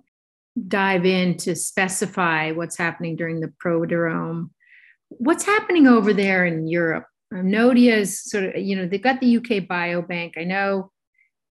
dive 0.67 1.05
in 1.05 1.37
to 1.37 1.55
specify 1.55 2.51
what's 2.51 2.77
happening 2.77 3.15
during 3.15 3.39
the 3.39 3.53
prodrome. 3.63 4.49
What's 5.09 5.45
happening 5.45 5.87
over 5.87 6.13
there 6.13 6.45
in 6.45 6.67
Europe? 6.67 7.05
Um, 7.33 7.47
INNODIA 7.47 7.97
is 7.97 8.23
sort 8.23 8.45
of, 8.45 8.57
you 8.57 8.75
know, 8.75 8.87
they've 8.87 9.01
got 9.01 9.19
the 9.19 9.37
UK 9.37 9.67
Biobank. 9.67 10.37
I 10.37 10.43
know, 10.43 10.91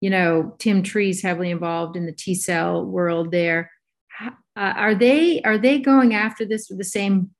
you 0.01 0.09
know, 0.09 0.55
Tim 0.59 0.83
Tree's 0.83 1.21
heavily 1.21 1.51
involved 1.51 1.95
in 1.95 2.05
the 2.05 2.11
T 2.11 2.35
cell 2.35 2.85
world 2.85 3.31
there. 3.31 3.71
Uh, 4.21 4.29
are 4.75 4.95
they 4.95 5.41
are 5.43 5.57
they 5.57 5.79
going 5.79 6.13
after 6.13 6.45
this 6.45 6.67
with 6.69 6.77
the 6.77 6.83
same? 6.83 7.31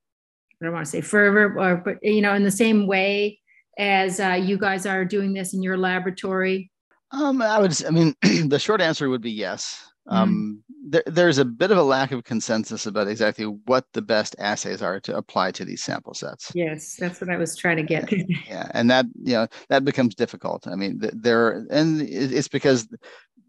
I 0.60 0.64
don't 0.64 0.74
want 0.74 0.86
to 0.86 0.90
say 0.90 1.02
fervor, 1.02 1.58
or 1.58 1.76
but 1.76 1.98
you 2.02 2.22
know, 2.22 2.34
in 2.34 2.42
the 2.42 2.50
same 2.50 2.86
way 2.86 3.38
as 3.78 4.20
uh, 4.20 4.38
you 4.40 4.58
guys 4.58 4.86
are 4.86 5.04
doing 5.04 5.32
this 5.32 5.54
in 5.54 5.62
your 5.62 5.76
laboratory? 5.76 6.70
Um, 7.10 7.42
I 7.42 7.58
would. 7.58 7.84
I 7.84 7.90
mean, 7.90 8.14
the 8.48 8.58
short 8.58 8.80
answer 8.80 9.08
would 9.08 9.20
be 9.20 9.32
yes. 9.32 9.84
Mm-hmm. 10.08 10.16
Um, 10.16 10.64
there, 10.84 11.02
there's 11.06 11.38
a 11.38 11.44
bit 11.44 11.70
of 11.70 11.78
a 11.78 11.82
lack 11.82 12.12
of 12.12 12.24
consensus 12.24 12.86
about 12.86 13.08
exactly 13.08 13.44
what 13.44 13.86
the 13.92 14.02
best 14.02 14.34
assays 14.38 14.82
are 14.82 15.00
to 15.00 15.16
apply 15.16 15.52
to 15.52 15.64
these 15.64 15.82
sample 15.82 16.14
sets. 16.14 16.50
Yes, 16.54 16.96
that's 16.96 17.20
what 17.20 17.30
I 17.30 17.36
was 17.36 17.56
trying 17.56 17.76
to 17.76 17.82
get. 17.82 18.10
yeah, 18.46 18.68
and 18.74 18.90
that 18.90 19.06
you 19.22 19.34
know 19.34 19.46
that 19.68 19.84
becomes 19.84 20.14
difficult. 20.14 20.66
I 20.66 20.74
mean, 20.74 21.00
there 21.00 21.66
and 21.70 22.02
it's 22.02 22.48
because 22.48 22.88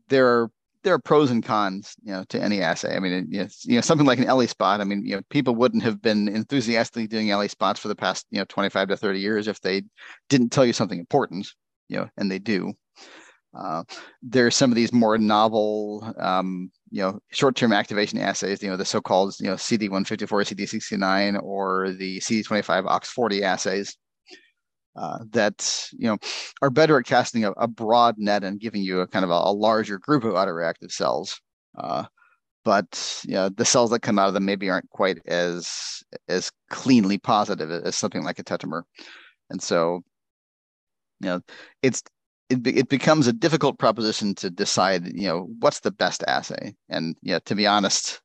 there 0.10 0.28
are 0.28 0.52
there 0.84 0.94
are 0.94 1.00
pros 1.00 1.32
and 1.32 1.44
cons, 1.44 1.96
you 2.04 2.12
know, 2.12 2.24
to 2.26 2.42
any 2.42 2.62
assay. 2.62 2.96
I 2.96 3.00
mean, 3.00 3.30
it's, 3.32 3.66
you 3.66 3.76
know, 3.76 3.82
something 3.82 4.06
like 4.06 4.20
an 4.20 4.26
ELISpot. 4.26 4.82
I 4.82 4.84
mean, 4.84 5.06
you 5.06 5.16
know, 5.16 5.22
people 5.30 5.56
wouldn't 5.56 5.84
have 5.84 6.02
been 6.02 6.28
enthusiastically 6.28 7.08
doing 7.08 7.28
ELISpots 7.28 7.80
for 7.80 7.88
the 7.88 7.96
past, 7.96 8.26
you 8.32 8.40
know, 8.40 8.46
25 8.50 8.90
to 8.90 8.98
30 8.98 9.20
years 9.20 9.48
if 9.48 9.62
they 9.62 9.84
didn't 10.28 10.50
tell 10.50 10.66
you 10.66 10.74
something 10.74 11.00
important, 11.00 11.48
you 11.88 11.98
know, 11.98 12.10
and 12.18 12.30
they 12.30 12.38
do. 12.38 12.74
Uh, 13.58 13.84
there's 14.22 14.56
some 14.56 14.72
of 14.72 14.76
these 14.76 14.92
more 14.92 15.18
novel, 15.18 16.14
um, 16.18 16.72
you 16.94 17.02
know, 17.02 17.20
short-term 17.32 17.74
activation 17.74 18.20
assays, 18.20 18.62
you 18.62 18.70
know, 18.70 18.78
the 18.78 18.86
so-called, 18.86 19.34
you 19.40 19.48
know, 19.48 19.56
CD154, 19.56 20.28
CD69, 20.28 21.42
or 21.42 21.92
the 21.94 22.20
CD25 22.20 22.86
OX40 22.86 23.42
assays 23.42 23.98
uh, 24.96 25.18
that, 25.32 25.90
you 25.94 26.08
know, 26.08 26.20
are 26.62 26.70
better 26.70 27.00
at 27.00 27.08
casting 27.08 27.46
a, 27.46 27.52
a, 27.54 27.68
broad 27.68 28.20
net 28.20 28.44
and 28.44 28.60
giving 28.60 28.84
you 28.84 29.00
a 29.00 29.08
kind 29.08 29.26
of 29.26 29.32
a, 29.32 29.34
a 29.34 29.52
larger 29.52 29.98
group 29.98 30.24
of 30.24 30.34
autoreactive 30.34 30.92
cells. 30.92 31.42
Uh, 31.76 32.04
but 32.64 33.24
you 33.26 33.34
know, 33.34 33.50
the 33.50 33.66
cells 33.66 33.90
that 33.90 34.04
come 34.04 34.20
out 34.20 34.28
of 34.28 34.36
them 34.36 34.46
maybe 34.46 34.70
aren't 34.70 34.90
quite 34.92 35.18
as 35.26 36.04
as 36.30 36.52
cleanly 36.70 37.18
positive 37.18 37.72
as 37.72 37.96
something 37.96 38.24
like 38.24 38.38
a 38.38 38.44
tetramer. 38.44 38.84
And 39.50 39.60
so, 39.62 40.04
you 41.22 41.30
know, 41.30 41.42
it's 41.82 42.04
it, 42.50 42.66
it 42.66 42.90
becomes 42.90 43.28
a 43.28 43.34
difficult 43.34 43.80
proposition 43.80 44.36
to 44.36 44.50
decide, 44.50 45.06
you 45.08 45.28
know, 45.28 45.48
what's 45.60 45.80
the 45.80 45.92
best 45.92 46.24
assay. 46.28 46.76
And 46.90 47.16
yeah, 47.22 47.40
to 47.46 47.56
be 47.56 47.66
honest, 47.66 48.22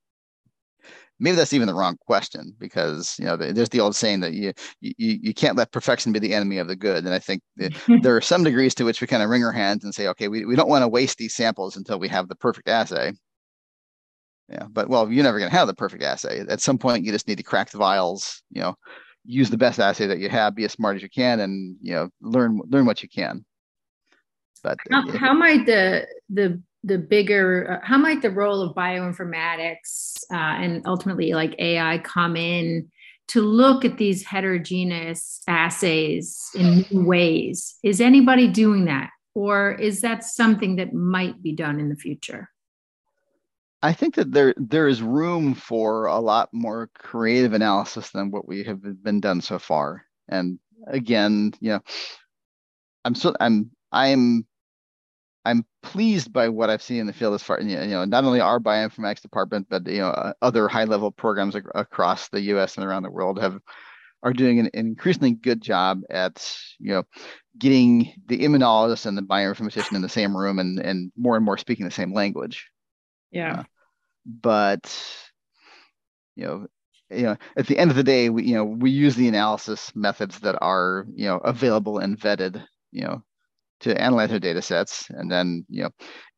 maybe 1.18 1.36
that's 1.36 1.52
even 1.52 1.66
the 1.66 1.74
wrong 1.74 1.96
question 2.06 2.54
because 2.58 3.16
you 3.18 3.24
know 3.24 3.36
there's 3.36 3.68
the 3.70 3.80
old 3.80 3.96
saying 3.96 4.20
that 4.20 4.32
you 4.32 4.52
you 4.80 4.94
you 4.98 5.34
can't 5.34 5.56
let 5.56 5.72
perfection 5.72 6.12
be 6.12 6.18
the 6.18 6.34
enemy 6.34 6.58
of 6.58 6.68
the 6.68 6.76
good. 6.76 7.04
And 7.04 7.14
I 7.14 7.18
think 7.18 7.42
there 8.02 8.16
are 8.16 8.20
some 8.20 8.44
degrees 8.44 8.74
to 8.76 8.84
which 8.84 9.00
we 9.00 9.06
kind 9.06 9.22
of 9.22 9.30
wring 9.30 9.44
our 9.44 9.52
hands 9.52 9.84
and 9.84 9.94
say, 9.94 10.08
okay, 10.08 10.28
we, 10.28 10.44
we 10.44 10.56
don't 10.56 10.68
want 10.68 10.82
to 10.82 10.88
waste 10.88 11.18
these 11.18 11.34
samples 11.34 11.76
until 11.76 11.98
we 11.98 12.08
have 12.08 12.28
the 12.28 12.36
perfect 12.36 12.68
assay. 12.68 13.12
Yeah, 14.48 14.64
but 14.70 14.88
well, 14.88 15.10
you're 15.12 15.24
never 15.24 15.38
going 15.38 15.50
to 15.50 15.56
have 15.56 15.66
the 15.66 15.74
perfect 15.74 16.02
assay. 16.02 16.42
At 16.48 16.62
some 16.62 16.78
point, 16.78 17.04
you 17.04 17.12
just 17.12 17.28
need 17.28 17.36
to 17.36 17.42
crack 17.42 17.70
the 17.70 17.78
vials. 17.78 18.42
You 18.50 18.62
know, 18.62 18.74
use 19.24 19.50
the 19.50 19.58
best 19.58 19.78
assay 19.78 20.06
that 20.06 20.20
you 20.20 20.30
have, 20.30 20.54
be 20.54 20.64
as 20.64 20.72
smart 20.72 20.96
as 20.96 21.02
you 21.02 21.10
can, 21.10 21.40
and 21.40 21.76
you 21.82 21.92
know, 21.92 22.08
learn 22.22 22.60
learn 22.68 22.86
what 22.86 23.02
you 23.02 23.08
can. 23.08 23.44
But 24.62 24.78
how, 24.90 25.06
yeah. 25.06 25.16
how 25.16 25.32
might 25.32 25.66
the 25.66 26.06
the 26.28 26.60
the 26.84 26.98
bigger 26.98 27.80
uh, 27.82 27.86
how 27.86 27.98
might 27.98 28.22
the 28.22 28.30
role 28.30 28.62
of 28.62 28.74
bioinformatics 28.74 30.24
uh, 30.32 30.36
and 30.36 30.86
ultimately 30.86 31.32
like 31.32 31.54
AI 31.58 31.98
come 31.98 32.36
in 32.36 32.88
to 33.28 33.42
look 33.42 33.84
at 33.84 33.98
these 33.98 34.24
heterogeneous 34.24 35.42
assays 35.46 36.50
in 36.54 36.86
new 36.90 37.04
ways? 37.04 37.76
Is 37.82 38.00
anybody 38.00 38.48
doing 38.48 38.86
that, 38.86 39.10
or 39.34 39.72
is 39.72 40.00
that 40.00 40.24
something 40.24 40.76
that 40.76 40.92
might 40.92 41.42
be 41.42 41.52
done 41.52 41.78
in 41.78 41.88
the 41.88 41.96
future? 41.96 42.48
I 43.82 43.92
think 43.92 44.16
that 44.16 44.32
there 44.32 44.54
there 44.56 44.88
is 44.88 45.02
room 45.02 45.54
for 45.54 46.06
a 46.06 46.18
lot 46.18 46.48
more 46.52 46.90
creative 46.98 47.52
analysis 47.52 48.10
than 48.10 48.30
what 48.30 48.48
we 48.48 48.64
have 48.64 48.80
been 49.02 49.20
done 49.20 49.40
so 49.40 49.58
far. 49.58 50.04
And 50.28 50.58
again, 50.86 51.52
you 51.60 51.70
know, 51.70 51.80
I'm 53.04 53.14
so 53.14 53.34
I'm 53.40 53.70
I'm 53.92 54.46
I'm 55.44 55.64
pleased 55.82 56.32
by 56.32 56.50
what 56.50 56.68
I've 56.68 56.82
seen 56.82 56.98
in 56.98 57.06
the 57.06 57.12
field 57.12 57.34
as 57.34 57.42
far, 57.42 57.60
you 57.60 57.76
know, 57.76 58.04
not 58.04 58.24
only 58.24 58.40
our 58.40 58.60
bioinformatics 58.60 59.22
department, 59.22 59.66
but 59.70 59.86
you 59.86 60.00
know, 60.00 60.34
other 60.42 60.68
high-level 60.68 61.12
programs 61.12 61.56
ac- 61.56 61.64
across 61.74 62.28
the 62.28 62.40
U.S. 62.42 62.76
and 62.76 62.84
around 62.84 63.04
the 63.04 63.10
world 63.10 63.40
have 63.40 63.58
are 64.22 64.32
doing 64.32 64.58
an, 64.58 64.66
an, 64.74 64.86
increasingly 64.86 65.32
good 65.32 65.60
job 65.60 66.00
at 66.10 66.54
you 66.78 66.92
know 66.92 67.04
getting 67.56 68.12
the 68.26 68.40
immunologist 68.40 69.06
and 69.06 69.16
the 69.16 69.22
bioinformatician 69.22 69.94
in 69.94 70.02
the 70.02 70.08
same 70.08 70.36
room 70.36 70.58
and 70.58 70.80
and 70.80 71.12
more 71.16 71.36
and 71.36 71.44
more 71.44 71.56
speaking 71.56 71.86
the 71.86 71.90
same 71.90 72.12
language. 72.12 72.68
Yeah. 73.30 73.60
Uh, 73.60 73.62
but 74.26 75.32
you 76.36 76.44
know, 76.44 76.66
you 77.10 77.22
know, 77.22 77.36
at 77.56 77.66
the 77.66 77.78
end 77.78 77.90
of 77.90 77.96
the 77.96 78.04
day, 78.04 78.28
we 78.28 78.44
you 78.44 78.54
know 78.54 78.64
we 78.64 78.90
use 78.90 79.16
the 79.16 79.28
analysis 79.28 79.92
methods 79.94 80.40
that 80.40 80.58
are 80.60 81.06
you 81.14 81.26
know 81.26 81.38
available 81.38 81.98
and 81.98 82.18
vetted, 82.18 82.62
you 82.90 83.02
know, 83.02 83.22
to 83.80 84.00
analyze 84.00 84.32
our 84.32 84.38
data 84.38 84.62
sets, 84.62 85.08
and 85.10 85.30
then 85.30 85.64
you 85.68 85.84
know, 85.84 85.90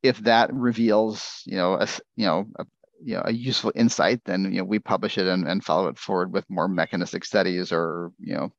if 0.03 0.18
that 0.18 0.53
reveals 0.53 1.43
you 1.47 1.57
know 1.57 1.74
a 1.74 1.88
you 2.16 2.26
know 2.26 2.47
a, 2.59 2.66
you 3.03 3.14
know 3.16 3.22
a 3.24 3.32
useful 3.32 3.72
insight, 3.74 4.20
then 4.24 4.45
you 4.53 4.59
know 4.59 4.64
we 4.64 4.78
publish 4.78 5.18
it 5.18 5.26
and, 5.26 5.47
and 5.47 5.64
follow 5.64 5.88
it 5.88 5.99
forward 5.99 6.32
with 6.32 6.45
more 6.49 6.68
mechanistic 6.68 7.24
studies, 7.24 7.72
or 7.72 8.12
you 8.18 8.34
know 8.34 8.53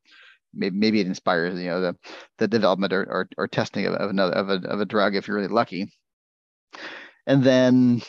maybe, 0.53 0.77
maybe 0.77 0.99
it 0.99 1.07
inspires 1.07 1.59
you 1.59 1.69
know 1.69 1.81
the 1.81 1.95
the 2.37 2.47
development 2.47 2.93
or, 2.93 3.03
or, 3.03 3.29
or 3.37 3.47
testing 3.47 3.85
of, 3.85 3.93
of 3.93 4.09
another 4.09 4.33
of 4.33 4.49
a, 4.49 4.67
of 4.67 4.81
a 4.81 4.85
drug 4.85 5.15
if 5.15 5.27
you're 5.27 5.37
really 5.37 5.47
lucky. 5.47 5.91
And 7.27 7.43
then 7.43 8.01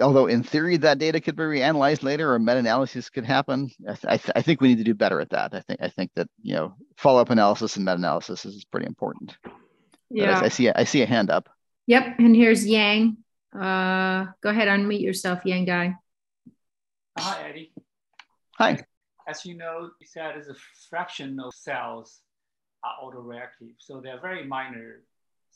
although 0.00 0.26
in 0.26 0.42
theory 0.42 0.76
that 0.78 0.98
data 0.98 1.20
could 1.20 1.36
be 1.36 1.42
reanalyzed 1.42 2.02
later 2.02 2.32
or 2.32 2.38
meta-analysis 2.38 3.10
could 3.10 3.24
happen 3.24 3.70
I, 3.86 3.94
th- 3.94 4.04
I, 4.04 4.16
th- 4.16 4.32
I, 4.36 4.42
think 4.42 4.60
we 4.60 4.68
need 4.68 4.78
to 4.78 4.84
do 4.84 4.94
better 4.94 5.20
at 5.20 5.30
that. 5.30 5.54
I 5.54 5.60
think 5.60 5.80
i 5.82 5.88
think 5.88 6.10
that 6.14 6.28
you 6.42 6.54
know 6.54 6.74
follow-up 6.96 7.30
analysis 7.30 7.76
and 7.76 7.84
meta-analysis 7.84 8.44
is 8.44 8.64
pretty 8.64 8.86
important. 8.86 9.36
Yeah 10.10 10.40
I, 10.40 10.44
I, 10.44 10.48
see 10.48 10.70
I 10.70 10.84
see 10.84 11.02
a 11.02 11.06
hand 11.06 11.30
up. 11.30 11.48
Yep 11.86 12.18
and 12.18 12.36
here's 12.36 12.66
yang. 12.66 13.18
Uh 13.54 14.26
go 14.42 14.50
ahead 14.50 14.68
unmute 14.68 15.02
yourself 15.02 15.44
yang 15.44 15.64
guy. 15.64 15.94
Hi 17.18 17.48
eddie. 17.48 17.72
Hi. 18.56 18.78
As 19.28 19.44
you 19.44 19.56
know 19.56 19.90
you 20.00 20.06
said 20.06 20.38
is 20.38 20.48
a 20.48 20.56
fraction 20.88 21.38
of 21.38 21.52
cells 21.54 22.20
are 22.84 22.94
autoreactive 23.04 23.74
so 23.78 24.00
they're 24.00 24.20
very 24.20 24.44
minor 24.44 25.02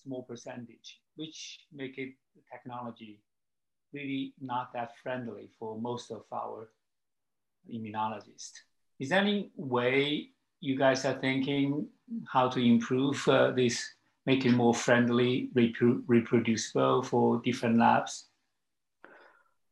small 0.03 0.23
percentage 0.23 1.01
which 1.17 1.61
make 1.73 1.99
it 1.99 2.13
technology 2.53 3.21
really 3.97 4.35
not 4.41 4.73
that 4.75 4.91
friendly 5.03 5.49
for 5.59 5.81
most 5.81 6.11
of 6.11 6.23
our 6.33 6.69
immunologists. 7.73 8.53
Is 9.01 9.09
there 9.09 9.21
any 9.21 9.51
way 9.57 10.31
you 10.61 10.77
guys 10.79 11.05
are 11.05 11.19
thinking 11.19 11.89
how 12.33 12.49
to 12.49 12.61
improve 12.61 13.27
uh, 13.29 13.51
this, 13.51 13.85
make 14.27 14.45
it 14.45 14.53
more 14.53 14.75
friendly, 14.75 15.51
repro- 15.57 16.03
reproducible 16.07 17.03
for 17.03 17.41
different 17.45 17.79
labs? 17.79 18.27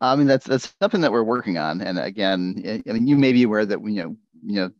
I 0.01 0.17
mean, 0.17 0.27
that's 0.27 0.47
that's 0.47 0.75
something 0.83 1.01
that 1.03 1.13
we're 1.13 1.23
working 1.23 1.57
on. 1.57 1.81
And 1.81 1.99
again, 1.99 2.83
I 2.87 2.93
mean, 2.93 3.07
you 3.07 3.17
may 3.17 3.33
be 3.33 3.45
aware 3.45 3.65
that 3.65 3.81
we, 3.81 3.93
you 3.93 4.03
know, 4.03 4.17
you 4.45 4.55
know, 4.61 4.71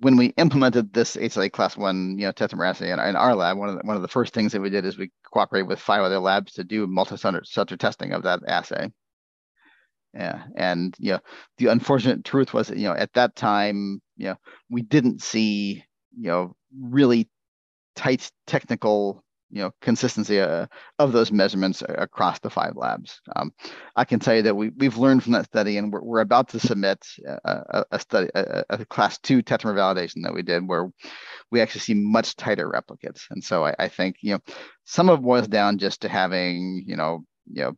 when 0.00 0.16
we 0.16 0.26
implemented 0.36 0.92
this 0.92 1.16
HLA 1.16 1.50
class 1.50 1.76
one, 1.76 2.16
you 2.18 2.26
know, 2.26 2.32
tetramer 2.32 2.68
assay 2.68 2.90
in, 2.90 3.00
in, 3.00 3.16
our 3.16 3.34
lab, 3.34 3.58
one 3.58 3.68
of 3.68 3.76
the, 3.76 3.82
one 3.84 3.96
of 3.96 4.02
the 4.02 4.08
first 4.08 4.32
things 4.32 4.52
that 4.52 4.60
we 4.60 4.70
did 4.70 4.84
is 4.84 4.96
we 4.96 5.10
cooperated 5.32 5.68
with 5.68 5.80
five 5.80 6.02
other 6.02 6.18
labs 6.18 6.52
to 6.52 6.64
do 6.64 6.86
multi-center 6.86 7.76
testing 7.76 8.12
of 8.12 8.22
that 8.22 8.40
assay. 8.46 8.90
Yeah, 10.12 10.44
and 10.54 10.94
you 11.00 11.12
know, 11.12 11.20
the 11.58 11.66
unfortunate 11.66 12.24
truth 12.24 12.54
was 12.54 12.68
that 12.68 12.78
you 12.78 12.84
know 12.84 12.94
at 12.94 13.12
that 13.14 13.34
time, 13.34 14.00
you 14.16 14.26
know, 14.26 14.36
we 14.70 14.82
didn't 14.82 15.22
see 15.22 15.84
you 16.16 16.28
know 16.28 16.54
really 16.78 17.28
tight 17.96 18.30
technical 18.46 19.23
you 19.54 19.62
know 19.62 19.70
consistency 19.80 20.40
uh, 20.40 20.66
of 20.98 21.12
those 21.12 21.30
measurements 21.30 21.82
across 21.88 22.40
the 22.40 22.50
five 22.50 22.72
labs. 22.74 23.20
Um, 23.36 23.52
I 23.94 24.04
can 24.04 24.18
tell 24.18 24.34
you 24.34 24.42
that 24.42 24.56
we 24.56 24.70
we've 24.70 24.96
learned 24.96 25.22
from 25.22 25.32
that 25.34 25.46
study, 25.46 25.78
and 25.78 25.92
we're, 25.92 26.02
we're 26.02 26.20
about 26.20 26.48
to 26.48 26.60
submit 26.60 27.06
a, 27.44 27.84
a 27.92 28.00
study, 28.00 28.28
a, 28.34 28.64
a, 28.68 28.84
class 28.84 29.16
two 29.18 29.44
tetramer 29.44 29.76
validation 29.76 30.24
that 30.24 30.34
we 30.34 30.42
did, 30.42 30.66
where 30.66 30.90
we 31.52 31.60
actually 31.60 31.82
see 31.82 31.94
much 31.94 32.34
tighter 32.34 32.68
replicates. 32.68 33.22
And 33.30 33.42
so 33.44 33.64
I, 33.64 33.74
I 33.78 33.88
think 33.88 34.16
you 34.22 34.32
know 34.32 34.40
some 34.84 35.08
of 35.08 35.20
it 35.20 35.22
boils 35.22 35.46
down 35.46 35.78
just 35.78 36.02
to 36.02 36.08
having 36.08 36.82
you 36.84 36.96
know 36.96 37.24
you 37.46 37.62
know 37.62 37.76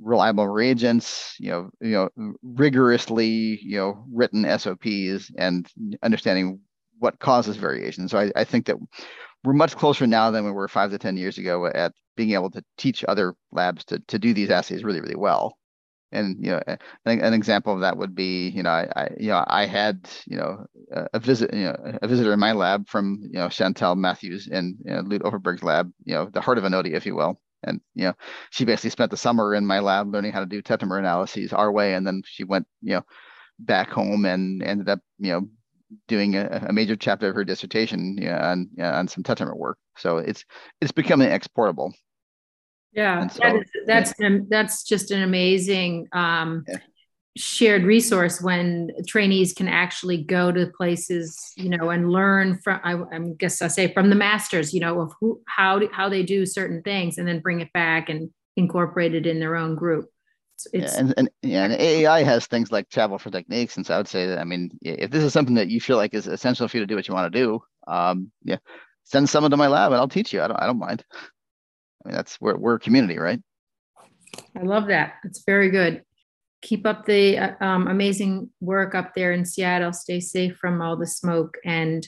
reliable 0.00 0.48
reagents, 0.48 1.34
you 1.38 1.50
know, 1.50 1.70
you 1.80 2.10
know, 2.16 2.32
rigorously, 2.42 3.58
you 3.62 3.76
know, 3.76 4.04
written 4.10 4.46
SOPs 4.58 5.30
and 5.36 5.66
understanding 6.02 6.60
what 6.98 7.18
causes 7.18 7.56
variation. 7.56 8.08
So 8.08 8.18
I, 8.18 8.32
I 8.36 8.44
think 8.44 8.66
that 8.66 8.76
we're 9.44 9.52
much 9.52 9.76
closer 9.76 10.06
now 10.06 10.30
than 10.30 10.44
we 10.44 10.52
were 10.52 10.68
five 10.68 10.90
to 10.90 10.98
10 10.98 11.16
years 11.16 11.38
ago 11.38 11.66
at 11.66 11.92
being 12.16 12.32
able 12.32 12.50
to 12.50 12.62
teach 12.76 13.04
other 13.08 13.34
labs 13.50 13.84
to, 13.86 13.98
to 14.08 14.18
do 14.18 14.32
these 14.34 14.50
assays 14.50 14.84
really, 14.84 15.00
really 15.00 15.16
well. 15.16 15.56
And 16.12 16.44
you 16.44 16.50
know, 16.50 16.62
an, 17.06 17.32
example 17.32 17.72
of 17.72 17.80
that 17.80 17.96
would 17.96 18.14
be, 18.14 18.48
you 18.50 18.62
know, 18.62 18.68
I, 18.68 18.88
I 18.94 19.08
you 19.18 19.28
know, 19.28 19.44
I 19.46 19.64
had, 19.64 20.10
you 20.26 20.36
know, 20.36 20.66
a, 21.14 21.18
visit, 21.18 21.54
you 21.54 21.64
know, 21.64 21.98
a 22.02 22.06
visitor 22.06 22.34
in 22.34 22.38
my 22.38 22.52
lab 22.52 22.86
from, 22.86 23.18
you 23.22 23.38
know, 23.38 23.48
Chantal 23.48 23.96
Matthews 23.96 24.46
in 24.46 24.76
you 24.84 24.92
know, 24.92 25.00
Lut 25.00 25.22
Overbergh's 25.22 25.62
lab, 25.62 25.90
you 26.04 26.14
know, 26.14 26.28
the 26.30 26.42
heart 26.42 26.58
of 26.58 26.64
INNODIA, 26.64 26.92
if 26.92 27.06
you 27.06 27.16
will. 27.16 27.40
And 27.62 27.80
you 27.94 28.04
know, 28.04 28.14
she 28.50 28.64
basically 28.64 28.90
spent 28.90 29.10
the 29.10 29.16
summer 29.16 29.54
in 29.54 29.64
my 29.64 29.78
lab 29.78 30.12
learning 30.12 30.32
how 30.32 30.40
to 30.40 30.46
do 30.46 30.60
tetramer 30.60 30.98
analyses 30.98 31.52
our 31.52 31.70
way, 31.72 31.94
and 31.94 32.06
then 32.06 32.22
she 32.26 32.44
went, 32.44 32.66
you 32.82 32.94
know, 32.94 33.02
back 33.58 33.88
home 33.90 34.24
and 34.24 34.62
ended 34.62 34.88
up, 34.88 35.00
you 35.18 35.32
know, 35.32 35.48
doing 36.08 36.36
a, 36.36 36.66
a 36.68 36.72
major 36.72 36.96
chapter 36.96 37.28
of 37.28 37.34
her 37.34 37.44
dissertation 37.44 38.16
you 38.18 38.28
know, 38.28 38.36
on 38.36 38.68
you 38.76 38.82
know, 38.82 38.90
on 38.90 39.08
some 39.08 39.22
tetramer 39.22 39.56
work. 39.56 39.78
So 39.96 40.18
it's 40.18 40.44
it's 40.80 40.92
becoming 40.92 41.28
exportable. 41.28 41.92
Yeah, 42.92 43.26
so, 43.28 43.38
that 43.42 43.56
is, 43.56 43.70
that's 43.86 44.12
yeah. 44.18 44.38
that's 44.48 44.84
just 44.84 45.10
an 45.10 45.22
amazing 45.22 46.08
um, 46.12 46.64
yeah. 46.68 46.76
shared 47.36 47.84
resource 47.84 48.42
when 48.42 48.90
trainees 49.08 49.54
can 49.54 49.66
actually 49.66 50.22
go 50.22 50.52
to 50.52 50.66
places, 50.76 51.52
you 51.56 51.70
know, 51.70 51.88
and 51.90 52.10
learn 52.10 52.58
from. 52.62 52.80
I, 52.84 52.94
I 52.94 53.18
guess 53.38 53.62
I 53.62 53.68
say 53.68 53.92
from 53.94 54.10
the 54.10 54.16
masters, 54.16 54.74
you 54.74 54.80
know, 54.80 55.00
of 55.00 55.12
who 55.20 55.40
how 55.46 55.80
how 55.90 56.10
they 56.10 56.22
do 56.22 56.44
certain 56.44 56.82
things, 56.82 57.16
and 57.16 57.26
then 57.26 57.40
bring 57.40 57.60
it 57.60 57.72
back 57.72 58.10
and 58.10 58.30
incorporate 58.56 59.14
it 59.14 59.26
in 59.26 59.40
their 59.40 59.56
own 59.56 59.74
group. 59.74 60.10
It's, 60.72 60.94
yeah, 60.94 61.00
and, 61.00 61.14
and 61.16 61.30
yeah, 61.42 61.64
and 61.64 61.74
AAI 61.74 62.24
has 62.24 62.46
things 62.46 62.72
like 62.72 62.88
travel 62.88 63.18
for 63.18 63.30
techniques, 63.30 63.76
and 63.76 63.86
so 63.86 63.94
I 63.94 63.96
would 63.98 64.08
say 64.08 64.26
that 64.26 64.38
I 64.38 64.44
mean, 64.44 64.70
if 64.82 65.10
this 65.10 65.24
is 65.24 65.32
something 65.32 65.54
that 65.54 65.68
you 65.68 65.80
feel 65.80 65.96
like 65.96 66.14
is 66.14 66.26
essential 66.26 66.68
for 66.68 66.76
you 66.76 66.82
to 66.82 66.86
do 66.86 66.96
what 66.96 67.08
you 67.08 67.14
want 67.14 67.32
to 67.32 67.38
do, 67.38 67.62
um, 67.86 68.30
yeah, 68.44 68.58
send 69.04 69.28
someone 69.28 69.50
to 69.50 69.56
my 69.56 69.68
lab 69.68 69.92
and 69.92 70.00
I'll 70.00 70.08
teach 70.08 70.32
you. 70.32 70.42
I 70.42 70.48
don't, 70.48 70.60
I 70.60 70.66
don't 70.66 70.78
mind. 70.78 71.04
I 72.04 72.08
mean, 72.08 72.16
that's 72.16 72.40
we're 72.40 72.56
we're 72.56 72.74
a 72.74 72.80
community, 72.80 73.18
right? 73.18 73.40
I 74.56 74.62
love 74.62 74.86
that. 74.88 75.14
It's 75.24 75.42
very 75.44 75.70
good. 75.70 76.02
Keep 76.62 76.86
up 76.86 77.06
the 77.06 77.38
uh, 77.38 77.52
um, 77.60 77.88
amazing 77.88 78.50
work 78.60 78.94
up 78.94 79.14
there 79.14 79.32
in 79.32 79.44
Seattle. 79.44 79.92
Stay 79.92 80.20
safe 80.20 80.56
from 80.56 80.80
all 80.80 80.96
the 80.96 81.06
smoke 81.06 81.58
and 81.64 82.06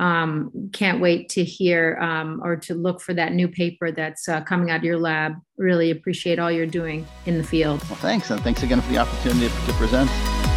um, 0.00 0.70
can't 0.72 0.98
wait 0.98 1.28
to 1.28 1.44
hear 1.44 1.98
um, 2.00 2.40
or 2.42 2.56
to 2.56 2.74
look 2.74 3.02
for 3.02 3.12
that 3.14 3.34
new 3.34 3.46
paper 3.46 3.92
that's 3.92 4.28
uh, 4.28 4.40
coming 4.40 4.70
out 4.70 4.78
of 4.78 4.84
your 4.84 4.98
lab. 4.98 5.34
Really 5.58 5.90
appreciate 5.90 6.38
all 6.38 6.50
you're 6.50 6.66
doing 6.66 7.06
in 7.26 7.36
the 7.36 7.44
field. 7.44 7.82
Well, 7.88 7.98
thanks. 7.98 8.30
And 8.30 8.40
thanks 8.40 8.62
again 8.62 8.80
for 8.80 8.90
the 8.90 8.98
opportunity 8.98 9.48
to 9.48 9.72
present. 9.74 10.10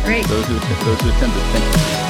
Great. 0.06 0.26
Those 0.28 0.48
who, 0.48 0.54
those 0.86 1.02
who 1.02 1.10
attended, 1.10 1.44
thank 1.52 1.98
you. 1.98 2.03